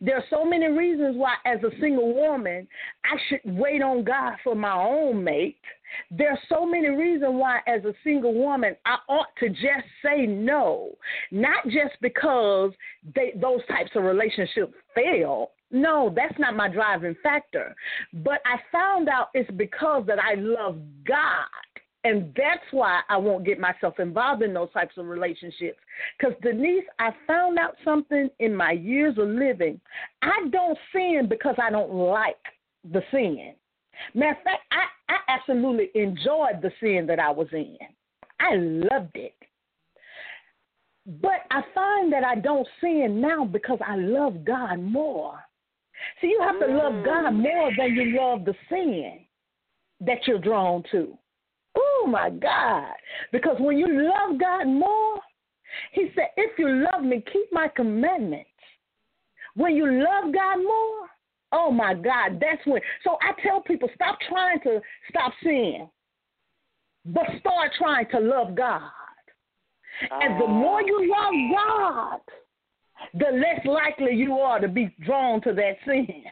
There 0.01 0.15
are 0.15 0.23
so 0.30 0.45
many 0.45 0.67
reasons 0.67 1.15
why, 1.17 1.36
as 1.45 1.59
a 1.63 1.71
single 1.80 2.13
woman, 2.13 2.67
I 3.03 3.17
should 3.27 3.57
wait 3.57 3.82
on 3.82 4.03
God 4.03 4.34
for 4.43 4.55
my 4.55 4.73
own 4.73 5.23
mate. 5.23 5.57
There 6.11 6.32
are 6.32 6.39
so 6.49 6.65
many 6.65 6.89
reasons 6.89 7.34
why, 7.34 7.59
as 7.67 7.84
a 7.86 7.93
single 8.03 8.34
woman, 8.34 8.75
I 8.86 8.97
ought 9.07 9.36
to 9.39 9.49
just 9.49 9.86
say 10.03 10.25
no, 10.25 10.91
not 11.32 11.65
just 11.65 11.99
because 12.01 12.71
they, 13.15 13.34
those 13.36 13.65
types 13.67 13.91
of 13.95 14.03
relationships 14.03 14.73
fail. 14.95 15.51
No, 15.71 16.11
that's 16.15 16.38
not 16.39 16.55
my 16.55 16.67
driving 16.67 17.15
factor. 17.21 17.75
But 18.13 18.41
I 18.45 18.57
found 18.71 19.07
out 19.07 19.30
it's 19.34 19.49
because 19.51 20.03
that 20.07 20.17
I 20.19 20.34
love 20.36 20.80
God 21.07 21.47
and 22.06 22.34
that's 22.38 22.64
why 22.72 23.02
I 23.10 23.18
won't 23.18 23.45
get 23.45 23.60
myself 23.60 24.00
involved 24.00 24.41
in 24.41 24.54
those 24.54 24.72
types 24.72 24.97
of 24.97 25.08
relationships. 25.08 25.80
Because, 26.18 26.34
Denise, 26.41 26.86
I 26.97 27.10
found 27.28 27.60
out 27.60 27.76
something 27.84 28.30
in 28.39 28.56
my 28.56 28.72
years 28.72 29.18
of 29.18 29.28
living. 29.28 29.82
I 30.22 30.47
don't 30.50 30.78
sin 30.93 31.28
because 31.30 31.56
I 31.62 31.70
don't 31.70 31.93
like 31.93 32.38
the 32.89 33.02
sin. 33.12 33.54
Matter 34.14 34.32
of 34.32 34.43
fact, 34.43 34.62
I, 34.72 35.14
I 35.14 35.18
absolutely 35.28 35.89
enjoyed 35.93 36.62
the 36.62 36.72
sin 36.80 37.06
that 37.08 37.20
I 37.20 37.32
was 37.32 37.47
in, 37.52 37.78
I 38.39 38.56
loved 38.56 39.16
it. 39.16 39.36
But 41.22 41.41
I 41.52 41.62
find 41.74 42.14
that 42.14 42.24
I 42.24 42.36
don't 42.36 42.68
sin 42.80 43.20
now 43.20 43.43
because 43.43 43.80
I 43.86 43.95
love 43.95 44.45
God 44.45 44.80
more. 44.80 45.39
So 46.22 46.28
you 46.28 46.39
have 46.41 46.60
to 46.60 46.68
love 46.68 47.04
God 47.04 47.34
mm. 47.34 47.41
more 47.41 47.72
than 47.78 47.95
you 47.95 48.18
love 48.18 48.45
the 48.45 48.54
sin 48.70 49.20
that 50.02 50.28
you're 50.28 50.39
drawn 50.39 50.84
to. 50.91 51.18
Oh 52.02 52.08
my 52.08 52.30
God. 52.30 52.93
Because 53.32 53.58
when 53.60 53.78
you 53.78 53.88
love 53.88 54.39
God 54.39 54.66
more, 54.66 55.20
He 55.91 56.10
said, 56.16 56.28
if 56.38 56.58
you 56.58 56.86
love 56.91 57.04
me, 57.04 57.24
keep 57.32 57.52
my 57.52 57.68
commandments. 57.76 58.50
When 59.56 59.76
you 59.76 59.86
love 59.86 60.34
God 60.34 60.58
more, 60.58 61.10
oh 61.52 61.72
my 61.72 61.93
God, 61.93 62.39
that's 62.39 62.66
when. 62.66 62.82
So 63.04 63.18
I 63.22 63.39
tell 63.41 63.62
people, 63.62 63.89
stop 63.95 64.18
trying 64.30 64.60
to 64.62 64.80
stop 65.10 65.34
sin, 65.43 65.89
but 67.06 67.26
start 67.39 67.72
trying 67.78 68.08
to 68.12 68.20
love 68.20 68.56
God. 68.56 68.82
And 70.12 70.39
the 70.39 70.45
ah. 70.45 70.47
more 70.47 70.82
you 70.82 71.10
love 71.10 71.34
God, 71.56 72.20
the 73.14 73.38
less 73.38 73.66
likely 73.66 74.16
you 74.16 74.34
are 74.34 74.60
to 74.60 74.68
be 74.68 74.95
drawn 75.06 75.41
to 75.41 75.54
that 75.54 75.78
sin 75.86 76.24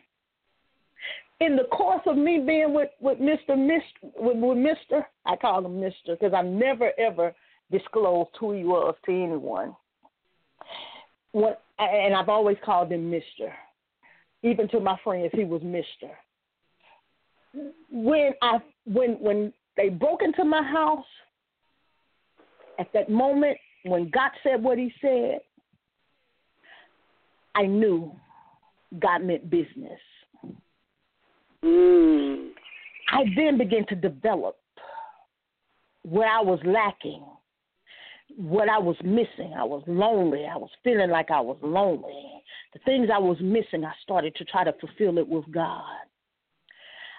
in 1.39 1.55
the 1.55 1.65
course 1.65 2.01
of 2.05 2.17
me 2.17 2.39
being 2.39 2.73
with 2.73 2.89
with 2.99 3.19
Mister 3.19 3.55
Mister 3.55 3.83
with, 4.15 4.37
with 4.37 4.57
Mister, 4.57 5.07
I 5.25 5.35
call 5.35 5.65
him 5.65 5.79
Mister 5.79 6.15
because 6.19 6.33
I 6.33 6.41
never 6.41 6.91
ever 6.97 7.33
disclosed 7.71 8.31
who 8.39 8.53
he 8.53 8.63
was 8.63 8.95
to 9.05 9.11
anyone. 9.11 9.75
What 11.33 11.61
and 11.79 12.15
I've 12.15 12.29
always 12.29 12.57
called 12.65 12.91
him 12.91 13.11
Mister, 13.11 13.53
even 14.41 14.67
to 14.69 14.79
my 14.79 14.97
friends, 15.03 15.31
he 15.33 15.43
was 15.43 15.61
Mister. 15.61 16.11
When 17.91 18.33
I 18.41 18.59
when 18.85 19.11
when 19.19 19.53
they 19.75 19.89
broke 19.89 20.23
into 20.23 20.43
my 20.43 20.63
house, 20.63 21.05
at 22.79 22.91
that 22.93 23.09
moment 23.09 23.57
when 23.83 24.09
God 24.09 24.31
said 24.41 24.63
what 24.63 24.79
He 24.79 24.91
said, 25.01 25.39
I 27.53 27.67
knew 27.67 28.11
God 28.99 29.23
meant 29.23 29.49
business. 29.49 29.99
Mm. 31.63 32.49
I 33.09 33.23
then 33.35 33.57
began 33.57 33.85
to 33.87 33.95
develop 33.95 34.57
where 36.03 36.27
I 36.27 36.41
was 36.41 36.59
lacking, 36.65 37.23
what 38.35 38.69
I 38.69 38.77
was 38.77 38.97
missing. 39.03 39.53
I 39.57 39.63
was 39.63 39.83
lonely. 39.87 40.45
I 40.45 40.57
was 40.57 40.69
feeling 40.83 41.09
like 41.09 41.31
I 41.31 41.41
was 41.41 41.57
lonely. 41.61 42.43
The 42.73 42.79
things 42.79 43.09
I 43.13 43.17
was 43.17 43.37
missing, 43.41 43.83
I 43.83 43.93
started 44.03 44.35
to 44.35 44.45
try 44.45 44.63
to 44.63 44.73
fulfill 44.73 45.17
it 45.17 45.27
with 45.27 45.49
God. 45.51 45.83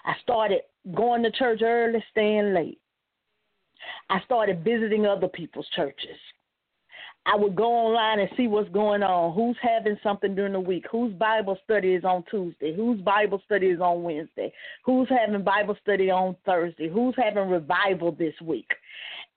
I 0.05 0.13
started 0.21 0.61
going 0.95 1.23
to 1.23 1.31
church 1.31 1.61
early, 1.63 2.03
staying 2.11 2.53
late. 2.53 2.79
I 4.09 4.21
started 4.25 4.63
visiting 4.63 5.05
other 5.05 5.27
people's 5.27 5.67
churches. 5.75 6.17
I 7.31 7.35
would 7.35 7.55
go 7.55 7.71
online 7.71 8.19
and 8.19 8.29
see 8.35 8.47
what's 8.47 8.69
going 8.69 9.03
on. 9.03 9.35
Who's 9.35 9.57
having 9.61 9.97
something 10.01 10.33
during 10.33 10.53
the 10.53 10.59
week? 10.59 10.85
Whose 10.91 11.13
Bible 11.13 11.59
study 11.63 11.93
is 11.93 12.03
on 12.03 12.23
Tuesday? 12.31 12.75
Whose 12.75 12.99
Bible 13.01 13.39
study 13.45 13.67
is 13.67 13.79
on 13.79 14.01
Wednesday? 14.01 14.51
Who's 14.83 15.07
having 15.09 15.43
Bible 15.43 15.77
study 15.81 16.09
on 16.09 16.35
Thursday? 16.43 16.89
Who's 16.89 17.13
having 17.17 17.47
revival 17.47 18.13
this 18.13 18.33
week? 18.41 18.67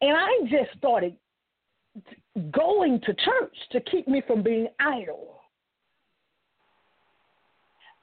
And 0.01 0.17
I 0.17 0.31
just 0.45 0.77
started 0.79 1.15
going 2.51 2.99
to 3.01 3.13
church 3.13 3.57
to 3.73 3.81
keep 3.81 4.09
me 4.09 4.23
from 4.27 4.43
being 4.43 4.69
idle. 4.81 5.41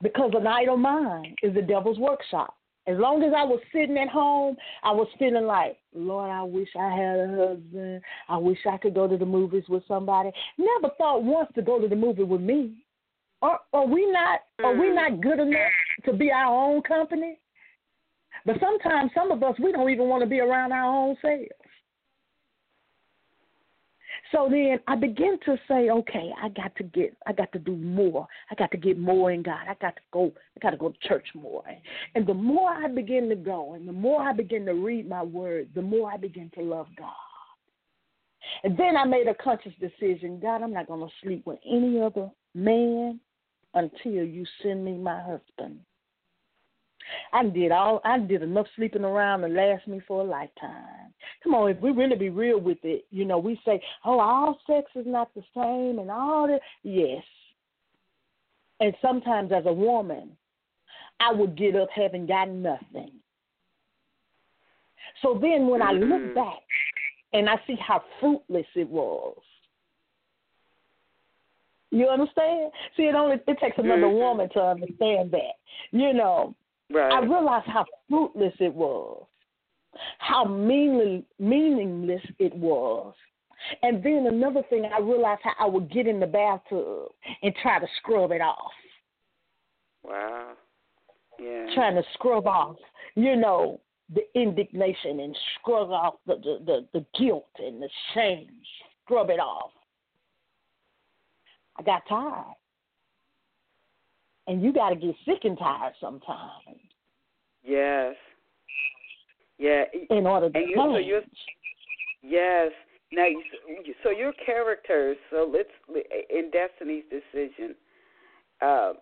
Because 0.04 0.32
an 0.36 0.46
idle 0.46 0.78
mind 0.78 1.36
is 1.42 1.56
the 1.56 1.64
devil's 1.64 1.98
workshop. 1.98 2.59
As 2.90 2.98
long 2.98 3.22
as 3.22 3.34
I 3.38 3.44
was 3.44 3.60
sitting 3.72 3.98
at 4.00 4.10
home, 4.10 4.58
I 4.84 4.92
was 4.92 5.08
feeling 5.20 5.46
like, 5.46 5.78
Lord, 5.94 6.32
I 6.32 6.42
wish 6.42 6.70
I 6.76 6.90
had 6.90 7.20
a 7.20 7.28
husband. 7.28 8.02
I 8.28 8.38
wish 8.38 8.58
I 8.68 8.78
could 8.78 8.96
go 8.96 9.08
to 9.08 9.16
the 9.16 9.28
movies 9.28 9.66
with 9.70 9.84
somebody. 9.88 10.32
Never 10.58 10.92
thought 10.98 11.24
once 11.24 11.52
to 11.54 11.62
go 11.62 11.80
to 11.80 11.88
the 11.88 11.96
movie 11.96 12.24
with 12.24 12.42
me. 12.42 12.84
Are, 13.44 13.60
are 13.74 13.86
we 13.86 14.12
not? 14.12 14.40
Are 14.64 14.74
we 14.74 14.88
mm. 14.88 14.96
not 14.96 15.22
good 15.22 15.40
enough 15.40 15.72
to 16.06 16.14
be 16.14 16.32
our 16.32 16.52
own 16.52 16.82
company? 16.82 17.38
But 18.46 18.56
sometimes 18.60 19.12
some 19.14 19.32
of 19.32 19.44
us 19.44 19.54
we 19.62 19.72
don't 19.72 19.92
even 19.92 20.10
want 20.10 20.24
to 20.24 20.30
be 20.30 20.40
around 20.40 20.72
our 20.72 20.86
own 20.86 21.16
selves. 21.22 21.46
So 24.32 24.48
then 24.50 24.80
I 24.88 24.96
begin 24.96 25.40
to 25.46 25.58
say, 25.68 25.90
okay, 25.90 26.32
I 26.42 26.50
got 26.50 26.76
to 26.76 26.84
get, 26.84 27.18
I 27.26 27.34
got 27.34 27.52
to 27.54 27.60
do 27.60 27.76
more. 27.76 28.28
I 28.52 28.56
got 28.56 28.70
to 28.72 28.78
get 28.78 29.00
more 29.00 29.32
in 29.32 29.42
God. 29.42 29.62
I 29.68 29.76
got 29.82 29.96
to 29.96 30.02
go, 30.12 30.32
I 30.56 30.60
got 30.62 30.72
to 30.72 30.78
go 30.78 30.90
to 30.90 31.08
church 31.08 31.28
more. 31.34 31.64
And 32.14 32.28
the 32.28 32.34
more 32.34 32.70
I 32.70 32.88
begin 32.88 33.28
to 33.30 33.36
go, 33.36 33.74
and 33.74 33.88
the 33.88 33.94
more 33.94 34.22
I 34.22 34.34
begin 34.34 34.66
to 34.68 34.74
read 34.74 35.10
my 35.10 35.24
word, 35.24 35.70
the 35.74 35.82
more 35.82 36.12
I 36.12 36.18
begin 36.18 36.52
to 36.56 36.62
love 36.62 36.88
God. 36.98 37.14
And 38.64 38.78
then 38.78 38.96
I 38.96 39.06
made 39.06 39.28
a 39.28 39.34
conscious 39.34 39.74
decision, 39.80 40.40
God, 40.40 40.62
I'm 40.62 40.74
not 40.74 40.88
going 40.88 41.02
to 41.02 41.14
sleep 41.24 41.46
with 41.46 41.60
any 41.66 42.00
other 42.00 42.30
man 42.54 43.20
until 43.74 44.24
you 44.24 44.46
send 44.62 44.86
me 44.86 44.98
my 44.98 45.22
husband. 45.22 45.80
I 47.34 47.44
did 47.46 47.72
all 47.72 48.02
I 48.04 48.20
did 48.20 48.44
enough 48.44 48.68
sleeping 48.76 49.04
around 49.04 49.42
to 49.42 49.48
last 49.48 49.88
me 49.88 50.02
for 50.08 50.22
a 50.22 50.24
lifetime. 50.26 51.14
Come 51.44 51.56
on, 51.56 51.72
if 51.72 51.80
we 51.82 51.92
really 51.92 52.16
be 52.16 52.30
real 52.30 52.60
with 52.60 52.80
it, 52.84 53.06
you 53.10 53.26
know, 53.26 53.38
we 53.38 53.60
say, 53.66 53.82
Oh, 54.06 54.20
all 54.20 54.60
sex 54.68 54.90
is 54.96 55.06
not 55.08 55.34
the 55.36 55.44
same 55.56 56.00
and 56.00 56.10
all 56.12 56.48
that 56.48 56.62
yes. 56.84 57.24
And 58.80 58.94
sometimes 59.02 59.52
as 59.52 59.66
a 59.66 59.74
woman, 59.74 60.38
I 61.20 61.34
would 61.34 61.58
get 61.58 61.76
up 61.76 61.90
having 61.94 62.26
gotten 62.26 62.62
nothing. 62.62 63.12
So 65.22 65.38
then 65.42 65.68
when 65.68 65.82
I 65.82 65.92
look 65.92 66.22
Mm-hmm. 66.22 66.34
back 66.34 66.62
and 67.34 67.50
I 67.50 67.56
see 67.68 67.76
how 67.76 68.04
fruitless 68.20 68.66
it 68.76 68.90
was. 68.90 69.38
You 71.92 72.08
understand? 72.08 72.72
See, 72.96 73.04
it 73.04 73.16
only 73.16 73.38
it 73.48 73.58
takes 73.60 73.78
another 73.78 74.08
Mhm. 74.08 74.20
woman 74.20 74.50
to 74.50 74.62
understand 74.62 75.32
that. 75.32 75.56
You 75.92 76.14
know, 76.14 76.56
Right. 76.92 77.12
I 77.12 77.20
realized 77.20 77.68
how 77.68 77.86
fruitless 78.10 78.54
it 78.60 78.74
was, 78.74 79.26
how 80.18 80.44
meaning, 80.46 81.24
meaningless 81.38 82.22
it 82.40 82.54
was. 82.56 83.14
And 83.84 84.04
then 84.04 84.26
another 84.28 84.62
thing, 84.70 84.86
I 84.86 85.00
realized 85.00 85.42
how 85.44 85.54
I 85.60 85.68
would 85.68 85.92
get 85.92 86.08
in 86.08 86.20
the 86.20 86.28
bathtub 86.28 87.10
and 87.44 87.54
try 87.62 87.80
to 87.80 87.88
scrub 87.98 88.32
it 88.32 88.42
off, 88.42 88.72
wow. 90.04 90.54
Yeah. 91.38 91.68
trying 91.76 91.96
to 91.96 92.04
scrub 92.14 92.48
off, 92.48 92.78
you 93.16 93.36
know, 93.36 93.82
the 94.14 94.22
indignation 94.34 95.20
and 95.20 95.38
scrub 95.56 95.92
off 95.92 96.16
the, 96.26 96.36
the, 96.36 96.58
the, 96.66 97.00
the 97.00 97.06
guilt 97.20 97.50
and 97.60 97.82
the 97.82 97.90
shame, 98.14 98.50
scrub 99.06 99.30
it 99.30 99.40
off. 99.40 99.72
I 101.78 101.84
got 101.84 102.02
tired. 102.10 102.56
And 104.50 104.64
you 104.64 104.74
got 104.74 104.90
to 104.90 104.96
get 104.96 105.16
sick 105.26 105.40
and 105.44 105.58
tired 105.58 105.94
sometimes 106.02 106.80
Yes. 107.64 108.16
Yeah. 109.60 109.84
in 110.10 110.26
order 110.26 110.50
to 110.50 110.58
And 110.58 110.70
you, 110.70 110.76
so 110.76 110.98
you're, 110.98 111.22
yes. 112.24 112.72
Now, 113.12 113.28
so 114.04 114.10
your 114.10 114.34
characters. 114.46 115.18
So 115.30 115.52
let's 115.54 115.70
in 116.30 116.50
Destiny's 116.52 117.04
Decision. 117.10 117.76
Uh, 118.62 118.94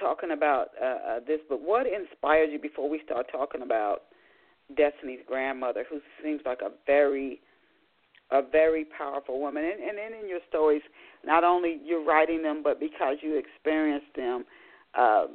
talking 0.00 0.32
about 0.32 0.68
uh, 0.82 0.84
uh, 0.84 1.20
this, 1.26 1.40
but 1.48 1.62
what 1.62 1.86
inspired 1.86 2.50
you 2.50 2.58
before 2.58 2.88
we 2.88 3.00
start 3.04 3.26
talking 3.32 3.62
about 3.62 4.02
Destiny's 4.76 5.20
grandmother, 5.26 5.84
who 5.88 6.00
seems 6.22 6.42
like 6.44 6.60
a 6.60 6.70
very, 6.86 7.40
a 8.30 8.42
very 8.42 8.84
powerful 8.84 9.40
woman, 9.40 9.64
and, 9.64 9.98
and 9.98 10.14
in 10.14 10.28
your 10.28 10.40
stories, 10.48 10.82
not 11.24 11.44
only 11.44 11.78
you're 11.84 12.04
writing 12.04 12.42
them, 12.42 12.62
but 12.62 12.80
because 12.80 13.16
you 13.22 13.36
experienced 13.36 14.14
them, 14.16 14.44
uh, 14.94 15.26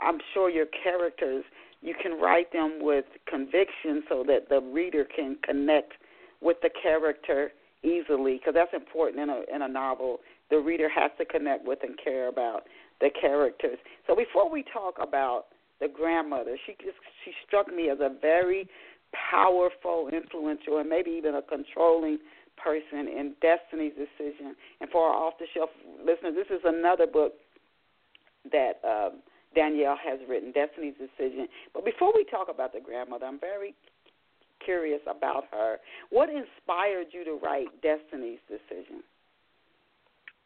I'm 0.00 0.18
sure 0.34 0.50
your 0.50 0.66
characters 0.82 1.44
you 1.82 1.94
can 2.00 2.20
write 2.20 2.52
them 2.52 2.78
with 2.80 3.06
conviction 3.26 4.02
so 4.08 4.24
that 4.26 4.48
the 4.48 4.60
reader 4.60 5.04
can 5.04 5.36
connect 5.42 5.94
with 6.40 6.58
the 6.62 6.70
character 6.82 7.52
easily 7.82 8.34
because 8.34 8.54
that's 8.54 8.74
important 8.74 9.22
in 9.22 9.30
a 9.30 9.42
in 9.54 9.62
a 9.62 9.68
novel. 9.68 10.18
The 10.50 10.58
reader 10.58 10.88
has 10.88 11.10
to 11.18 11.24
connect 11.24 11.64
with 11.64 11.78
and 11.82 11.98
care 12.02 12.28
about 12.28 12.64
the 13.00 13.08
characters. 13.18 13.78
So 14.06 14.14
before 14.14 14.50
we 14.50 14.64
talk 14.72 14.96
about 15.00 15.46
the 15.80 15.88
grandmother 15.88 16.56
she 16.66 16.72
just 16.84 16.98
she 17.24 17.32
struck 17.46 17.72
me 17.74 17.88
as 17.88 17.98
a 18.00 18.10
very 18.20 18.68
powerful 19.30 20.08
influential 20.12 20.78
and 20.78 20.88
maybe 20.88 21.10
even 21.10 21.34
a 21.34 21.42
controlling 21.42 22.18
person 22.56 23.08
in 23.08 23.34
destiny's 23.40 23.92
decision 23.92 24.54
and 24.80 24.90
for 24.90 25.08
our 25.08 25.14
off 25.14 25.34
the 25.38 25.46
shelf 25.54 25.70
listeners 25.98 26.34
this 26.34 26.50
is 26.50 26.60
another 26.64 27.06
book 27.06 27.32
that 28.52 28.80
um 28.84 29.20
Danyelle 29.56 29.96
has 29.98 30.20
written, 30.28 30.52
Destiny's 30.52 30.94
Decision. 30.94 31.48
But 31.74 31.84
before 31.84 32.12
we 32.14 32.24
talk 32.30 32.48
about 32.48 32.72
the 32.72 32.80
grandmother, 32.80 33.26
I'm 33.26 33.40
very 33.40 33.74
curious 34.64 35.00
about 35.08 35.44
her. 35.50 35.78
What 36.10 36.28
inspired 36.28 37.08
you 37.12 37.24
to 37.24 37.38
write 37.42 37.66
Destiny's 37.82 38.38
Decision? 38.48 39.02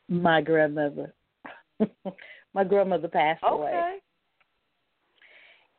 My 0.09 0.41
grandmother. 0.41 1.13
My 2.55 2.65
grandmother 2.65 3.09
passed 3.09 3.43
away. 3.45 3.71
Okay. 3.71 3.97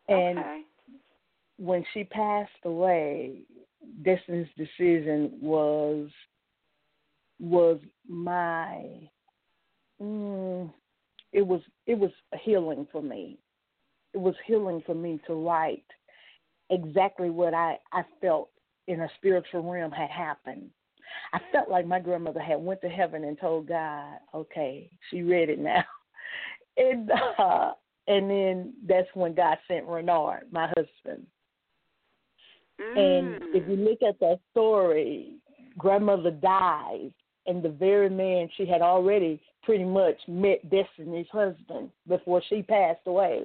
And 0.09 0.39
okay. 0.39 0.61
When 1.57 1.85
she 1.93 2.03
passed 2.03 2.51
away, 2.63 3.41
Destiny's 4.03 4.47
decision 4.57 5.37
was 5.41 6.09
was 7.39 7.79
my 8.07 8.83
mm, 10.01 10.71
it 11.31 11.45
was 11.45 11.61
it 11.85 11.97
was 11.97 12.11
healing 12.41 12.87
for 12.91 13.01
me. 13.01 13.37
It 14.13 14.19
was 14.19 14.35
healing 14.45 14.81
for 14.85 14.95
me 14.95 15.19
to 15.27 15.33
write 15.33 15.85
exactly 16.69 17.29
what 17.29 17.53
I, 17.53 17.77
I 17.91 18.03
felt 18.21 18.49
in 18.87 19.01
a 19.01 19.09
spiritual 19.17 19.69
realm 19.69 19.91
had 19.91 20.09
happened. 20.09 20.69
I 21.33 21.39
felt 21.51 21.69
like 21.69 21.85
my 21.85 21.99
grandmother 21.99 22.39
had 22.39 22.59
went 22.59 22.81
to 22.81 22.89
heaven 22.89 23.23
and 23.23 23.39
told 23.39 23.67
God, 23.67 24.17
"Okay, 24.33 24.89
she 25.09 25.21
read 25.21 25.49
it 25.49 25.59
now," 25.59 25.83
and 26.77 27.11
uh, 27.37 27.71
and 28.07 28.29
then 28.29 28.73
that's 28.87 29.07
when 29.13 29.33
God 29.35 29.57
sent 29.67 29.85
Reynard, 29.85 30.51
my 30.51 30.67
husband. 30.67 31.25
And 32.79 33.41
if 33.53 33.63
mm. 33.63 33.69
you 33.69 33.75
look 33.75 34.01
at 34.01 34.19
that 34.19 34.39
story, 34.51 35.33
grandmother 35.77 36.31
dies, 36.31 37.11
and 37.47 37.61
the 37.61 37.69
very 37.69 38.09
man 38.09 38.49
she 38.57 38.65
had 38.65 38.81
already 38.81 39.41
pretty 39.63 39.83
much 39.83 40.17
met 40.27 40.69
Destiny's 40.69 41.27
husband 41.31 41.89
before 42.07 42.41
she 42.49 42.61
passed 42.61 43.01
away. 43.05 43.43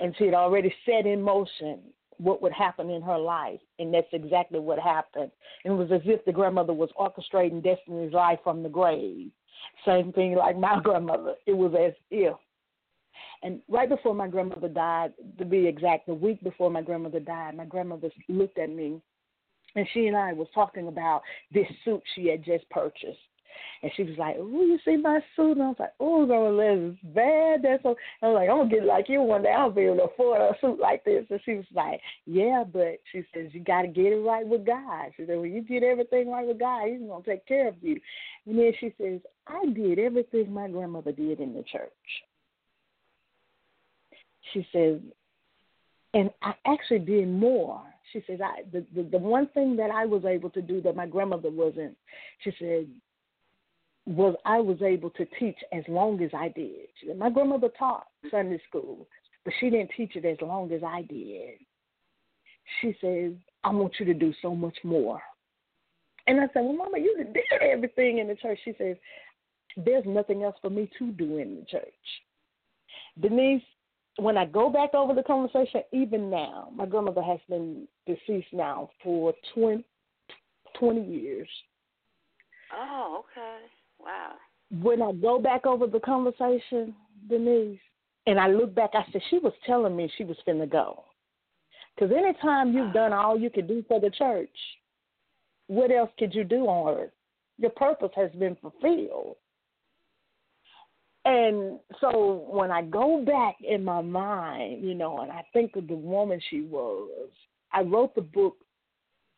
And 0.00 0.14
she 0.18 0.26
had 0.26 0.34
already 0.34 0.74
set 0.84 1.06
in 1.06 1.22
motion 1.22 1.80
what 2.18 2.42
would 2.42 2.52
happen 2.52 2.90
in 2.90 3.02
her 3.02 3.18
life, 3.18 3.60
and 3.78 3.92
that's 3.92 4.06
exactly 4.12 4.58
what 4.58 4.78
happened. 4.78 5.30
And 5.64 5.74
it 5.74 5.76
was 5.76 5.92
as 5.92 6.00
if 6.04 6.24
the 6.24 6.32
grandmother 6.32 6.72
was 6.72 6.90
orchestrating 6.98 7.62
Destiny's 7.62 8.12
life 8.12 8.38
from 8.42 8.62
the 8.62 8.68
grave. 8.68 9.30
Same 9.84 10.12
thing 10.12 10.34
like 10.34 10.58
my 10.58 10.80
grandmother. 10.84 11.34
It 11.46 11.56
was 11.56 11.72
as 11.74 11.92
if. 12.10 12.36
And 13.42 13.60
right 13.68 13.88
before 13.88 14.14
my 14.14 14.28
grandmother 14.28 14.68
died, 14.68 15.12
to 15.38 15.44
be 15.44 15.66
exact, 15.66 16.06
the 16.06 16.14
week 16.14 16.42
before 16.42 16.70
my 16.70 16.82
grandmother 16.82 17.20
died, 17.20 17.56
my 17.56 17.64
grandmother 17.64 18.10
looked 18.28 18.58
at 18.58 18.70
me 18.70 19.00
and 19.76 19.86
she 19.92 20.06
and 20.06 20.16
I 20.16 20.32
was 20.32 20.48
talking 20.54 20.88
about 20.88 21.22
this 21.52 21.66
suit 21.84 22.02
she 22.14 22.28
had 22.28 22.44
just 22.44 22.68
purchased. 22.70 23.18
And 23.82 23.90
she 23.96 24.02
was 24.02 24.18
like, 24.18 24.36
"Oh, 24.38 24.62
you 24.64 24.78
see 24.84 24.96
my 24.96 25.20
suit?" 25.34 25.52
And 25.52 25.62
I 25.62 25.68
was 25.68 25.76
like, 25.78 25.92
"Oh, 25.98 26.26
Grandma, 26.26 26.90
that's 26.90 27.14
bad. 27.14 27.62
That's 27.62 27.82
so." 27.82 27.96
I 28.20 28.28
was 28.28 28.34
like, 28.34 28.50
"I'm 28.50 28.58
gonna 28.58 28.70
get 28.70 28.84
like 28.84 29.08
you 29.08 29.22
one 29.22 29.42
day. 29.42 29.50
I'll 29.52 29.70
be 29.70 29.82
able 29.82 29.96
to 29.96 30.04
afford 30.04 30.40
a 30.40 30.58
suit 30.60 30.78
like 30.78 31.04
this." 31.04 31.24
And 31.30 31.40
she 31.42 31.54
was 31.54 31.66
like, 31.72 32.00
"Yeah, 32.26 32.64
but 32.64 33.00
she 33.12 33.24
says 33.32 33.54
you 33.54 33.60
got 33.60 33.82
to 33.82 33.88
get 33.88 34.12
it 34.12 34.20
right 34.20 34.46
with 34.46 34.66
God." 34.66 35.10
She 35.16 35.24
said, 35.24 35.38
"When 35.38 35.54
you 35.54 35.62
get 35.62 35.82
everything 35.82 36.30
right 36.30 36.46
with 36.46 36.58
God, 36.58 36.88
He's 36.88 37.00
gonna 37.00 37.24
take 37.24 37.46
care 37.46 37.68
of 37.68 37.82
you." 37.82 37.98
And 38.46 38.58
then 38.58 38.72
she 38.78 38.92
says, 38.98 39.20
"I 39.46 39.64
did 39.66 39.98
everything 39.98 40.52
my 40.52 40.68
grandmother 40.68 41.12
did 41.12 41.40
in 41.40 41.54
the 41.54 41.62
church." 41.62 42.24
She 44.52 44.66
says, 44.72 45.00
and 46.14 46.30
I 46.42 46.54
actually 46.66 47.00
did 47.00 47.28
more. 47.28 47.82
She 48.12 48.22
says, 48.26 48.40
I 48.42 48.62
the, 48.72 48.86
the 48.94 49.02
the 49.02 49.18
one 49.18 49.48
thing 49.48 49.76
that 49.76 49.90
I 49.90 50.06
was 50.06 50.24
able 50.24 50.50
to 50.50 50.62
do 50.62 50.80
that 50.82 50.96
my 50.96 51.06
grandmother 51.06 51.50
wasn't. 51.50 51.96
She 52.42 52.52
said, 52.58 52.86
was 54.06 54.36
I 54.44 54.60
was 54.60 54.80
able 54.82 55.10
to 55.10 55.26
teach 55.38 55.58
as 55.72 55.82
long 55.88 56.22
as 56.22 56.30
I 56.32 56.48
did. 56.48 56.86
Said, 57.04 57.18
my 57.18 57.28
grandmother 57.28 57.68
taught 57.76 58.06
Sunday 58.30 58.60
school, 58.68 59.06
but 59.44 59.52
she 59.58 59.68
didn't 59.68 59.90
teach 59.96 60.14
it 60.14 60.24
as 60.24 60.38
long 60.40 60.72
as 60.72 60.82
I 60.84 61.02
did. 61.02 61.58
She 62.80 62.96
says, 63.00 63.32
I 63.64 63.70
want 63.70 63.94
you 63.98 64.06
to 64.06 64.14
do 64.14 64.32
so 64.40 64.54
much 64.54 64.76
more. 64.84 65.20
And 66.26 66.40
I 66.40 66.44
said, 66.52 66.62
Well, 66.62 66.76
Mama, 66.76 66.98
you 66.98 67.16
did 67.16 67.36
everything 67.60 68.18
in 68.18 68.28
the 68.28 68.36
church. 68.36 68.58
She 68.64 68.74
says, 68.78 68.96
There's 69.76 70.04
nothing 70.06 70.42
else 70.42 70.56
for 70.62 70.70
me 70.70 70.90
to 70.98 71.12
do 71.12 71.38
in 71.38 71.56
the 71.56 71.64
church. 71.68 71.84
Denise, 73.20 73.62
when 74.16 74.36
I 74.36 74.46
go 74.46 74.70
back 74.70 74.94
over 74.94 75.14
the 75.14 75.22
conversation, 75.22 75.82
even 75.92 76.30
now, 76.30 76.70
my 76.74 76.86
grandmother 76.86 77.22
has 77.22 77.38
been 77.48 77.86
deceased 78.06 78.52
now 78.52 78.90
for 79.02 79.34
20, 79.54 79.84
20 80.78 81.04
years. 81.04 81.48
Oh, 82.74 83.24
okay. 83.24 83.58
Wow. 84.00 84.32
When 84.82 85.02
I 85.02 85.12
go 85.12 85.38
back 85.38 85.66
over 85.66 85.86
the 85.86 86.00
conversation, 86.00 86.94
Denise, 87.28 87.78
and 88.26 88.40
I 88.40 88.48
look 88.48 88.74
back, 88.74 88.90
I 88.94 89.04
said, 89.12 89.22
she 89.30 89.38
was 89.38 89.52
telling 89.66 89.94
me 89.94 90.10
she 90.16 90.24
was 90.24 90.36
finna 90.46 90.70
go. 90.70 91.04
Because 91.94 92.14
anytime 92.14 92.72
you've 92.72 92.92
done 92.92 93.12
all 93.12 93.38
you 93.38 93.50
could 93.50 93.68
do 93.68 93.84
for 93.86 94.00
the 94.00 94.10
church, 94.10 94.50
what 95.68 95.90
else 95.90 96.10
could 96.18 96.34
you 96.34 96.44
do 96.44 96.66
on 96.66 96.98
earth? 96.98 97.10
Your 97.58 97.70
purpose 97.70 98.10
has 98.16 98.30
been 98.32 98.56
fulfilled. 98.56 99.36
And 101.26 101.80
so 102.00 102.46
when 102.48 102.70
I 102.70 102.82
go 102.82 103.24
back 103.24 103.56
in 103.60 103.84
my 103.84 104.00
mind, 104.00 104.84
you 104.84 104.94
know, 104.94 105.18
and 105.18 105.32
I 105.32 105.44
think 105.52 105.74
of 105.74 105.88
the 105.88 105.96
woman 105.96 106.40
she 106.50 106.60
was, 106.60 107.30
I 107.72 107.82
wrote 107.82 108.14
the 108.14 108.22
book 108.22 108.58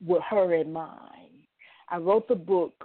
with 0.05 0.23
her 0.29 0.53
in 0.55 0.71
mind. 0.71 1.47
I 1.89 1.97
wrote 1.97 2.29
the 2.29 2.35
book 2.35 2.85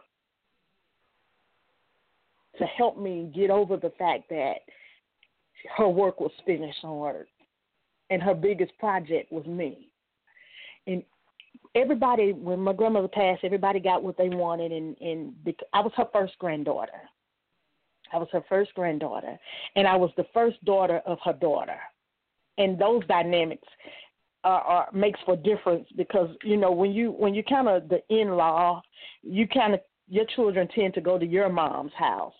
to 2.57 2.63
help 2.63 2.97
me 2.97 3.29
get 3.35 3.49
over 3.49 3.75
the 3.75 3.91
fact 3.99 4.29
that 4.29 4.59
her 5.75 5.89
work 5.89 6.21
was 6.21 6.31
finished 6.45 6.85
on 6.85 7.13
earth 7.13 7.27
and 8.09 8.23
her 8.23 8.33
biggest 8.33 8.71
project 8.77 9.33
was 9.33 9.45
me. 9.45 9.89
And 10.87 11.03
everybody, 11.75 12.31
when 12.31 12.59
my 12.59 12.71
grandmother 12.71 13.09
passed, 13.09 13.43
everybody 13.43 13.81
got 13.81 14.01
what 14.01 14.17
they 14.17 14.29
wanted, 14.29 14.71
and 14.71 14.95
and 15.01 15.33
I 15.73 15.81
was 15.81 15.91
her 15.97 16.07
first 16.13 16.37
granddaughter. 16.39 17.01
I 18.13 18.17
was 18.17 18.27
her 18.31 18.43
first 18.47 18.73
granddaughter, 18.75 19.37
and 19.75 19.87
I 19.87 19.95
was 19.95 20.11
the 20.17 20.25
first 20.33 20.63
daughter 20.65 21.01
of 21.05 21.17
her 21.23 21.33
daughter. 21.33 21.77
And 22.57 22.79
those 22.79 23.05
dynamics 23.07 23.67
are, 24.43 24.61
are 24.61 24.89
makes 24.93 25.19
for 25.25 25.35
difference 25.35 25.87
because 25.97 26.29
you 26.43 26.57
know 26.57 26.71
when 26.71 26.91
you 26.91 27.11
when 27.11 27.33
you 27.33 27.43
kind 27.43 27.67
of 27.67 27.89
the 27.89 28.01
in 28.09 28.31
law, 28.31 28.81
you 29.21 29.47
kind 29.47 29.73
of 29.73 29.81
your 30.07 30.25
children 30.35 30.67
tend 30.75 30.93
to 30.93 31.01
go 31.01 31.17
to 31.17 31.25
your 31.25 31.49
mom's 31.49 31.93
house. 31.97 32.33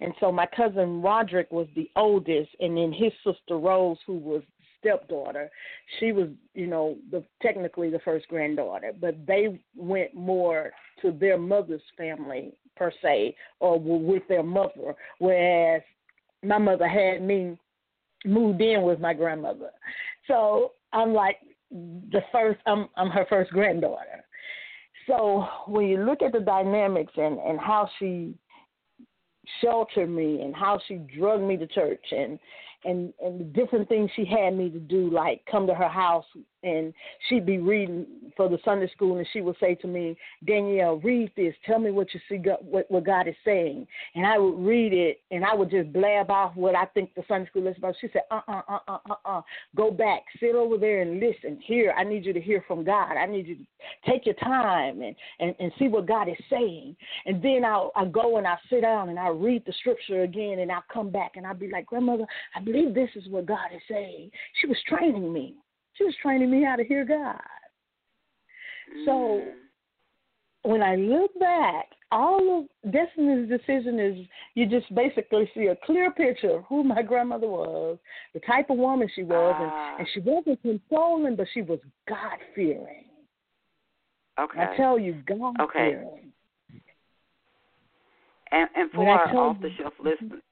And 0.00 0.12
so 0.20 0.30
my 0.30 0.46
cousin 0.54 1.00
Roderick 1.00 1.50
was 1.50 1.66
the 1.74 1.90
oldest, 1.96 2.50
and 2.60 2.76
then 2.76 2.92
his 2.92 3.12
sister 3.24 3.56
Rose, 3.58 3.96
who 4.06 4.18
was 4.18 4.42
stepdaughter, 4.78 5.50
she 5.98 6.12
was, 6.12 6.28
you 6.54 6.66
know, 6.66 6.96
the 7.10 7.24
technically 7.42 7.90
the 7.90 7.98
first 8.00 8.28
granddaughter, 8.28 8.92
but 9.00 9.14
they 9.26 9.60
went 9.76 10.14
more 10.14 10.70
to 11.02 11.12
their 11.12 11.38
mother's 11.38 11.82
family 11.96 12.52
per 12.76 12.92
se, 13.02 13.34
or 13.60 13.78
with 13.78 14.22
their 14.28 14.42
mother, 14.42 14.94
whereas 15.18 15.82
my 16.42 16.58
mother 16.58 16.86
had 16.86 17.22
me 17.22 17.58
moved 18.24 18.60
in 18.60 18.82
with 18.82 19.00
my 19.00 19.14
grandmother. 19.14 19.70
So 20.26 20.72
I'm 20.92 21.12
like 21.12 21.38
the 21.70 22.22
first 22.32 22.60
I'm 22.66 22.88
I'm 22.96 23.10
her 23.10 23.26
first 23.28 23.50
granddaughter. 23.50 24.24
So 25.06 25.46
when 25.66 25.86
you 25.86 26.04
look 26.04 26.22
at 26.22 26.32
the 26.32 26.40
dynamics 26.40 27.12
and, 27.16 27.38
and 27.38 27.60
how 27.60 27.88
she 27.98 28.34
sheltered 29.60 30.10
me 30.10 30.42
and 30.42 30.54
how 30.54 30.80
she 30.88 30.96
drugged 31.16 31.44
me 31.44 31.56
to 31.56 31.66
church 31.68 32.04
and 32.10 32.38
and 32.86 33.12
and 33.20 33.40
the 33.40 33.44
different 33.44 33.88
things 33.88 34.10
she 34.14 34.24
had 34.24 34.56
me 34.56 34.70
to 34.70 34.78
do, 34.78 35.10
like 35.10 35.42
come 35.50 35.66
to 35.66 35.74
her 35.74 35.88
house 35.88 36.24
and 36.62 36.92
she'd 37.28 37.46
be 37.46 37.58
reading 37.58 38.06
for 38.36 38.48
the 38.48 38.58
Sunday 38.64 38.88
school, 38.90 39.18
and 39.18 39.26
she 39.32 39.40
would 39.40 39.56
say 39.60 39.74
to 39.76 39.86
me, 39.86 40.16
Danyelle, 40.46 41.02
read 41.02 41.30
this. 41.36 41.54
Tell 41.64 41.78
me 41.78 41.90
what 41.90 42.12
you 42.12 42.20
see, 42.28 42.38
God, 42.38 42.58
what, 42.62 42.90
what 42.90 43.04
God 43.04 43.28
is 43.28 43.34
saying. 43.44 43.86
And 44.14 44.26
I 44.26 44.38
would 44.38 44.58
read 44.58 44.92
it, 44.92 45.20
and 45.30 45.44
I 45.44 45.54
would 45.54 45.70
just 45.70 45.92
blab 45.92 46.30
off 46.30 46.54
what 46.56 46.74
I 46.74 46.86
think 46.86 47.14
the 47.14 47.22
Sunday 47.28 47.48
school 47.48 47.66
is 47.66 47.76
about. 47.78 47.94
She 48.00 48.08
said, 48.12 48.22
uh 48.30 48.40
uh 48.48 48.62
uh 48.68 48.78
uh 48.88 48.98
uh 49.10 49.14
uh, 49.24 49.42
go 49.76 49.90
back, 49.90 50.22
sit 50.40 50.54
over 50.54 50.76
there 50.76 51.02
and 51.02 51.20
listen. 51.20 51.58
Here, 51.64 51.94
I 51.96 52.04
need 52.04 52.24
you 52.24 52.32
to 52.32 52.40
hear 52.40 52.64
from 52.66 52.84
God. 52.84 53.16
I 53.16 53.26
need 53.26 53.46
you 53.46 53.56
to 53.56 53.64
take 54.10 54.26
your 54.26 54.34
time 54.36 55.02
and 55.02 55.14
and, 55.40 55.54
and 55.58 55.72
see 55.78 55.88
what 55.88 56.06
God 56.06 56.28
is 56.28 56.36
saying. 56.50 56.96
And 57.26 57.42
then 57.42 57.64
I'll 57.64 57.92
I 57.94 58.04
go 58.06 58.38
and 58.38 58.46
I 58.46 58.56
sit 58.70 58.82
down 58.82 59.08
and 59.08 59.18
I 59.18 59.28
read 59.28 59.62
the 59.66 59.72
scripture 59.80 60.22
again, 60.22 60.60
and 60.60 60.72
I'll 60.72 60.84
come 60.92 61.10
back 61.10 61.32
and 61.36 61.46
I'll 61.46 61.54
be 61.54 61.70
like, 61.70 61.86
Grandmother, 61.86 62.26
I 62.54 62.60
believe 62.60 62.94
this 62.94 63.10
is 63.14 63.28
what 63.28 63.46
God 63.46 63.68
is 63.74 63.82
saying. 63.88 64.30
She 64.60 64.66
was 64.66 64.78
training 64.88 65.32
me. 65.32 65.54
She 65.96 66.04
was 66.04 66.14
training 66.22 66.50
me 66.50 66.64
how 66.64 66.76
to 66.76 66.84
hear 66.84 67.04
God. 67.04 67.40
So 69.04 69.10
mm. 69.10 69.52
when 70.62 70.82
I 70.82 70.96
look 70.96 71.38
back, 71.38 71.86
all 72.12 72.60
of 72.84 72.92
Destiny's 72.92 73.48
decision 73.48 73.98
is 73.98 74.26
you 74.54 74.66
just 74.66 74.92
basically 74.94 75.50
see 75.54 75.66
a 75.66 75.76
clear 75.84 76.10
picture 76.12 76.58
of 76.58 76.64
who 76.68 76.84
my 76.84 77.02
grandmother 77.02 77.48
was, 77.48 77.98
the 78.32 78.40
type 78.40 78.70
of 78.70 78.78
woman 78.78 79.08
she 79.14 79.22
was, 79.22 79.56
and, 79.58 79.70
ah. 79.72 79.96
and 79.98 80.08
she 80.14 80.20
wasn't 80.20 80.62
controlling, 80.62 81.36
but 81.36 81.46
she 81.52 81.62
was 81.62 81.80
God 82.08 82.38
fearing. 82.54 83.04
Okay. 84.38 84.60
I 84.60 84.76
tell 84.76 84.98
you, 84.98 85.22
God 85.26 85.56
okay. 85.60 85.92
fearing. 85.92 86.32
And 88.52 88.68
and 88.76 88.90
for 88.92 89.08
our 89.08 89.36
off 89.36 89.60
the 89.60 89.70
shelf 89.76 89.94
listeners, 90.02 90.42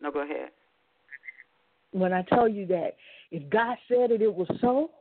no, 0.00 0.10
go 0.10 0.22
ahead. 0.22 0.50
When 1.92 2.12
I 2.12 2.22
tell 2.22 2.48
you 2.48 2.66
that 2.66 2.96
if 3.34 3.50
God 3.50 3.76
said 3.88 4.12
it, 4.12 4.22
it 4.22 4.32
was 4.32 4.46
so. 4.60 4.92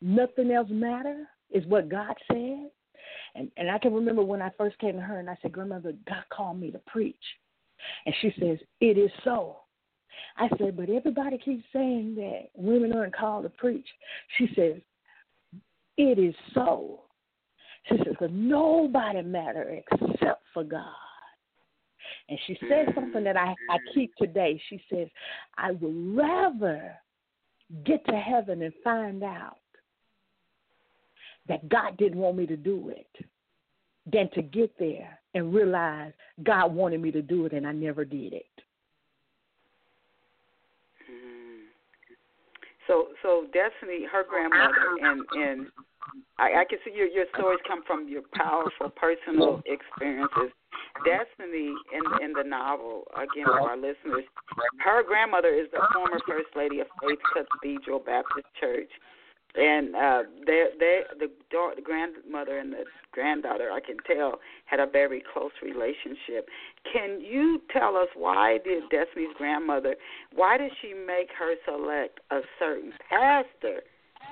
Nothing 0.00 0.52
else 0.52 0.68
matter 0.70 1.24
is 1.50 1.66
what 1.66 1.88
God 1.88 2.14
said. 2.30 2.70
And 3.34 3.50
and 3.56 3.68
I 3.68 3.78
can 3.78 3.92
remember 3.92 4.22
when 4.22 4.40
I 4.40 4.50
first 4.56 4.78
came 4.78 4.92
to 4.94 5.00
her 5.00 5.18
and 5.18 5.28
I 5.28 5.36
said, 5.42 5.50
Grandmother, 5.50 5.94
God 6.06 6.22
called 6.30 6.60
me 6.60 6.70
to 6.70 6.78
preach. 6.86 7.16
And 8.04 8.14
she 8.20 8.32
says, 8.38 8.58
It 8.80 8.96
is 8.96 9.10
so. 9.24 9.56
I 10.36 10.48
said, 10.56 10.76
But 10.76 10.88
everybody 10.88 11.36
keeps 11.36 11.64
saying 11.72 12.14
that 12.14 12.42
women 12.54 12.92
aren't 12.92 13.16
called 13.16 13.42
to 13.42 13.50
preach. 13.50 13.88
She 14.38 14.46
says, 14.54 14.76
It 15.96 16.20
is 16.20 16.34
so. 16.54 17.00
She 17.88 17.96
says, 17.96 18.06
Because 18.10 18.30
nobody 18.32 19.22
matter 19.22 19.82
except 19.90 20.44
for 20.54 20.62
God. 20.62 20.84
And 22.28 22.38
she 22.46 22.56
said 22.68 22.94
something 22.94 23.24
that 23.24 23.36
I, 23.36 23.56
I 23.68 23.78
keep 23.92 24.14
today. 24.14 24.60
She 24.68 24.80
says, 24.92 25.08
I 25.58 25.72
would 25.72 26.16
rather 26.16 26.96
get 27.84 28.04
to 28.06 28.16
heaven 28.16 28.62
and 28.62 28.72
find 28.84 29.22
out 29.22 29.58
that 31.48 31.68
God 31.68 31.96
didn't 31.96 32.18
want 32.18 32.36
me 32.36 32.46
to 32.46 32.56
do 32.56 32.90
it 32.90 33.26
than 34.12 34.30
to 34.34 34.42
get 34.42 34.72
there 34.78 35.18
and 35.34 35.54
realize 35.54 36.12
God 36.42 36.74
wanted 36.74 37.00
me 37.00 37.10
to 37.12 37.22
do 37.22 37.46
it 37.46 37.52
and 37.52 37.66
I 37.66 37.72
never 37.72 38.04
did 38.04 38.32
it. 38.32 38.46
Mm-hmm. 41.10 41.64
So, 42.86 43.08
so 43.22 43.46
Destiny, 43.52 44.06
her 44.10 44.24
grandmother, 44.28 44.74
and 45.02 45.20
and 45.32 45.66
I, 46.38 46.60
I 46.60 46.64
can 46.68 46.78
see 46.84 46.92
your 46.96 47.08
your 47.08 47.26
stories 47.34 47.58
come 47.66 47.82
from 47.86 48.08
your 48.08 48.22
powerful 48.34 48.90
personal 48.90 49.62
experiences 49.66 50.52
Destiny 51.04 51.74
in 51.92 52.24
in 52.24 52.32
the 52.32 52.44
novel, 52.44 53.04
again 53.14 53.44
for 53.44 53.60
our 53.60 53.76
listeners, 53.76 54.24
her 54.78 55.02
grandmother 55.02 55.48
is 55.48 55.68
the 55.72 55.80
former 55.92 56.18
First 56.26 56.54
Lady 56.56 56.80
of 56.80 56.86
Faith 57.00 57.18
Cathedral 57.34 57.98
Baptist 57.98 58.46
Church, 58.58 58.90
and 59.54 59.94
uh, 59.94 60.22
they 60.46 60.66
they 60.78 61.00
the, 61.18 61.30
the 61.50 61.82
grandmother 61.82 62.58
and 62.58 62.72
the 62.72 62.84
granddaughter, 63.12 63.70
I 63.72 63.80
can 63.80 63.96
tell, 64.06 64.40
had 64.66 64.80
a 64.80 64.86
very 64.86 65.22
close 65.32 65.52
relationship. 65.62 66.48
Can 66.92 67.20
you 67.20 67.62
tell 67.72 67.96
us 67.96 68.08
why 68.14 68.58
did 68.64 68.84
Destiny's 68.90 69.34
grandmother, 69.38 69.96
why 70.34 70.58
did 70.58 70.70
she 70.82 70.92
make 70.92 71.28
her 71.38 71.54
select 71.64 72.20
a 72.30 72.40
certain 72.58 72.92
pastor 73.08 73.80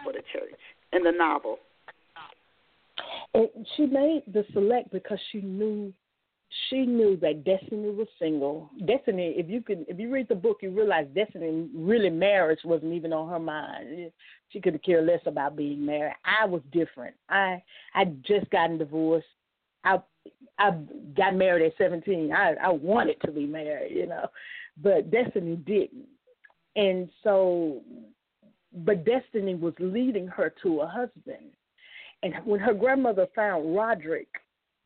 for 0.04 0.12
the 0.12 0.22
church 0.32 0.60
in 0.92 1.02
the 1.02 1.12
novel? 1.12 1.58
She 3.76 3.86
made 3.86 4.22
the 4.32 4.44
select 4.52 4.92
because 4.92 5.18
she 5.32 5.40
knew 5.40 5.92
she 6.68 6.86
knew 6.86 7.16
that 7.16 7.44
Destiny 7.44 7.90
was 7.90 8.06
single. 8.18 8.70
Destiny, 8.86 9.34
if 9.36 9.48
you 9.48 9.60
could, 9.60 9.84
if 9.88 9.98
you 9.98 10.10
read 10.12 10.28
the 10.28 10.34
book, 10.34 10.58
you 10.62 10.70
realize 10.70 11.06
Destiny 11.14 11.68
really 11.74 12.10
marriage 12.10 12.60
wasn't 12.64 12.92
even 12.92 13.12
on 13.12 13.28
her 13.28 13.38
mind. 13.38 14.12
She 14.50 14.60
could 14.60 14.74
have 14.74 14.82
cared 14.82 15.06
less 15.06 15.20
about 15.26 15.56
being 15.56 15.84
married. 15.84 16.14
I 16.24 16.46
was 16.46 16.62
different. 16.72 17.14
I 17.28 17.62
I 17.94 18.04
just 18.26 18.48
gotten 18.50 18.78
divorced. 18.78 19.26
I 19.84 19.98
I 20.58 20.70
got 21.16 21.34
married 21.34 21.66
at 21.66 21.76
seventeen. 21.76 22.32
I 22.32 22.54
I 22.62 22.70
wanted 22.70 23.20
to 23.22 23.32
be 23.32 23.46
married, 23.46 23.94
you 23.94 24.06
know, 24.06 24.26
but 24.82 25.10
Destiny 25.10 25.56
didn't. 25.56 26.06
And 26.76 27.08
so, 27.22 27.82
but 28.84 29.04
Destiny 29.04 29.54
was 29.54 29.74
leading 29.78 30.26
her 30.28 30.52
to 30.62 30.80
a 30.80 30.86
husband. 30.86 31.50
And 32.22 32.34
when 32.44 32.60
her 32.60 32.74
grandmother 32.74 33.26
found 33.34 33.76
Roderick 33.76 34.28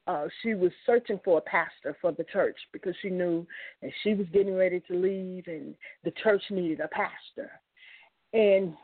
uh, 0.08 0.26
she 0.42 0.54
was 0.54 0.72
searching 0.86 1.20
for 1.22 1.38
a 1.38 1.42
pastor 1.42 1.96
for 2.00 2.12
the 2.12 2.24
church 2.24 2.56
because 2.72 2.94
she 3.02 3.10
knew 3.10 3.46
that 3.82 3.90
she 4.02 4.14
was 4.14 4.26
getting 4.32 4.54
ready 4.54 4.80
to 4.88 4.94
leave 4.94 5.44
and 5.46 5.74
the 6.02 6.10
church 6.22 6.42
needed 6.50 6.80
a 6.80 6.88
pastor. 6.88 7.50
And 8.32 8.74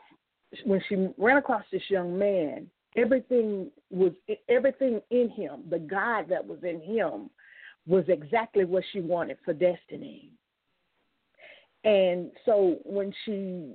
when 0.65 0.81
she 0.87 1.07
ran 1.17 1.37
across 1.37 1.63
this 1.71 1.81
young 1.89 2.17
man, 2.17 2.67
everything 2.95 3.71
was 3.89 4.11
everything 4.47 5.01
in 5.09 5.29
him, 5.29 5.63
the 5.69 5.79
God 5.79 6.25
that 6.29 6.45
was 6.45 6.59
in 6.63 6.79
him, 6.79 7.31
was 7.87 8.05
exactly 8.07 8.63
what 8.63 8.83
she 8.93 9.01
wanted 9.01 9.37
for 9.43 9.53
destiny. 9.53 10.29
And 11.83 12.31
so 12.45 12.77
when 12.83 13.11
she 13.25 13.73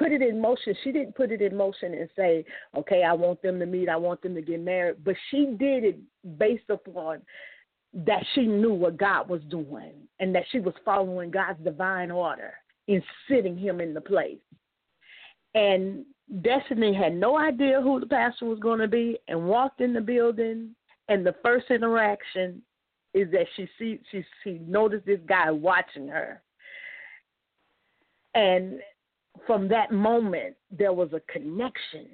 put 0.00 0.12
it 0.12 0.22
in 0.22 0.40
motion, 0.40 0.74
she 0.82 0.92
didn't 0.92 1.14
put 1.14 1.30
it 1.30 1.42
in 1.42 1.54
motion 1.54 1.92
and 1.92 2.08
say, 2.16 2.42
okay, 2.74 3.04
I 3.04 3.12
want 3.12 3.42
them 3.42 3.58
to 3.58 3.66
meet, 3.66 3.90
I 3.90 3.96
want 3.96 4.22
them 4.22 4.34
to 4.34 4.40
get 4.40 4.60
married. 4.60 5.04
But 5.04 5.14
she 5.30 5.54
did 5.58 5.84
it 5.84 5.98
based 6.38 6.70
upon 6.70 7.20
that 7.92 8.24
she 8.34 8.46
knew 8.46 8.72
what 8.72 8.96
God 8.96 9.28
was 9.28 9.42
doing 9.50 9.92
and 10.18 10.34
that 10.34 10.44
she 10.50 10.58
was 10.58 10.72
following 10.86 11.30
God's 11.30 11.62
divine 11.62 12.10
order 12.10 12.54
in 12.88 13.02
sitting 13.28 13.58
him 13.58 13.78
in 13.80 13.92
the 13.92 14.00
place. 14.00 14.38
And 15.54 16.06
Destiny 16.40 16.94
had 16.94 17.14
no 17.14 17.36
idea 17.36 17.82
who 17.82 18.00
the 18.00 18.06
pastor 18.06 18.46
was 18.46 18.58
going 18.58 18.78
to 18.78 18.88
be 18.88 19.18
and 19.28 19.48
walked 19.48 19.82
in 19.82 19.92
the 19.92 20.00
building. 20.00 20.74
And 21.08 21.26
the 21.26 21.34
first 21.42 21.66
interaction 21.70 22.62
is 23.12 23.30
that 23.32 23.46
she 23.54 23.68
see 23.78 24.00
she 24.10 24.24
she 24.44 24.60
noticed 24.66 25.04
this 25.04 25.20
guy 25.28 25.50
watching 25.50 26.08
her. 26.08 26.40
And 28.34 28.78
from 29.46 29.68
that 29.68 29.92
moment, 29.92 30.56
there 30.70 30.92
was 30.92 31.12
a 31.12 31.20
connection. 31.32 32.08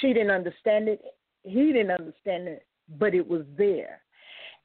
She 0.00 0.12
didn't 0.12 0.30
understand 0.30 0.88
it. 0.88 1.02
He 1.42 1.72
didn't 1.72 1.90
understand 1.90 2.48
it, 2.48 2.66
but 2.98 3.14
it 3.14 3.26
was 3.26 3.42
there. 3.56 4.00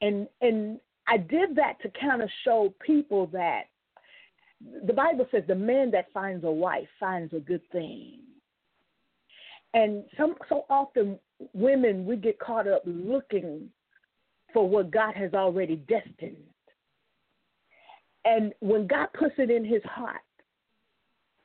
And 0.02 0.28
and 0.42 0.80
I 1.08 1.18
did 1.18 1.56
that 1.56 1.82
to 1.82 1.92
kind 2.00 2.22
of 2.22 2.30
show 2.44 2.74
people 2.86 3.28
that 3.28 3.64
the 4.86 4.94
Bible 4.94 5.26
says 5.32 5.44
the 5.48 5.56
man 5.56 5.92
that 5.92 6.12
finds 6.14 6.44
a 6.44 6.52
wife 6.52 6.88
finds 7.00 7.34
a 7.34 7.40
good 7.40 7.62
thing. 7.72 8.20
And 9.74 10.04
some 10.18 10.36
so 10.48 10.66
often 10.70 11.20
women 11.54 12.06
we 12.06 12.16
get 12.16 12.40
caught 12.40 12.68
up 12.68 12.84
looking 12.86 13.70
for 14.54 14.68
what 14.68 14.92
God 14.92 15.16
has 15.16 15.34
already 15.34 15.76
destined. 15.76 16.38
And 18.26 18.54
when 18.60 18.88
God 18.88 19.08
puts 19.18 19.36
it 19.38 19.50
in 19.50 19.64
his 19.64 19.84
heart, 19.84 20.22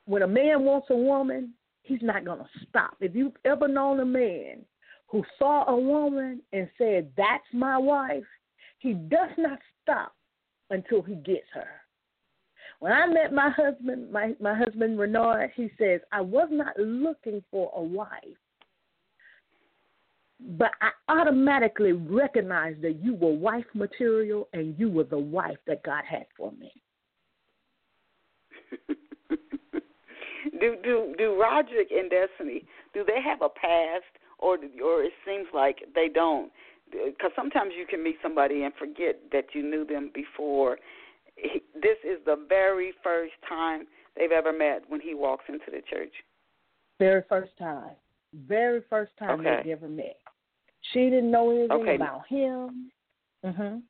when 0.05 0.21
a 0.21 0.27
man 0.27 0.63
wants 0.63 0.87
a 0.89 0.95
woman, 0.95 1.53
he's 1.83 2.01
not 2.01 2.25
going 2.25 2.39
to 2.39 2.49
stop. 2.69 2.95
If 2.99 3.15
you've 3.15 3.37
ever 3.43 3.67
known 3.67 3.99
a 3.99 4.05
man 4.05 4.65
who 5.07 5.23
saw 5.37 5.65
a 5.67 5.77
woman 5.77 6.41
and 6.53 6.69
said, 6.77 7.11
That's 7.17 7.43
my 7.53 7.77
wife, 7.77 8.23
he 8.79 8.93
does 8.93 9.31
not 9.37 9.59
stop 9.81 10.13
until 10.69 11.01
he 11.01 11.15
gets 11.15 11.47
her. 11.53 11.67
When 12.79 12.91
I 12.91 13.07
met 13.07 13.33
my 13.33 13.49
husband, 13.49 14.11
my, 14.11 14.33
my 14.39 14.53
husband 14.55 14.99
Reynard, 14.99 15.51
he 15.55 15.71
says, 15.77 16.01
I 16.11 16.21
was 16.21 16.49
not 16.51 16.77
looking 16.77 17.43
for 17.49 17.71
a 17.75 17.81
wife, 17.81 18.09
but 20.57 20.71
I 20.81 20.89
automatically 21.07 21.93
recognized 21.93 22.81
that 22.81 22.99
you 23.01 23.15
were 23.15 23.31
wife 23.31 23.65
material 23.73 24.49
and 24.53 24.77
you 24.77 24.89
were 24.89 25.05
the 25.05 25.17
wife 25.17 25.57
that 25.67 25.83
God 25.83 26.03
had 26.07 26.25
for 26.35 26.51
me. 26.51 26.71
do 30.51 30.75
do 30.83 31.13
do 31.17 31.39
Roderick 31.39 31.89
and 31.91 32.09
Destiny 32.09 32.65
do 32.93 33.03
they 33.05 33.21
have 33.21 33.41
a 33.41 33.49
past 33.49 34.05
or 34.39 34.57
or 34.83 35.03
it 35.03 35.13
seems 35.25 35.47
like 35.53 35.83
they 35.93 36.07
don't? 36.13 36.51
Because 36.91 37.31
sometimes 37.35 37.71
you 37.77 37.85
can 37.85 38.03
meet 38.03 38.17
somebody 38.21 38.63
and 38.63 38.73
forget 38.75 39.19
that 39.31 39.45
you 39.53 39.63
knew 39.63 39.85
them 39.85 40.11
before. 40.13 40.77
He, 41.35 41.61
this 41.73 41.97
is 42.03 42.19
the 42.25 42.37
very 42.47 42.93
first 43.03 43.33
time 43.47 43.87
they've 44.15 44.31
ever 44.31 44.53
met 44.53 44.83
when 44.87 45.01
he 45.01 45.13
walks 45.13 45.45
into 45.49 45.65
the 45.67 45.81
church. 45.89 46.13
Very 46.99 47.23
first 47.27 47.51
time. 47.57 47.91
Very 48.47 48.81
first 48.89 49.11
time 49.17 49.41
okay. 49.41 49.61
they've 49.63 49.73
ever 49.73 49.89
met. 49.89 50.17
She 50.93 51.09
didn't 51.09 51.31
know 51.31 51.49
anything 51.49 51.71
okay. 51.71 51.95
about 51.95 52.27
him. 52.27 52.91
Mhm. 53.43 53.81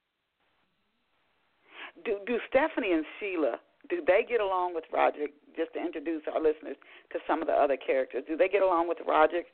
Do 2.03 2.19
do 2.25 2.39
Stephanie 2.49 2.93
and 2.93 3.05
Sheila 3.19 3.59
do 3.89 4.01
they 4.05 4.25
get 4.27 4.41
along 4.41 4.73
with 4.75 4.85
Roderick? 4.91 5.33
Just 5.55 5.73
to 5.73 5.79
introduce 5.79 6.23
our 6.33 6.41
listeners 6.41 6.75
to 7.11 7.19
some 7.27 7.41
of 7.41 7.47
the 7.47 7.53
other 7.53 7.77
characters, 7.77 8.23
do 8.27 8.35
they 8.35 8.49
get 8.49 8.61
along 8.61 8.87
with 8.87 8.97
Roderick, 9.07 9.47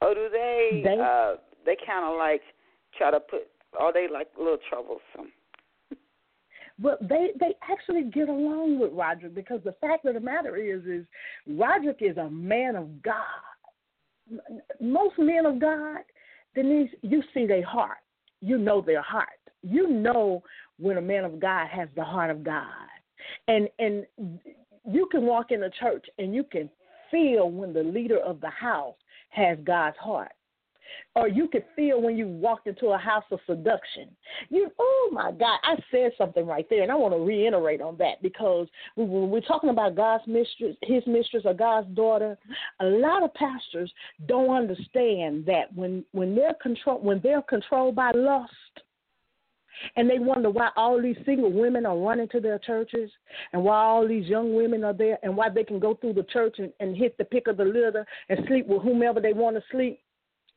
or 0.00 0.14
do 0.14 0.28
they 0.30 0.82
they, 0.84 0.98
uh, 1.00 1.34
they 1.66 1.76
kind 1.86 2.04
of 2.04 2.16
like 2.18 2.42
try 2.96 3.10
to 3.10 3.20
put? 3.20 3.48
Are 3.78 3.92
they 3.92 4.06
like 4.10 4.28
a 4.38 4.42
little 4.42 4.58
troublesome? 4.68 5.32
Well, 6.82 6.96
they 7.00 7.28
they 7.38 7.54
actually 7.70 8.10
get 8.10 8.28
along 8.28 8.80
with 8.80 8.90
Roderick 8.92 9.32
because 9.32 9.60
the 9.64 9.76
fact 9.80 10.06
of 10.06 10.14
the 10.14 10.20
matter 10.20 10.56
is, 10.56 10.84
is 10.86 11.06
Roderick 11.46 11.98
is 12.00 12.16
a 12.16 12.28
man 12.28 12.74
of 12.74 13.00
God. 13.00 13.22
Most 14.80 15.16
men 15.16 15.46
of 15.46 15.60
God, 15.60 15.98
Denise, 16.56 16.90
you 17.02 17.22
see 17.32 17.46
their 17.46 17.64
heart. 17.64 17.98
You 18.40 18.58
know 18.58 18.80
their 18.80 19.02
heart. 19.02 19.28
You 19.62 19.86
know 19.86 20.42
when 20.80 20.96
a 20.96 21.00
man 21.00 21.24
of 21.24 21.38
God 21.38 21.68
has 21.68 21.88
the 21.94 22.02
heart 22.02 22.32
of 22.32 22.42
God 22.42 22.66
and 23.48 23.68
and 23.78 24.06
you 24.86 25.08
can 25.10 25.22
walk 25.22 25.50
in 25.50 25.62
a 25.62 25.70
church 25.70 26.06
and 26.18 26.34
you 26.34 26.44
can 26.44 26.68
feel 27.10 27.50
when 27.50 27.72
the 27.72 27.82
leader 27.82 28.18
of 28.18 28.40
the 28.40 28.50
house 28.50 28.96
has 29.30 29.58
God's 29.64 29.96
heart. 29.98 30.32
Or 31.16 31.28
you 31.28 31.48
could 31.48 31.64
feel 31.74 32.00
when 32.00 32.16
you 32.16 32.26
walked 32.26 32.66
into 32.66 32.88
a 32.88 32.98
house 32.98 33.24
of 33.30 33.40
seduction. 33.46 34.08
You, 34.48 34.70
oh 34.78 35.10
my 35.12 35.32
God, 35.32 35.58
I 35.62 35.76
said 35.90 36.12
something 36.18 36.46
right 36.46 36.66
there, 36.68 36.82
and 36.82 36.92
I 36.92 36.96
want 36.96 37.14
to 37.14 37.20
reiterate 37.20 37.80
on 37.80 37.96
that 37.98 38.22
because 38.22 38.68
when 38.96 39.30
we're 39.30 39.40
talking 39.40 39.70
about 39.70 39.96
God's 39.96 40.24
mistress, 40.26 40.76
His 40.82 41.02
mistress, 41.06 41.44
or 41.46 41.54
God's 41.54 41.88
daughter, 41.94 42.36
a 42.80 42.84
lot 42.86 43.22
of 43.22 43.32
pastors 43.34 43.92
don't 44.26 44.50
understand 44.50 45.46
that 45.46 45.72
when 45.74 46.04
when 46.12 46.34
they're 46.34 46.54
control 46.54 47.00
when 47.00 47.20
they're 47.22 47.42
controlled 47.42 47.94
by 47.94 48.10
lust, 48.12 48.52
and 49.96 50.08
they 50.08 50.18
wonder 50.18 50.50
why 50.50 50.70
all 50.76 51.00
these 51.00 51.16
single 51.24 51.52
women 51.52 51.86
are 51.86 51.96
running 51.96 52.28
to 52.28 52.40
their 52.40 52.58
churches 52.58 53.10
and 53.52 53.62
why 53.62 53.76
all 53.76 54.06
these 54.06 54.26
young 54.26 54.54
women 54.54 54.84
are 54.84 54.92
there 54.92 55.18
and 55.22 55.36
why 55.36 55.48
they 55.48 55.64
can 55.64 55.78
go 55.78 55.94
through 55.94 56.14
the 56.14 56.24
church 56.24 56.56
and, 56.58 56.72
and 56.80 56.96
hit 56.96 57.16
the 57.18 57.24
pick 57.24 57.46
of 57.46 57.56
the 57.56 57.64
litter 57.64 58.06
and 58.28 58.40
sleep 58.46 58.66
with 58.66 58.82
whomever 58.82 59.20
they 59.20 59.32
want 59.32 59.56
to 59.56 59.62
sleep 59.70 60.00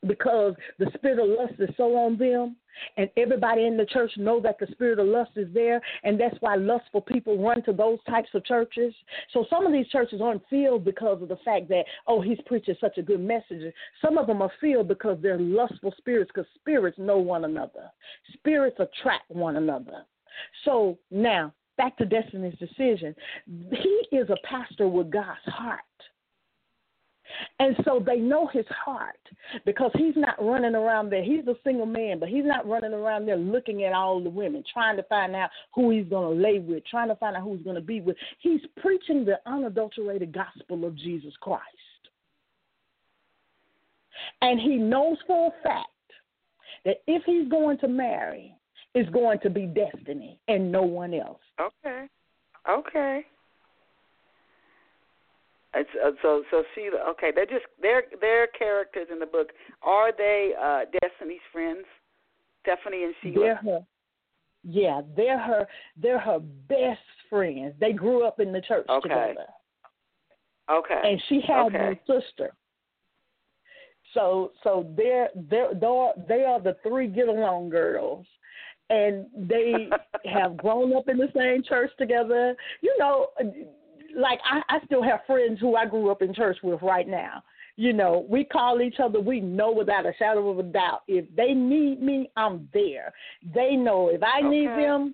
because 0.07 0.55
the 0.79 0.89
spirit 0.95 1.19
of 1.19 1.27
lust 1.27 1.59
is 1.59 1.69
so 1.77 1.95
on 1.95 2.17
them 2.17 2.55
and 2.97 3.09
everybody 3.17 3.65
in 3.65 3.77
the 3.77 3.85
church 3.85 4.11
know 4.17 4.39
that 4.39 4.59
the 4.59 4.67
spirit 4.71 4.99
of 4.99 5.07
lust 5.07 5.31
is 5.35 5.47
there 5.53 5.81
and 6.03 6.19
that's 6.19 6.35
why 6.39 6.55
lustful 6.55 7.01
people 7.01 7.41
run 7.41 7.61
to 7.63 7.73
those 7.73 7.99
types 8.07 8.29
of 8.33 8.45
churches. 8.45 8.93
So 9.33 9.45
some 9.49 9.65
of 9.65 9.73
these 9.73 9.87
churches 9.87 10.21
aren't 10.21 10.47
filled 10.49 10.85
because 10.85 11.21
of 11.21 11.29
the 11.29 11.37
fact 11.43 11.69
that 11.69 11.83
oh 12.07 12.21
he's 12.21 12.39
preaching 12.45 12.75
such 12.79 12.97
a 12.97 13.01
good 13.01 13.21
message. 13.21 13.73
Some 14.01 14.17
of 14.17 14.27
them 14.27 14.41
are 14.41 14.51
filled 14.61 14.87
because 14.87 15.17
they're 15.21 15.39
lustful 15.39 15.93
spirits 15.97 16.31
because 16.33 16.49
spirits 16.55 16.97
know 16.97 17.17
one 17.17 17.45
another. 17.45 17.91
Spirits 18.33 18.77
attract 18.79 19.29
one 19.29 19.57
another. 19.57 20.05
So 20.65 20.97
now 21.11 21.53
back 21.77 21.97
to 21.97 22.05
destiny's 22.05 22.57
decision. 22.57 23.15
He 23.71 24.07
is 24.11 24.29
a 24.29 24.37
pastor 24.47 24.87
with 24.87 25.11
god's 25.11 25.39
heart 25.45 25.81
and 27.59 27.75
so 27.83 28.01
they 28.03 28.17
know 28.17 28.47
his 28.47 28.65
heart 28.69 29.19
because 29.65 29.91
he's 29.95 30.15
not 30.15 30.35
running 30.39 30.75
around 30.75 31.09
there. 31.09 31.23
He's 31.23 31.47
a 31.47 31.55
single 31.63 31.85
man, 31.85 32.19
but 32.19 32.29
he's 32.29 32.45
not 32.45 32.67
running 32.67 32.93
around 32.93 33.25
there 33.25 33.37
looking 33.37 33.83
at 33.83 33.93
all 33.93 34.21
the 34.21 34.29
women, 34.29 34.63
trying 34.71 34.97
to 34.97 35.03
find 35.03 35.35
out 35.35 35.49
who 35.73 35.89
he's 35.89 36.07
going 36.07 36.37
to 36.37 36.43
lay 36.43 36.59
with, 36.59 36.83
trying 36.85 37.09
to 37.09 37.15
find 37.15 37.35
out 37.35 37.43
who 37.43 37.55
he's 37.55 37.63
going 37.63 37.75
to 37.75 37.81
be 37.81 38.01
with. 38.01 38.15
He's 38.39 38.61
preaching 38.81 39.25
the 39.25 39.39
unadulterated 39.45 40.33
gospel 40.33 40.85
of 40.85 40.95
Jesus 40.95 41.33
Christ. 41.41 41.63
And 44.41 44.59
he 44.59 44.75
knows 44.75 45.17
for 45.27 45.47
a 45.47 45.63
fact 45.63 45.87
that 46.85 46.97
if 47.07 47.23
he's 47.25 47.47
going 47.49 47.77
to 47.79 47.87
marry, 47.87 48.53
it's 48.95 49.09
going 49.11 49.39
to 49.39 49.49
be 49.49 49.65
destiny 49.65 50.39
and 50.47 50.71
no 50.71 50.83
one 50.83 51.13
else. 51.13 51.39
Okay. 51.59 52.07
Okay. 52.69 53.25
It's, 55.79 55.89
uh, 56.03 56.11
so 56.21 56.43
so 56.51 56.63
Sheila. 56.73 56.99
Okay, 57.11 57.31
they're 57.33 57.45
just 57.45 57.65
they're 57.81 58.03
they're 58.19 58.47
characters 58.47 59.07
in 59.11 59.19
the 59.19 59.25
book. 59.25 59.49
Are 59.81 60.11
they 60.15 60.51
uh, 60.59 60.81
Destiny's 61.01 61.39
friends, 61.51 61.85
Stephanie 62.61 63.03
and 63.03 63.13
Sheila? 63.21 63.39
They're 63.39 63.55
her. 63.55 63.79
Yeah, 64.63 65.01
they're 65.15 65.39
her. 65.39 65.67
They're 66.01 66.19
her 66.19 66.39
best 66.39 66.99
friends. 67.29 67.73
They 67.79 67.93
grew 67.93 68.25
up 68.25 68.39
in 68.39 68.51
the 68.51 68.61
church 68.61 68.85
okay. 68.89 69.09
together. 69.09 69.45
Okay. 70.69 71.01
And 71.03 71.21
she 71.29 71.41
had 71.47 71.67
okay. 71.67 71.99
sister. 72.05 72.53
So 74.13 74.51
so 74.63 74.87
they're 74.95 75.29
they're 75.49 75.73
they're 75.73 76.13
they 76.27 76.43
are 76.43 76.59
the 76.59 76.75
three 76.83 77.07
get 77.07 77.27
along 77.27 77.69
girls 77.69 78.25
and 78.89 79.25
they 79.35 79.89
have 80.25 80.57
grown 80.57 80.95
up 80.95 81.09
in 81.09 81.17
the 81.17 81.29
same 81.35 81.63
church 81.63 81.91
together. 81.97 82.55
You 82.81 82.95
know, 82.97 83.27
like 84.15 84.39
I, 84.45 84.61
I 84.69 84.85
still 84.85 85.03
have 85.03 85.21
friends 85.25 85.59
who 85.59 85.75
I 85.75 85.85
grew 85.85 86.09
up 86.09 86.21
in 86.21 86.33
church 86.33 86.57
with 86.63 86.81
right 86.81 87.07
now. 87.07 87.43
You 87.79 87.93
know, 87.93 88.25
we 88.27 88.43
call 88.43 88.81
each 88.81 88.95
other. 88.99 89.19
We 89.19 89.39
know 89.39 89.71
without 89.71 90.07
a 90.07 90.13
shadow 90.17 90.49
of 90.49 90.57
a 90.57 90.63
doubt 90.63 91.03
if 91.07 91.25
they 91.35 91.53
need 91.53 92.01
me, 92.01 92.29
I'm 92.35 92.67
there. 92.73 93.13
They 93.53 93.75
know 93.75 94.09
if 94.09 94.23
I 94.23 94.39
okay. 94.39 94.47
need 94.47 94.67
them, 94.69 95.13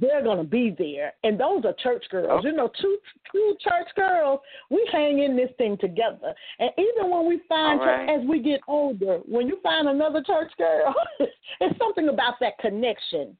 they're 0.00 0.24
gonna 0.24 0.44
be 0.44 0.74
there. 0.78 1.12
And 1.24 1.38
those 1.38 1.62
are 1.66 1.74
church 1.82 2.04
girls. 2.10 2.38
Okay. 2.38 2.48
You 2.48 2.56
know, 2.56 2.70
two 2.80 2.96
two 3.30 3.54
church 3.60 3.88
girls. 3.94 4.40
We 4.70 4.88
hang 4.90 5.22
in 5.22 5.36
this 5.36 5.50
thing 5.58 5.76
together. 5.78 6.34
And 6.58 6.70
even 6.78 7.10
when 7.10 7.28
we 7.28 7.42
find 7.46 7.80
right. 7.80 8.06
church, 8.06 8.20
as 8.22 8.26
we 8.26 8.40
get 8.40 8.60
older, 8.66 9.20
when 9.26 9.46
you 9.46 9.58
find 9.62 9.86
another 9.86 10.22
church 10.22 10.52
girl, 10.56 10.94
it's 11.60 11.78
something 11.78 12.08
about 12.08 12.34
that 12.40 12.56
connection. 12.60 13.36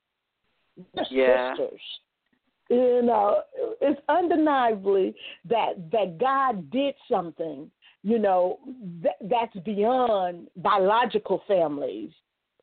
They're 0.95 1.07
yeah. 1.11 1.53
sisters 1.57 1.81
You 2.71 3.03
know, 3.03 3.43
it's 3.81 4.01
undeniably 4.09 5.15
that 5.49 5.91
that 5.91 6.19
God 6.19 6.71
did 6.71 6.95
something. 7.11 7.71
You 8.03 8.19
know, 8.19 8.61
that, 9.03 9.17
that's 9.23 9.57
beyond 9.65 10.49
biological 10.57 11.43
families 11.47 12.11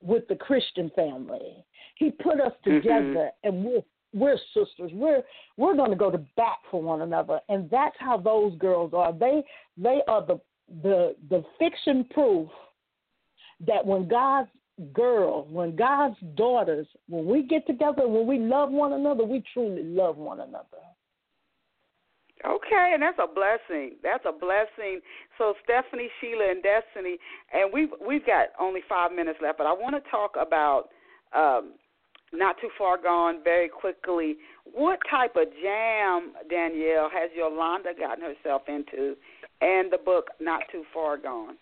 with 0.01 0.27
the 0.27 0.35
Christian 0.35 0.89
family. 0.95 1.63
He 1.95 2.11
put 2.11 2.41
us 2.41 2.53
mm-hmm. 2.65 2.75
together, 2.75 3.31
mm-hmm. 3.45 3.47
and 3.47 3.63
we're 3.65 3.81
we're 4.13 4.37
sisters. 4.53 4.91
We're 4.93 5.23
we're 5.57 5.75
going 5.75 5.91
to 5.91 5.97
go 5.97 6.09
to 6.09 6.19
bat 6.37 6.57
for 6.71 6.81
one 6.81 7.01
another, 7.01 7.39
and 7.49 7.69
that's 7.69 7.95
how 7.99 8.17
those 8.17 8.57
girls 8.57 8.93
are. 8.93 9.13
They 9.13 9.43
they 9.77 10.01
are 10.07 10.25
the 10.25 10.39
the 10.81 11.15
the 11.29 11.43
fiction 11.59 12.05
proof 12.11 12.49
that 13.65 13.85
when 13.85 14.07
God's 14.07 14.49
girls, 14.93 15.47
when 15.51 15.75
God's 15.75 16.17
daughters, 16.35 16.87
when 17.07 17.25
we 17.25 17.43
get 17.43 17.65
together, 17.67 18.07
when 18.07 18.27
we 18.27 18.39
love 18.39 18.71
one 18.71 18.93
another, 18.93 19.23
we 19.23 19.43
truly 19.53 19.83
love 19.83 20.17
one 20.17 20.39
another. 20.39 20.65
Okay, 22.45 22.91
and 22.93 23.01
that's 23.01 23.17
a 23.17 23.27
blessing. 23.27 23.95
That's 24.03 24.23
a 24.25 24.31
blessing. 24.31 25.01
So 25.37 25.55
Stephanie, 25.63 26.09
Sheila, 26.21 26.51
and 26.51 26.61
Destiny, 26.61 27.17
and 27.51 27.73
we've 27.73 27.89
we've 28.05 28.25
got 28.25 28.49
only 28.59 28.81
five 28.87 29.11
minutes 29.11 29.39
left, 29.41 29.57
but 29.57 29.65
I 29.65 29.73
want 29.73 29.95
to 29.95 30.11
talk 30.11 30.35
about 30.39 30.89
um, 31.35 31.73
not 32.31 32.55
too 32.61 32.69
far 32.77 33.01
gone 33.01 33.39
very 33.43 33.69
quickly. 33.69 34.37
What 34.71 34.99
type 35.09 35.35
of 35.35 35.47
jam, 35.63 36.33
Danyelle, 36.51 37.09
has 37.11 37.31
Yolanda 37.35 37.93
gotten 37.97 38.23
herself 38.23 38.63
into, 38.67 39.15
and 39.61 39.91
the 39.91 39.97
book 39.97 40.27
Not 40.39 40.61
Too 40.71 40.83
Far 40.93 41.17
Gone? 41.17 41.57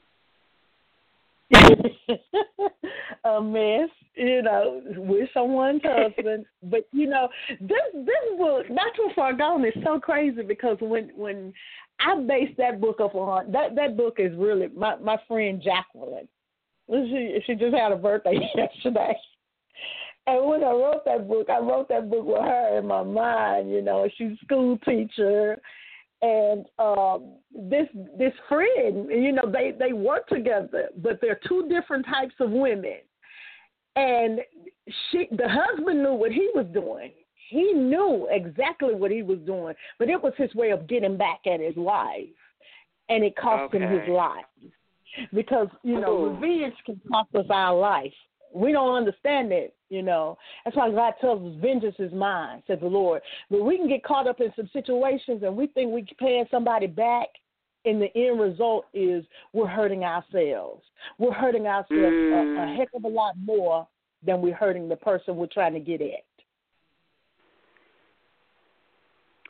a 3.26 3.42
mess, 3.42 3.90
you 4.16 4.42
know, 4.42 4.82
with 4.98 5.30
someone's 5.34 5.82
husband. 5.84 6.46
but 6.64 6.88
you 6.92 7.08
know, 7.08 7.28
this 7.60 7.80
this 7.94 8.38
book, 8.38 8.70
not 8.70 8.96
too 8.96 9.10
far 9.16 9.34
gone, 9.34 9.66
is 9.66 9.74
so 9.84 10.00
crazy 10.00 10.44
because 10.44 10.78
when 10.82 11.12
when 11.16 11.54
I 12.00 12.20
based 12.22 12.58
that 12.58 12.82
book 12.82 13.00
up 13.00 13.16
on 13.16 13.52
that 13.52 13.76
that 13.76 13.98
book 13.98 14.16
is 14.18 14.36
really 14.38 14.68
my 14.76 14.96
my 14.98 15.18
friend 15.28 15.62
Jacqueline. 15.62 16.28
She 16.90 17.40
she 17.46 17.56
just 17.56 17.76
had 17.76 17.92
a 17.92 17.96
birthday 17.96 18.38
yesterday. 18.56 19.16
And 20.28 20.48
when 20.48 20.64
I 20.64 20.72
wrote 20.72 21.06
that 21.06 21.28
book, 21.28 21.50
I 21.50 21.60
wrote 21.60 21.88
that 21.90 22.10
book 22.10 22.26
with 22.26 22.42
her 22.42 22.80
in 22.80 22.88
my 22.88 23.04
mind. 23.04 23.70
You 23.70 23.82
know, 23.84 24.10
she's 24.18 24.32
a 24.32 24.46
school 24.46 24.78
teacher, 24.80 25.62
and 26.26 26.66
um, 26.80 27.34
this 27.70 27.88
this 28.18 28.34
friend, 28.50 29.08
you 29.10 29.32
know, 29.32 29.44
they 29.52 29.74
they 29.78 29.94
work 29.94 30.28
together, 30.28 30.90
but 30.98 31.20
they're 31.22 31.40
two 31.48 31.68
different 31.70 32.06
types 32.06 32.34
of 32.40 32.50
women. 32.50 32.98
And 33.96 34.40
she, 35.12 35.28
the 35.32 35.48
husband 35.48 36.02
knew 36.02 36.14
what 36.14 36.32
he 36.32 36.50
was 36.56 36.66
doing. 36.74 37.12
He 37.50 37.74
knew 37.74 38.28
exactly 38.32 38.96
what 38.96 39.12
he 39.12 39.22
was 39.22 39.38
doing, 39.46 39.76
but 40.00 40.10
it 40.10 40.22
was 40.22 40.34
his 40.36 40.54
way 40.56 40.72
of 40.72 40.88
getting 40.88 41.16
back 41.16 41.42
at 41.46 41.60
his 41.60 41.76
wife, 41.76 42.26
and 43.10 43.24
it 43.24 43.36
cost 43.36 43.76
okay. 43.76 43.84
him 43.84 44.00
his 44.00 44.10
life. 44.10 44.46
Because 45.34 45.68
you 45.84 46.02
know, 46.02 46.26
Ooh. 46.26 46.38
revenge 46.40 46.74
can 46.86 47.00
cost 47.10 47.30
us 47.36 47.46
our 47.50 47.78
life. 47.78 48.14
We 48.56 48.72
don't 48.72 48.96
understand 48.96 49.52
it, 49.52 49.76
you 49.90 50.02
know. 50.02 50.38
That's 50.64 50.78
why 50.78 50.90
God 50.90 51.14
tells 51.20 51.42
us, 51.42 51.62
"Vengeance 51.62 51.96
is 52.00 52.14
mine," 52.14 52.64
says 52.66 52.80
the 52.80 52.88
Lord. 52.88 53.22
But 53.52 53.64
we 53.64 53.78
can 53.78 53.88
get 53.90 54.04
caught 54.04 54.28
up 54.28 54.40
in 54.40 54.54
some 54.56 54.70
situations, 54.72 55.44
and 55.44 55.56
we 55.56 55.68
think 55.68 55.92
we're 55.92 56.06
paying 56.18 56.46
somebody 56.50 56.88
back, 56.88 57.28
and 57.84 58.02
the 58.02 58.16
end 58.16 58.40
result 58.40 58.86
is 58.94 59.26
we're 59.52 59.68
hurting 59.68 60.06
ourselves. 60.06 60.84
We're 61.18 61.34
hurting 61.34 61.68
ourselves 61.68 61.92
mm. 61.92 62.34
a, 62.34 62.62
a 62.64 62.66
mm. 62.66 62.78
heck 62.78 62.88
of 62.96 63.04
a 63.04 63.10
lot 63.10 63.36
more 63.44 63.88
than 64.26 64.42
we're 64.42 64.56
hurting 64.56 64.88
the 64.88 64.96
person 64.96 65.36
we're 65.36 65.48
trying 65.48 65.74
to 65.74 65.80
get 65.80 66.02
at. 66.02 66.24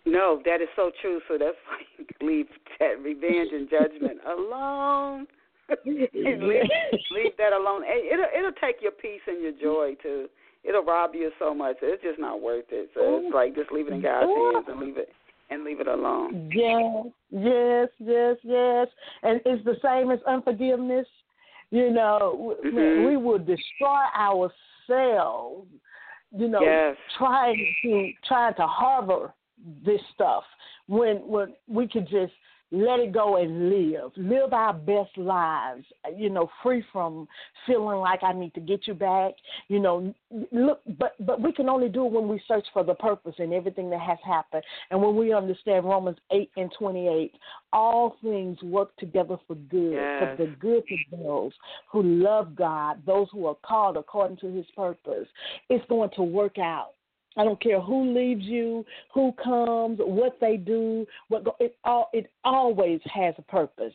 No, 0.05 0.41
that 0.45 0.61
is 0.61 0.67
so 0.75 0.91
true. 1.01 1.19
So 1.27 1.37
that's 1.37 1.57
why 1.67 1.81
you 1.97 2.27
leave 2.27 2.47
that 2.79 3.01
revenge 3.01 3.51
and 3.51 3.69
judgment 3.69 4.19
alone. 4.25 5.27
leave, 5.85 6.09
leave 7.11 7.37
that 7.37 7.53
alone. 7.53 7.83
It'll 7.83 8.25
it'll 8.37 8.51
take 8.61 8.81
your 8.81 8.91
peace 8.91 9.21
and 9.27 9.41
your 9.41 9.53
joy 9.53 9.95
too. 10.01 10.27
It'll 10.63 10.83
rob 10.83 11.11
you 11.13 11.31
so 11.39 11.53
much. 11.53 11.77
It's 11.81 12.01
just 12.03 12.19
not 12.19 12.41
worth 12.41 12.65
it. 12.69 12.89
So 12.93 13.21
it's 13.23 13.33
like 13.33 13.55
just 13.55 13.71
leave 13.71 13.87
it 13.87 13.93
in 13.93 14.01
God's 14.01 14.27
hands 14.27 14.65
and 14.67 14.79
leave 14.79 14.97
it 14.97 15.09
and 15.49 15.63
leave 15.63 15.79
it 15.79 15.87
alone. 15.87 16.49
Yes, 16.53 17.05
yes, 17.29 17.89
yes, 17.99 18.35
yes. 18.43 18.87
And 19.23 19.41
it's 19.45 19.63
the 19.63 19.75
same 19.83 20.11
as 20.11 20.19
unforgiveness. 20.27 21.07
You 21.71 21.91
know, 21.91 22.55
mm-hmm. 22.65 23.07
we 23.07 23.17
will 23.17 23.39
destroy 23.39 24.03
ourselves. 24.17 25.67
You 26.35 26.47
know, 26.47 26.61
yes. 26.61 26.95
trying 27.17 27.55
to 27.83 28.11
trying 28.27 28.55
to 28.55 28.67
harbor 28.67 29.33
this 29.85 30.01
stuff 30.13 30.43
when 30.87 31.17
when 31.27 31.53
we 31.67 31.87
could 31.87 32.07
just 32.07 32.33
let 32.75 32.99
it 32.99 33.13
go 33.13 33.37
and 33.37 33.69
live. 33.69 34.11
Live 34.17 34.53
our 34.53 34.73
best 34.73 35.17
lives, 35.17 35.85
you 36.15 36.29
know, 36.29 36.49
free 36.61 36.83
from 36.91 37.27
feeling 37.65 37.99
like 37.99 38.21
I 38.23 38.33
need 38.33 38.53
to 38.55 38.59
get 38.59 38.87
you 38.87 38.93
back. 38.93 39.33
You 39.67 39.79
know, 39.79 40.13
look, 40.51 40.81
but 40.99 41.15
but 41.25 41.41
we 41.41 41.53
can 41.53 41.69
only 41.69 41.89
do 41.89 42.05
it 42.05 42.11
when 42.11 42.27
we 42.27 42.41
search 42.47 42.65
for 42.73 42.83
the 42.83 42.95
purpose 42.95 43.35
in 43.39 43.53
everything 43.53 43.89
that 43.91 44.01
has 44.01 44.17
happened, 44.25 44.63
and 44.91 45.01
when 45.01 45.15
we 45.15 45.33
understand 45.33 45.85
Romans 45.85 46.17
eight 46.31 46.51
and 46.57 46.71
twenty 46.77 47.07
eight, 47.07 47.33
all 47.71 48.17
things 48.21 48.61
work 48.63 48.95
together 48.97 49.37
for 49.47 49.55
good, 49.55 49.93
yes. 49.93 50.37
for 50.37 50.45
the 50.45 50.51
good 50.59 50.83
of 51.13 51.19
those 51.19 51.51
who 51.91 52.03
love 52.03 52.55
God, 52.55 53.01
those 53.05 53.27
who 53.31 53.45
are 53.45 53.57
called 53.65 53.97
according 53.97 54.37
to 54.37 54.47
His 54.47 54.65
purpose. 54.75 55.27
It's 55.69 55.85
going 55.87 56.09
to 56.15 56.23
work 56.23 56.57
out. 56.57 56.94
I 57.37 57.43
don't 57.43 57.61
care 57.61 57.81
who 57.81 58.13
leaves 58.13 58.43
you, 58.43 58.85
who 59.13 59.33
comes, 59.33 59.99
what 59.99 60.37
they 60.39 60.57
do. 60.57 61.05
What 61.27 61.43
go, 61.43 61.55
it 61.59 61.77
all 61.83 62.09
it 62.13 62.31
always 62.43 63.01
has 63.13 63.35
a 63.37 63.41
purpose. 63.43 63.93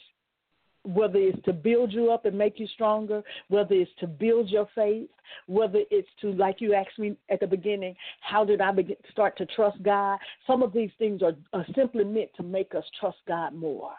Whether 0.83 1.19
it's 1.19 1.43
to 1.45 1.53
build 1.53 1.93
you 1.93 2.11
up 2.11 2.25
and 2.25 2.37
make 2.37 2.59
you 2.59 2.67
stronger, 2.69 3.23
whether 3.49 3.75
it's 3.75 3.91
to 4.01 4.07
build 4.07 4.49
your 4.49 4.67
faith, 4.75 5.11
whether 5.47 5.81
it's 5.91 6.09
to, 6.23 6.33
like 6.33 6.63
you 6.63 6.73
asked 6.73 6.99
me 6.99 7.17
at 7.29 7.41
the 7.41 7.47
beginning, 7.47 7.95
how 8.23 8.47
did 8.47 8.63
I 8.63 8.73
begin, 8.73 8.97
start 9.13 9.37
to 9.39 9.47
trust 9.47 9.83
God? 9.83 10.19
Some 10.47 10.63
of 10.63 10.73
these 10.73 10.89
things 10.99 11.21
are, 11.23 11.35
are 11.53 11.67
simply 11.75 12.05
meant 12.05 12.31
to 12.39 12.43
make 12.43 12.75
us 12.75 12.85
trust 12.99 13.19
God 13.29 13.53
more. 13.53 13.93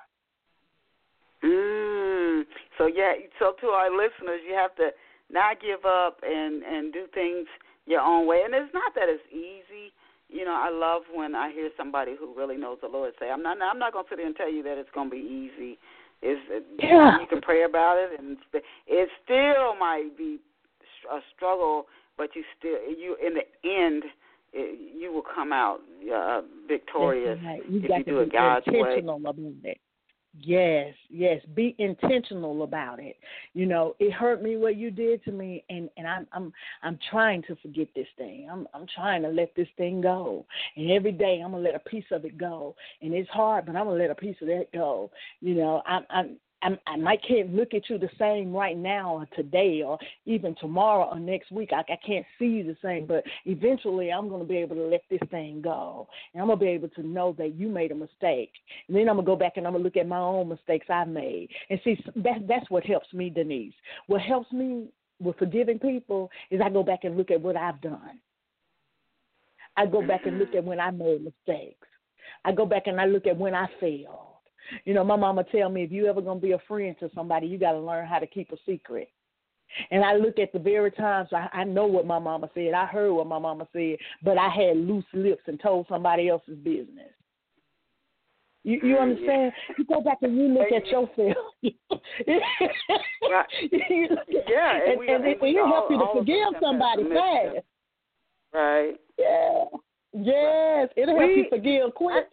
Mm. 1.44 2.46
So 2.80 2.88
yeah, 2.88 3.14
so 3.38 3.54
to 3.62 3.68
our 3.68 3.92
listeners, 3.92 4.42
you 4.48 4.56
have 4.56 4.76
to 4.78 4.90
not 5.30 5.62
give 5.62 5.86
up 5.86 6.20
and 6.24 6.64
and 6.64 6.92
do 6.92 7.06
things 7.14 7.48
your 7.86 8.02
own 8.02 8.28
way. 8.28 8.42
And 8.46 8.54
it's 8.54 8.74
not 8.74 8.94
that 8.96 9.08
it's 9.08 9.24
easy. 9.32 9.94
You 10.30 10.46
know, 10.46 10.56
I 10.56 10.70
love 10.70 11.04
when 11.14 11.36
I 11.36 11.52
hear 11.52 11.70
somebody 11.76 12.16
who 12.18 12.34
really 12.36 12.58
knows 12.58 12.78
the 12.82 12.88
Lord 12.88 13.14
say, 13.20 13.30
"I'm 13.30 13.44
not. 13.44 13.58
I'm 13.62 13.80
not 13.80 13.94
going 13.94 14.06
to 14.06 14.10
sit 14.10 14.18
there 14.18 14.28
and 14.28 14.36
tell 14.36 14.52
you 14.52 14.64
that 14.64 14.78
it's 14.78 14.90
going 14.94 15.10
to 15.10 15.16
be 15.16 15.22
easy. 15.22 15.78
Is 16.22 16.38
yeah. 16.80 17.20
you 17.20 17.28
can 17.28 17.42
pray 17.42 17.64
about 17.64 17.98
it, 17.98 18.18
and 18.18 18.38
it 18.88 19.10
still 19.24 19.76
might 19.78 20.10
be 20.18 20.40
a 21.12 21.20
struggle, 21.36 21.88
but 22.18 22.30
you 22.36 22.44
still 22.58 22.78
you 22.98 23.18
in 23.26 23.34
the 23.34 23.46
end." 23.70 24.04
It, 24.54 25.00
you 25.00 25.14
will 25.14 25.24
come 25.24 25.54
out 25.54 25.80
uh, 26.14 26.42
victorious 26.68 27.40
right. 27.46 27.62
you 27.70 27.80
if 27.86 27.90
you 28.00 28.04
do 28.04 28.20
it 28.20 28.34
God's 28.34 28.68
way. 28.68 29.00
About 29.00 29.36
it. 29.64 29.80
Yes, 30.40 30.94
yes. 31.10 31.42
Be 31.56 31.76
intentional 31.78 32.64
about 32.64 33.00
it. 33.00 33.18
You 33.54 33.66
know, 33.66 33.96
it 34.00 34.14
hurt 34.14 34.42
me 34.42 34.56
what 34.56 34.78
you 34.78 34.90
did 34.90 35.24
to 35.26 35.32
me 35.32 35.64
and 35.70 35.90
and 35.98 36.08
I'm 36.08 36.26
I'm 36.32 36.54
I'm 36.84 36.98
trying 37.10 37.44
to 37.44 37.56
forget 37.58 37.90
this 37.96 38.08
thing. 38.18 38.48
I'm 38.50 38.66
I'm 38.74 38.86
trying 38.96 39.24
to 39.24 39.28
let 39.28 39.54
this 39.56 39.68
thing 39.78 40.00
go. 40.00 40.46
And 40.78 40.90
every 40.90 41.12
day 41.12 41.42
I'm 41.44 41.52
to 41.52 41.58
let 41.58 41.76
a 41.76 41.80
piece 41.80 42.06
of 42.12 42.24
it 42.24 42.38
go. 42.38 42.76
And 43.02 43.14
it's 43.14 43.30
hard, 43.30 43.66
but 43.66 43.76
I'm 43.76 43.88
to 43.88 43.92
let 43.92 44.10
a 44.10 44.16
piece 44.16 44.38
of 44.42 44.48
that 44.48 44.68
go. 44.74 45.12
You 45.42 45.56
know, 45.56 45.82
I'm 45.86 46.06
I'm 46.10 46.38
I'm, 46.64 46.78
I 46.86 46.96
might 46.96 47.22
can't 47.28 47.54
look 47.56 47.74
at 47.74 47.90
you 47.90 47.98
the 47.98 48.10
same 48.20 48.54
right 48.54 48.78
now 48.78 49.16
or 49.16 49.28
today 49.36 49.82
or 49.86 49.98
even 50.26 50.56
tomorrow 50.60 51.10
or 51.12 51.20
next 51.20 51.52
week. 51.52 51.72
I, 51.74 51.80
I 51.92 51.98
can't 52.06 52.26
see 52.38 52.46
you 52.46 52.64
the 52.64 52.78
same, 52.84 53.06
but 53.06 53.24
eventually 53.46 54.12
I'm 54.12 54.30
going 54.30 54.42
to 54.42 54.48
be 54.48 54.58
able 54.58 54.76
to 54.76 54.84
let 54.84 55.02
this 55.10 55.20
thing 55.30 55.62
go. 55.62 56.08
And 56.34 56.42
I'm 56.42 56.48
going 56.48 56.60
to 56.60 56.66
be 56.66 56.72
able 56.72 56.90
to 56.90 57.04
know 57.04 57.36
that 57.38 57.56
you 57.56 57.68
made 57.68 57.92
a 57.92 57.96
mistake. 57.96 58.52
And 58.88 58.96
then 58.96 59.10
I'm 59.10 59.16
going 59.16 59.26
to 59.26 59.32
go 59.32 59.36
back 59.36 59.54
and 59.56 59.66
I'm 59.66 59.74
going 59.74 59.84
to 59.84 59.88
look 59.88 59.98
at 59.98 60.08
my 60.08 60.20
own 60.20 60.50
mistakes 60.50 60.88
I 60.90 61.06
made. 61.06 61.50
And 61.70 61.80
see, 61.84 61.98
that, 62.18 62.48
that's 62.48 62.70
what 62.70 62.86
helps 62.86 63.12
me, 63.14 63.30
Denise. 63.30 63.74
What 64.08 64.22
helps 64.22 64.52
me 64.52 64.88
with 65.20 65.38
forgiving 65.38 65.80
people 65.80 66.30
is 66.50 66.62
I 66.64 66.70
go 66.70 66.84
back 66.84 67.04
and 67.04 67.18
look 67.18 67.32
at 67.32 67.42
what 67.42 67.56
I've 67.56 67.82
done. 67.82 68.20
I 69.78 69.86
go 69.86 70.06
back 70.06 70.26
and 70.26 70.38
look 70.38 70.54
at 70.54 70.64
when 70.64 70.80
I 70.80 70.92
made 70.92 71.24
mistakes. 71.24 71.88
I 72.44 72.52
go 72.52 72.66
back 72.66 72.84
and 72.88 73.00
I 73.00 73.06
look 73.06 73.28
at 73.28 73.38
when 73.38 73.56
I 73.56 73.68
failed. 73.80 74.31
You 74.86 74.94
know, 74.94 75.04
my 75.04 75.16
mama 75.16 75.44
tell 75.52 75.70
me 75.70 75.84
if 75.84 75.92
you 75.92 76.08
ever 76.08 76.22
gonna 76.22 76.40
be 76.40 76.52
a 76.52 76.60
friend 76.68 76.96
to 77.00 77.10
somebody, 77.14 77.48
you 77.48 77.58
got 77.58 77.74
to 77.74 77.80
learn 77.80 78.08
how 78.08 78.20
to 78.20 78.28
keep 78.28 78.52
a 78.52 78.58
secret. 78.66 79.10
And 79.90 80.04
I 80.04 80.16
look 80.16 80.38
at 80.38 80.52
the 80.52 80.60
very 80.60 80.92
times 80.92 81.30
I, 81.32 81.48
I 81.54 81.64
know 81.64 81.86
what 81.86 82.06
my 82.06 82.20
mama 82.20 82.50
said. 82.54 82.74
I 82.74 82.86
heard 82.86 83.14
what 83.14 83.28
my 83.28 83.40
mama 83.40 83.68
said, 83.74 83.98
but 84.24 84.38
I 84.38 84.50
had 84.50 84.78
loose 84.78 85.06
lips 85.14 85.44
and 85.48 85.60
told 85.60 85.86
somebody 85.88 86.28
else's 86.28 86.58
business. 86.58 87.12
You 88.64 88.80
you 88.84 88.98
understand? 88.98 89.54
You 89.78 89.86
go 89.86 90.02
back 90.02 90.20
and 90.22 90.38
you 90.38 90.50
look 90.50 90.72
at 90.72 90.86
yourself. 90.86 91.10
right. 91.64 93.46
you 93.72 94.08
yeah, 94.28 94.80
and, 94.86 95.02
and, 95.02 95.10
and, 95.10 95.26
and, 95.26 95.26
and 95.26 95.42
it 95.42 95.56
help 95.56 95.90
you 95.90 95.98
to 95.98 96.06
forgive 96.14 96.62
somebody 96.62 97.04
fast. 97.06 97.66
Right. 98.54 98.96
Yeah. 99.18 99.64
Yes, 100.14 100.90
it'll 100.98 101.18
help 101.18 101.30
we, 101.30 101.36
you 101.38 101.46
forgive 101.50 101.94
quick. 101.96 102.26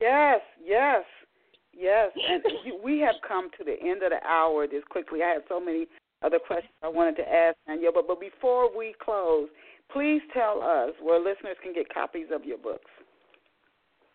yes, 0.00 0.40
yes, 0.62 1.04
yes. 1.80 2.10
And 2.28 2.42
we 2.82 2.98
have 3.00 3.14
come 3.26 3.50
to 3.58 3.64
the 3.64 3.80
end 3.80 4.02
of 4.02 4.10
the 4.10 4.22
hour 4.26 4.66
this 4.66 4.82
quickly. 4.90 5.22
I 5.22 5.30
have 5.30 5.42
so 5.48 5.58
many 5.58 5.86
other 6.22 6.38
questions 6.38 6.72
I 6.82 6.88
wanted 6.88 7.16
to 7.16 7.26
ask 7.28 7.56
Danyelle, 7.68 7.94
but 7.94 8.06
but 8.06 8.20
before 8.20 8.76
we 8.76 8.94
close, 9.02 9.48
please 9.92 10.20
tell 10.34 10.60
us 10.62 10.92
where 11.00 11.18
listeners 11.18 11.56
can 11.62 11.72
get 11.72 11.88
copies 11.92 12.26
of 12.34 12.44
your 12.44 12.58
books. 12.58 12.90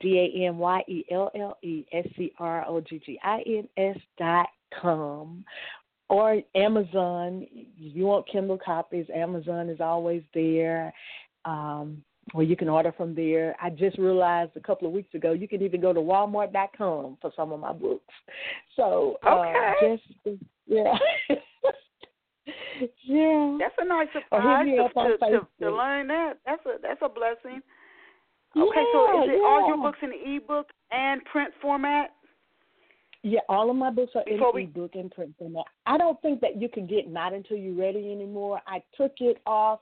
D 0.00 0.18
A 0.18 0.32
N 0.46 0.58
Y 0.58 0.84
E 0.86 1.04
L 1.10 1.32
L 1.34 1.58
E 1.62 1.84
S 1.92 2.06
C 2.16 2.32
R 2.38 2.64
O 2.68 2.80
G 2.80 3.02
G 3.04 3.18
I 3.24 3.42
N 3.44 3.68
S 3.76 3.98
dot 4.18 4.46
com. 4.80 5.44
Or 6.12 6.42
Amazon. 6.54 7.46
If 7.54 7.96
you 7.96 8.04
want 8.04 8.28
Kindle 8.30 8.58
copies, 8.62 9.06
Amazon 9.14 9.70
is 9.70 9.80
always 9.80 10.22
there. 10.34 10.92
Um, 11.46 12.02
or 12.34 12.42
you 12.42 12.54
can 12.54 12.68
order 12.68 12.92
from 12.92 13.14
there. 13.14 13.56
I 13.62 13.70
just 13.70 13.96
realized 13.96 14.50
a 14.56 14.60
couple 14.60 14.86
of 14.86 14.92
weeks 14.92 15.14
ago 15.14 15.32
you 15.32 15.48
can 15.48 15.62
even 15.62 15.80
go 15.80 15.94
to 15.94 16.00
Walmart.com 16.00 17.16
for 17.18 17.32
some 17.34 17.50
of 17.50 17.60
my 17.60 17.72
books. 17.72 18.12
So 18.76 19.16
uh, 19.26 19.30
okay. 19.30 19.54
uh, 19.56 20.28
just 20.28 20.38
yeah. 20.66 20.92
yeah. 23.04 23.56
That's 23.58 23.74
a 23.78 23.84
nice 23.86 24.08
surprise 24.12 24.66
to, 24.66 24.88
to, 24.92 25.16
to, 25.18 25.48
to, 25.62 25.74
learn 25.74 26.08
that. 26.08 26.34
That's 26.44 26.64
a 26.66 26.76
that's 26.82 27.00
a 27.02 27.08
blessing. 27.08 27.62
Okay, 28.54 28.70
yeah, 28.76 28.92
so 28.92 29.22
is 29.22 29.30
it 29.30 29.38
yeah. 29.40 29.48
all 29.48 29.66
your 29.66 29.78
books 29.78 29.98
in 30.02 30.12
ebook 30.36 30.66
and 30.90 31.24
print 31.24 31.54
format? 31.62 32.10
Yeah, 33.22 33.40
all 33.48 33.70
of 33.70 33.76
my 33.76 33.90
books 33.90 34.12
are 34.14 34.24
Before 34.24 34.50
in 34.50 34.54
we... 34.54 34.62
ebook 34.64 34.94
and 34.94 35.10
print 35.10 35.34
format. 35.38 35.64
I 35.86 35.96
don't 35.96 36.20
think 36.22 36.40
that 36.40 36.60
you 36.60 36.68
can 36.68 36.86
get 36.86 37.08
not 37.08 37.32
until 37.32 37.56
you're 37.56 37.78
ready 37.78 38.10
anymore. 38.10 38.60
I 38.66 38.82
took 38.96 39.12
it 39.18 39.40
off 39.46 39.80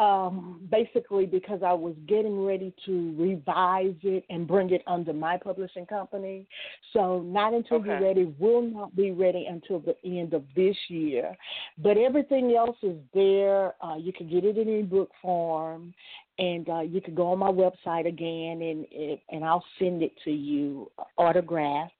um, 0.00 0.60
basically 0.70 1.26
because 1.26 1.60
I 1.62 1.74
was 1.74 1.94
getting 2.06 2.42
ready 2.42 2.72
to 2.86 3.14
revise 3.18 3.96
it 4.02 4.24
and 4.30 4.48
bring 4.48 4.70
it 4.70 4.82
under 4.86 5.12
my 5.12 5.36
publishing 5.36 5.84
company. 5.84 6.46
So 6.94 7.20
not 7.20 7.52
until 7.52 7.78
okay. 7.78 7.88
you're 7.88 8.00
ready 8.00 8.34
will 8.38 8.62
not 8.62 8.96
be 8.96 9.10
ready 9.10 9.46
until 9.46 9.80
the 9.80 9.96
end 10.04 10.32
of 10.32 10.44
this 10.56 10.76
year. 10.88 11.36
But 11.76 11.98
everything 11.98 12.54
else 12.56 12.78
is 12.82 12.96
there. 13.12 13.74
Uh, 13.84 13.96
you 13.96 14.12
can 14.12 14.30
get 14.30 14.44
it 14.44 14.56
in 14.56 14.68
ebook 14.68 15.10
form, 15.20 15.92
and 16.38 16.66
uh, 16.70 16.80
you 16.80 17.02
can 17.02 17.14
go 17.14 17.32
on 17.32 17.38
my 17.38 17.50
website 17.50 18.06
again, 18.06 18.62
and 18.62 19.18
and 19.28 19.44
I'll 19.44 19.64
send 19.78 20.02
it 20.02 20.12
to 20.24 20.30
you 20.30 20.90
autographed 21.18 21.92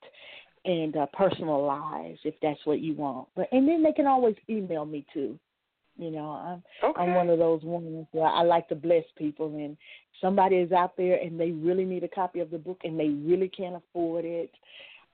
and 0.64 0.96
uh, 0.96 1.06
personalized 1.12 2.20
if 2.24 2.34
that's 2.42 2.60
what 2.64 2.80
you 2.80 2.94
want. 2.94 3.28
But 3.34 3.48
and 3.52 3.68
then 3.68 3.82
they 3.82 3.92
can 3.92 4.06
always 4.06 4.36
email 4.48 4.84
me 4.84 5.06
too. 5.12 5.38
You 5.96 6.10
know, 6.10 6.30
I'm 6.30 6.62
okay. 6.90 7.00
I'm 7.00 7.14
one 7.14 7.28
of 7.28 7.38
those 7.38 7.60
women 7.62 8.06
where 8.12 8.26
I 8.26 8.42
like 8.42 8.68
to 8.68 8.74
bless 8.74 9.04
people 9.18 9.54
and 9.56 9.76
somebody 10.20 10.56
is 10.56 10.72
out 10.72 10.96
there 10.96 11.16
and 11.16 11.38
they 11.38 11.50
really 11.50 11.84
need 11.84 12.04
a 12.04 12.08
copy 12.08 12.40
of 12.40 12.50
the 12.50 12.58
book 12.58 12.80
and 12.84 12.98
they 12.98 13.08
really 13.08 13.48
can't 13.48 13.76
afford 13.76 14.24
it. 14.24 14.50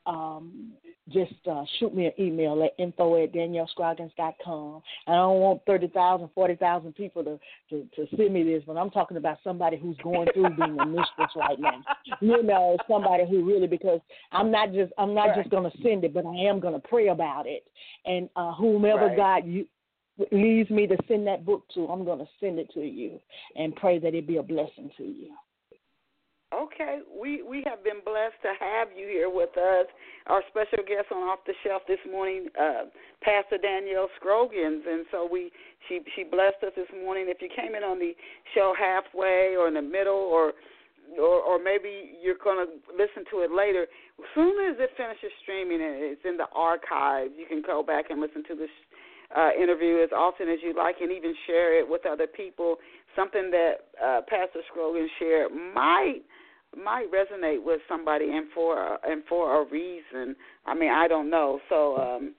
Um, 0.07 0.73
just 1.09 1.35
uh, 1.49 1.63
shoot 1.79 1.95
me 1.95 2.07
an 2.07 2.13
email 2.19 2.63
at 2.65 2.83
info 2.83 3.23
at 3.23 3.33
danyellescroggins.com. 3.33 4.83
I 5.07 5.13
don't 5.13 5.39
want 5.39 5.63
30,000, 5.65 6.29
40,000 6.35 6.95
people 6.95 7.23
to, 7.23 7.39
to, 7.71 7.87
to 7.95 8.17
send 8.17 8.33
me 8.33 8.43
this, 8.43 8.65
but 8.67 8.77
I'm 8.77 8.91
talking 8.91 9.17
about 9.17 9.39
somebody 9.45 9.77
who's 9.77 9.97
going 10.03 10.27
through 10.35 10.57
being 10.57 10.79
a 10.81 10.87
mistress 10.87 11.31
right 11.37 11.59
now. 11.61 11.83
You 12.21 12.43
know, 12.43 12.77
somebody 12.89 13.25
who 13.29 13.45
really, 13.45 13.69
because 13.69 14.01
I'm 14.33 14.51
not 14.51 14.73
just, 14.73 14.93
I'm 14.99 15.15
not 15.15 15.29
right. 15.29 15.39
just 15.39 15.51
going 15.51 15.71
to 15.71 15.77
send 15.83 16.03
it, 16.03 16.13
but 16.13 16.27
I 16.27 16.49
am 16.49 16.59
going 16.59 16.75
to 16.75 16.89
pray 16.89 17.09
about 17.09 17.47
it. 17.47 17.65
And 18.05 18.29
uh, 18.35 18.55
whomever 18.55 19.07
right. 19.07 19.17
God 19.17 19.47
you, 19.47 19.67
leads 20.33 20.71
me 20.71 20.87
to 20.89 20.97
send 21.07 21.27
that 21.29 21.45
book 21.45 21.65
to, 21.75 21.87
I'm 21.87 22.05
going 22.05 22.19
to 22.19 22.29
send 22.41 22.59
it 22.59 22.73
to 22.75 22.81
you 22.81 23.21
and 23.55 23.77
pray 23.77 23.99
that 24.01 24.15
it 24.15 24.27
be 24.27 24.39
a 24.39 24.43
blessing 24.43 24.91
to 24.97 25.05
you. 25.05 25.35
Okay, 26.55 27.01
we 27.11 27.43
we 27.43 27.65
have 27.67 27.83
been 27.83 27.99
blessed 28.07 28.39
to 28.43 28.55
have 28.61 28.89
you 28.95 29.09
here 29.09 29.29
with 29.29 29.51
us. 29.59 29.87
Our 30.29 30.43
special 30.47 30.87
guest 30.87 31.11
on 31.11 31.27
Off 31.27 31.41
the 31.45 31.55
Shelf 31.65 31.83
this 31.89 31.99
morning, 32.07 32.47
uh, 32.55 32.87
Pastor 33.21 33.59
Danyelle 33.59 34.07
Scroggins, 34.15 34.85
and 34.87 35.07
so 35.11 35.27
we 35.27 35.51
she 35.89 36.01
she 36.15 36.23
blessed 36.23 36.63
us 36.63 36.71
this 36.77 36.87
morning. 37.03 37.27
If 37.27 37.43
you 37.43 37.49
came 37.51 37.75
in 37.75 37.83
on 37.83 37.99
the 37.99 38.15
show 38.55 38.75
halfway 38.79 39.59
or 39.59 39.67
in 39.67 39.75
the 39.75 39.83
middle, 39.83 40.15
or 40.15 40.53
or, 41.19 41.43
or 41.43 41.59
maybe 41.59 42.15
you're 42.23 42.39
going 42.39 42.65
to 42.65 42.71
listen 42.95 43.27
to 43.31 43.43
it 43.43 43.51
later. 43.51 43.87
As 44.19 44.27
soon 44.35 44.55
as 44.71 44.79
it 44.79 44.91
finishes 44.97 45.35
streaming 45.43 45.83
and 45.83 45.99
it's 45.99 46.23
in 46.25 46.37
the 46.37 46.47
archives, 46.55 47.35
you 47.37 47.47
can 47.47 47.63
go 47.63 47.83
back 47.83 48.11
and 48.11 48.21
listen 48.21 48.43
to 48.47 48.55
this 48.55 48.71
uh, 49.35 49.51
interview 49.61 50.03
as 50.03 50.11
often 50.15 50.49
as 50.49 50.59
you 50.63 50.75
like 50.75 50.97
and 51.01 51.11
even 51.11 51.35
share 51.47 51.79
it 51.79 51.87
with 51.89 52.07
other 52.07 52.27
people. 52.27 52.77
Something 53.15 53.51
that 53.51 53.91
uh, 53.99 54.21
Pastor 54.29 54.61
Scroggins 54.71 55.11
shared 55.19 55.51
might 55.75 56.23
might 56.77 57.07
resonate 57.13 57.63
with 57.63 57.81
somebody 57.89 58.31
and 58.31 58.47
for 58.55 58.99
and 59.05 59.23
for 59.29 59.63
a 59.63 59.65
reason. 59.71 60.37
I 60.67 60.75
mean, 60.75 60.91
I 60.91 61.09
don't 61.09 61.31
know. 61.31 61.61
So 61.69 61.97
um 61.97 62.35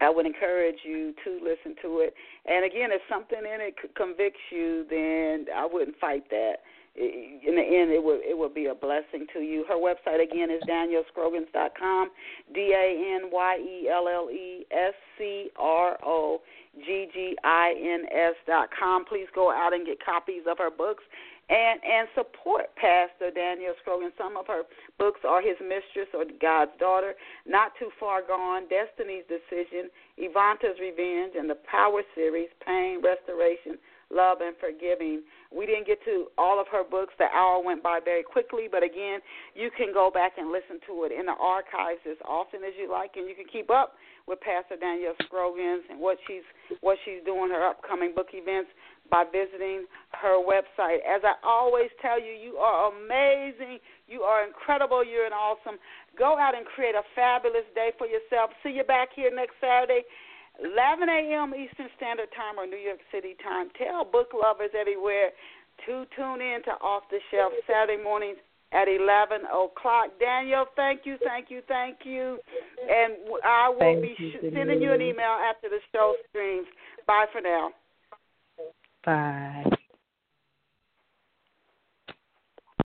I 0.00 0.10
would 0.10 0.26
encourage 0.26 0.76
you 0.84 1.14
to 1.24 1.40
listen 1.42 1.74
to 1.82 2.00
it. 2.00 2.12
And 2.44 2.66
again, 2.66 2.90
if 2.92 3.00
something 3.08 3.38
in 3.38 3.60
it 3.62 3.74
convicts 3.96 4.40
you, 4.50 4.84
then 4.90 5.46
I 5.54 5.66
wouldn't 5.66 5.98
fight 5.98 6.28
that 6.28 6.56
in 6.96 7.54
the 7.54 7.62
end, 7.62 7.90
it 7.92 8.02
will 8.02 8.20
it 8.22 8.36
will 8.36 8.48
be 8.48 8.66
a 8.66 8.74
blessing 8.74 9.26
to 9.34 9.40
you. 9.40 9.64
Her 9.68 9.76
website 9.76 10.22
again 10.22 10.50
is 10.50 10.62
danyellescroggins.com, 10.68 12.10
D 12.54 12.72
A 12.74 13.20
N 13.22 13.30
Y 13.30 13.56
E 13.58 13.88
L 13.90 14.08
L 14.08 14.30
E 14.30 14.64
S 14.70 14.94
C 15.18 15.50
R 15.56 15.98
O 16.02 16.40
G 16.84 17.06
G 17.12 17.36
I 17.44 17.74
N 17.78 18.06
S 18.10 18.34
dot 18.46 18.70
com. 18.78 19.04
Please 19.04 19.26
go 19.34 19.50
out 19.50 19.74
and 19.74 19.84
get 19.84 20.02
copies 20.02 20.42
of 20.48 20.56
her 20.58 20.70
books 20.70 21.04
and 21.48 21.78
and 21.84 22.08
support 22.14 22.74
Pastor 22.74 23.30
Danyelle 23.30 23.78
Scroggins. 23.82 24.12
Some 24.18 24.36
of 24.36 24.46
her 24.46 24.62
books 24.98 25.20
are 25.22 25.40
His 25.40 25.56
Mistress 25.62 26.10
or 26.14 26.24
God's 26.40 26.72
Daughter, 26.78 27.14
Not 27.46 27.72
Too 27.78 27.90
Far 28.00 28.22
Gone, 28.26 28.66
Destiny's 28.66 29.24
Decision, 29.30 29.90
Evonta's 30.18 30.78
Revenge, 30.80 31.34
and 31.38 31.48
the 31.48 31.58
Power 31.70 32.02
Series, 32.14 32.48
Pain, 32.66 32.98
Restoration, 33.02 33.78
Love, 34.10 34.38
and 34.40 34.54
Forgiving. 34.58 35.22
We 35.54 35.66
didn't 35.66 35.86
get 35.86 36.02
to 36.04 36.26
all 36.36 36.60
of 36.60 36.66
her 36.70 36.82
books. 36.82 37.14
The 37.18 37.30
hour 37.30 37.62
went 37.62 37.82
by 37.82 38.00
very 38.04 38.22
quickly, 38.22 38.66
but 38.70 38.82
again, 38.82 39.20
you 39.54 39.70
can 39.70 39.94
go 39.94 40.10
back 40.10 40.38
and 40.38 40.50
listen 40.50 40.82
to 40.86 41.06
it 41.06 41.12
in 41.14 41.26
the 41.26 41.38
archives 41.38 42.02
as 42.10 42.18
often 42.26 42.66
as 42.66 42.74
you 42.78 42.90
like, 42.90 43.14
and 43.14 43.28
you 43.28 43.34
can 43.34 43.46
keep 43.46 43.70
up 43.70 43.94
with 44.26 44.40
Pastor 44.40 44.74
Danyelle 44.74 45.14
Scroggins 45.22 45.86
and 45.90 46.00
what 46.00 46.18
she's 46.26 46.42
what 46.80 46.98
she's 47.04 47.22
doing, 47.24 47.50
her 47.50 47.62
upcoming 47.62 48.12
book 48.14 48.34
events 48.34 48.70
by 49.10 49.24
visiting 49.24 49.86
her 50.20 50.42
website. 50.42 51.00
As 51.06 51.22
I 51.24 51.34
always 51.42 51.90
tell 52.00 52.20
you, 52.20 52.32
you 52.32 52.56
are 52.56 52.92
amazing. 52.92 53.78
You 54.08 54.22
are 54.22 54.46
incredible. 54.46 55.04
You're 55.04 55.26
an 55.26 55.32
awesome. 55.32 55.78
Go 56.18 56.38
out 56.38 56.56
and 56.56 56.64
create 56.66 56.94
a 56.94 57.02
fabulous 57.14 57.66
day 57.74 57.92
for 57.98 58.06
yourself. 58.06 58.50
See 58.62 58.70
you 58.70 58.84
back 58.84 59.10
here 59.14 59.34
next 59.34 59.54
Saturday. 59.60 60.02
11 60.60 61.08
a.m. 61.08 61.52
Eastern 61.52 61.88
Standard 61.96 62.28
Time 62.32 62.58
or 62.58 62.66
New 62.66 62.80
York 62.80 63.00
City 63.12 63.36
time. 63.44 63.68
Tell 63.76 64.04
book 64.04 64.32
lovers 64.32 64.70
everywhere 64.78 65.30
to 65.84 66.06
tune 66.16 66.40
in 66.40 66.64
to 66.64 66.72
Off 66.80 67.04
the 67.10 67.20
Shelf 67.30 67.52
Saturday 67.68 68.02
mornings 68.02 68.38
at 68.72 68.88
11 68.88 69.44
o'clock. 69.46 70.16
Daniel, 70.18 70.64
thank 70.74 71.02
you, 71.04 71.16
thank 71.24 71.50
you, 71.50 71.60
thank 71.68 71.98
you. 72.04 72.38
And 72.88 73.14
I 73.44 73.68
will 73.68 73.78
thank 73.78 74.02
be 74.02 74.14
you, 74.18 74.32
sending 74.52 74.80
you 74.80 74.92
an 74.92 75.02
email 75.02 75.36
after 75.44 75.68
the 75.68 75.78
show 75.92 76.14
streams. 76.30 76.66
Bye 77.06 77.26
for 77.32 77.40
now. 77.40 77.70
Bye. 79.06 79.75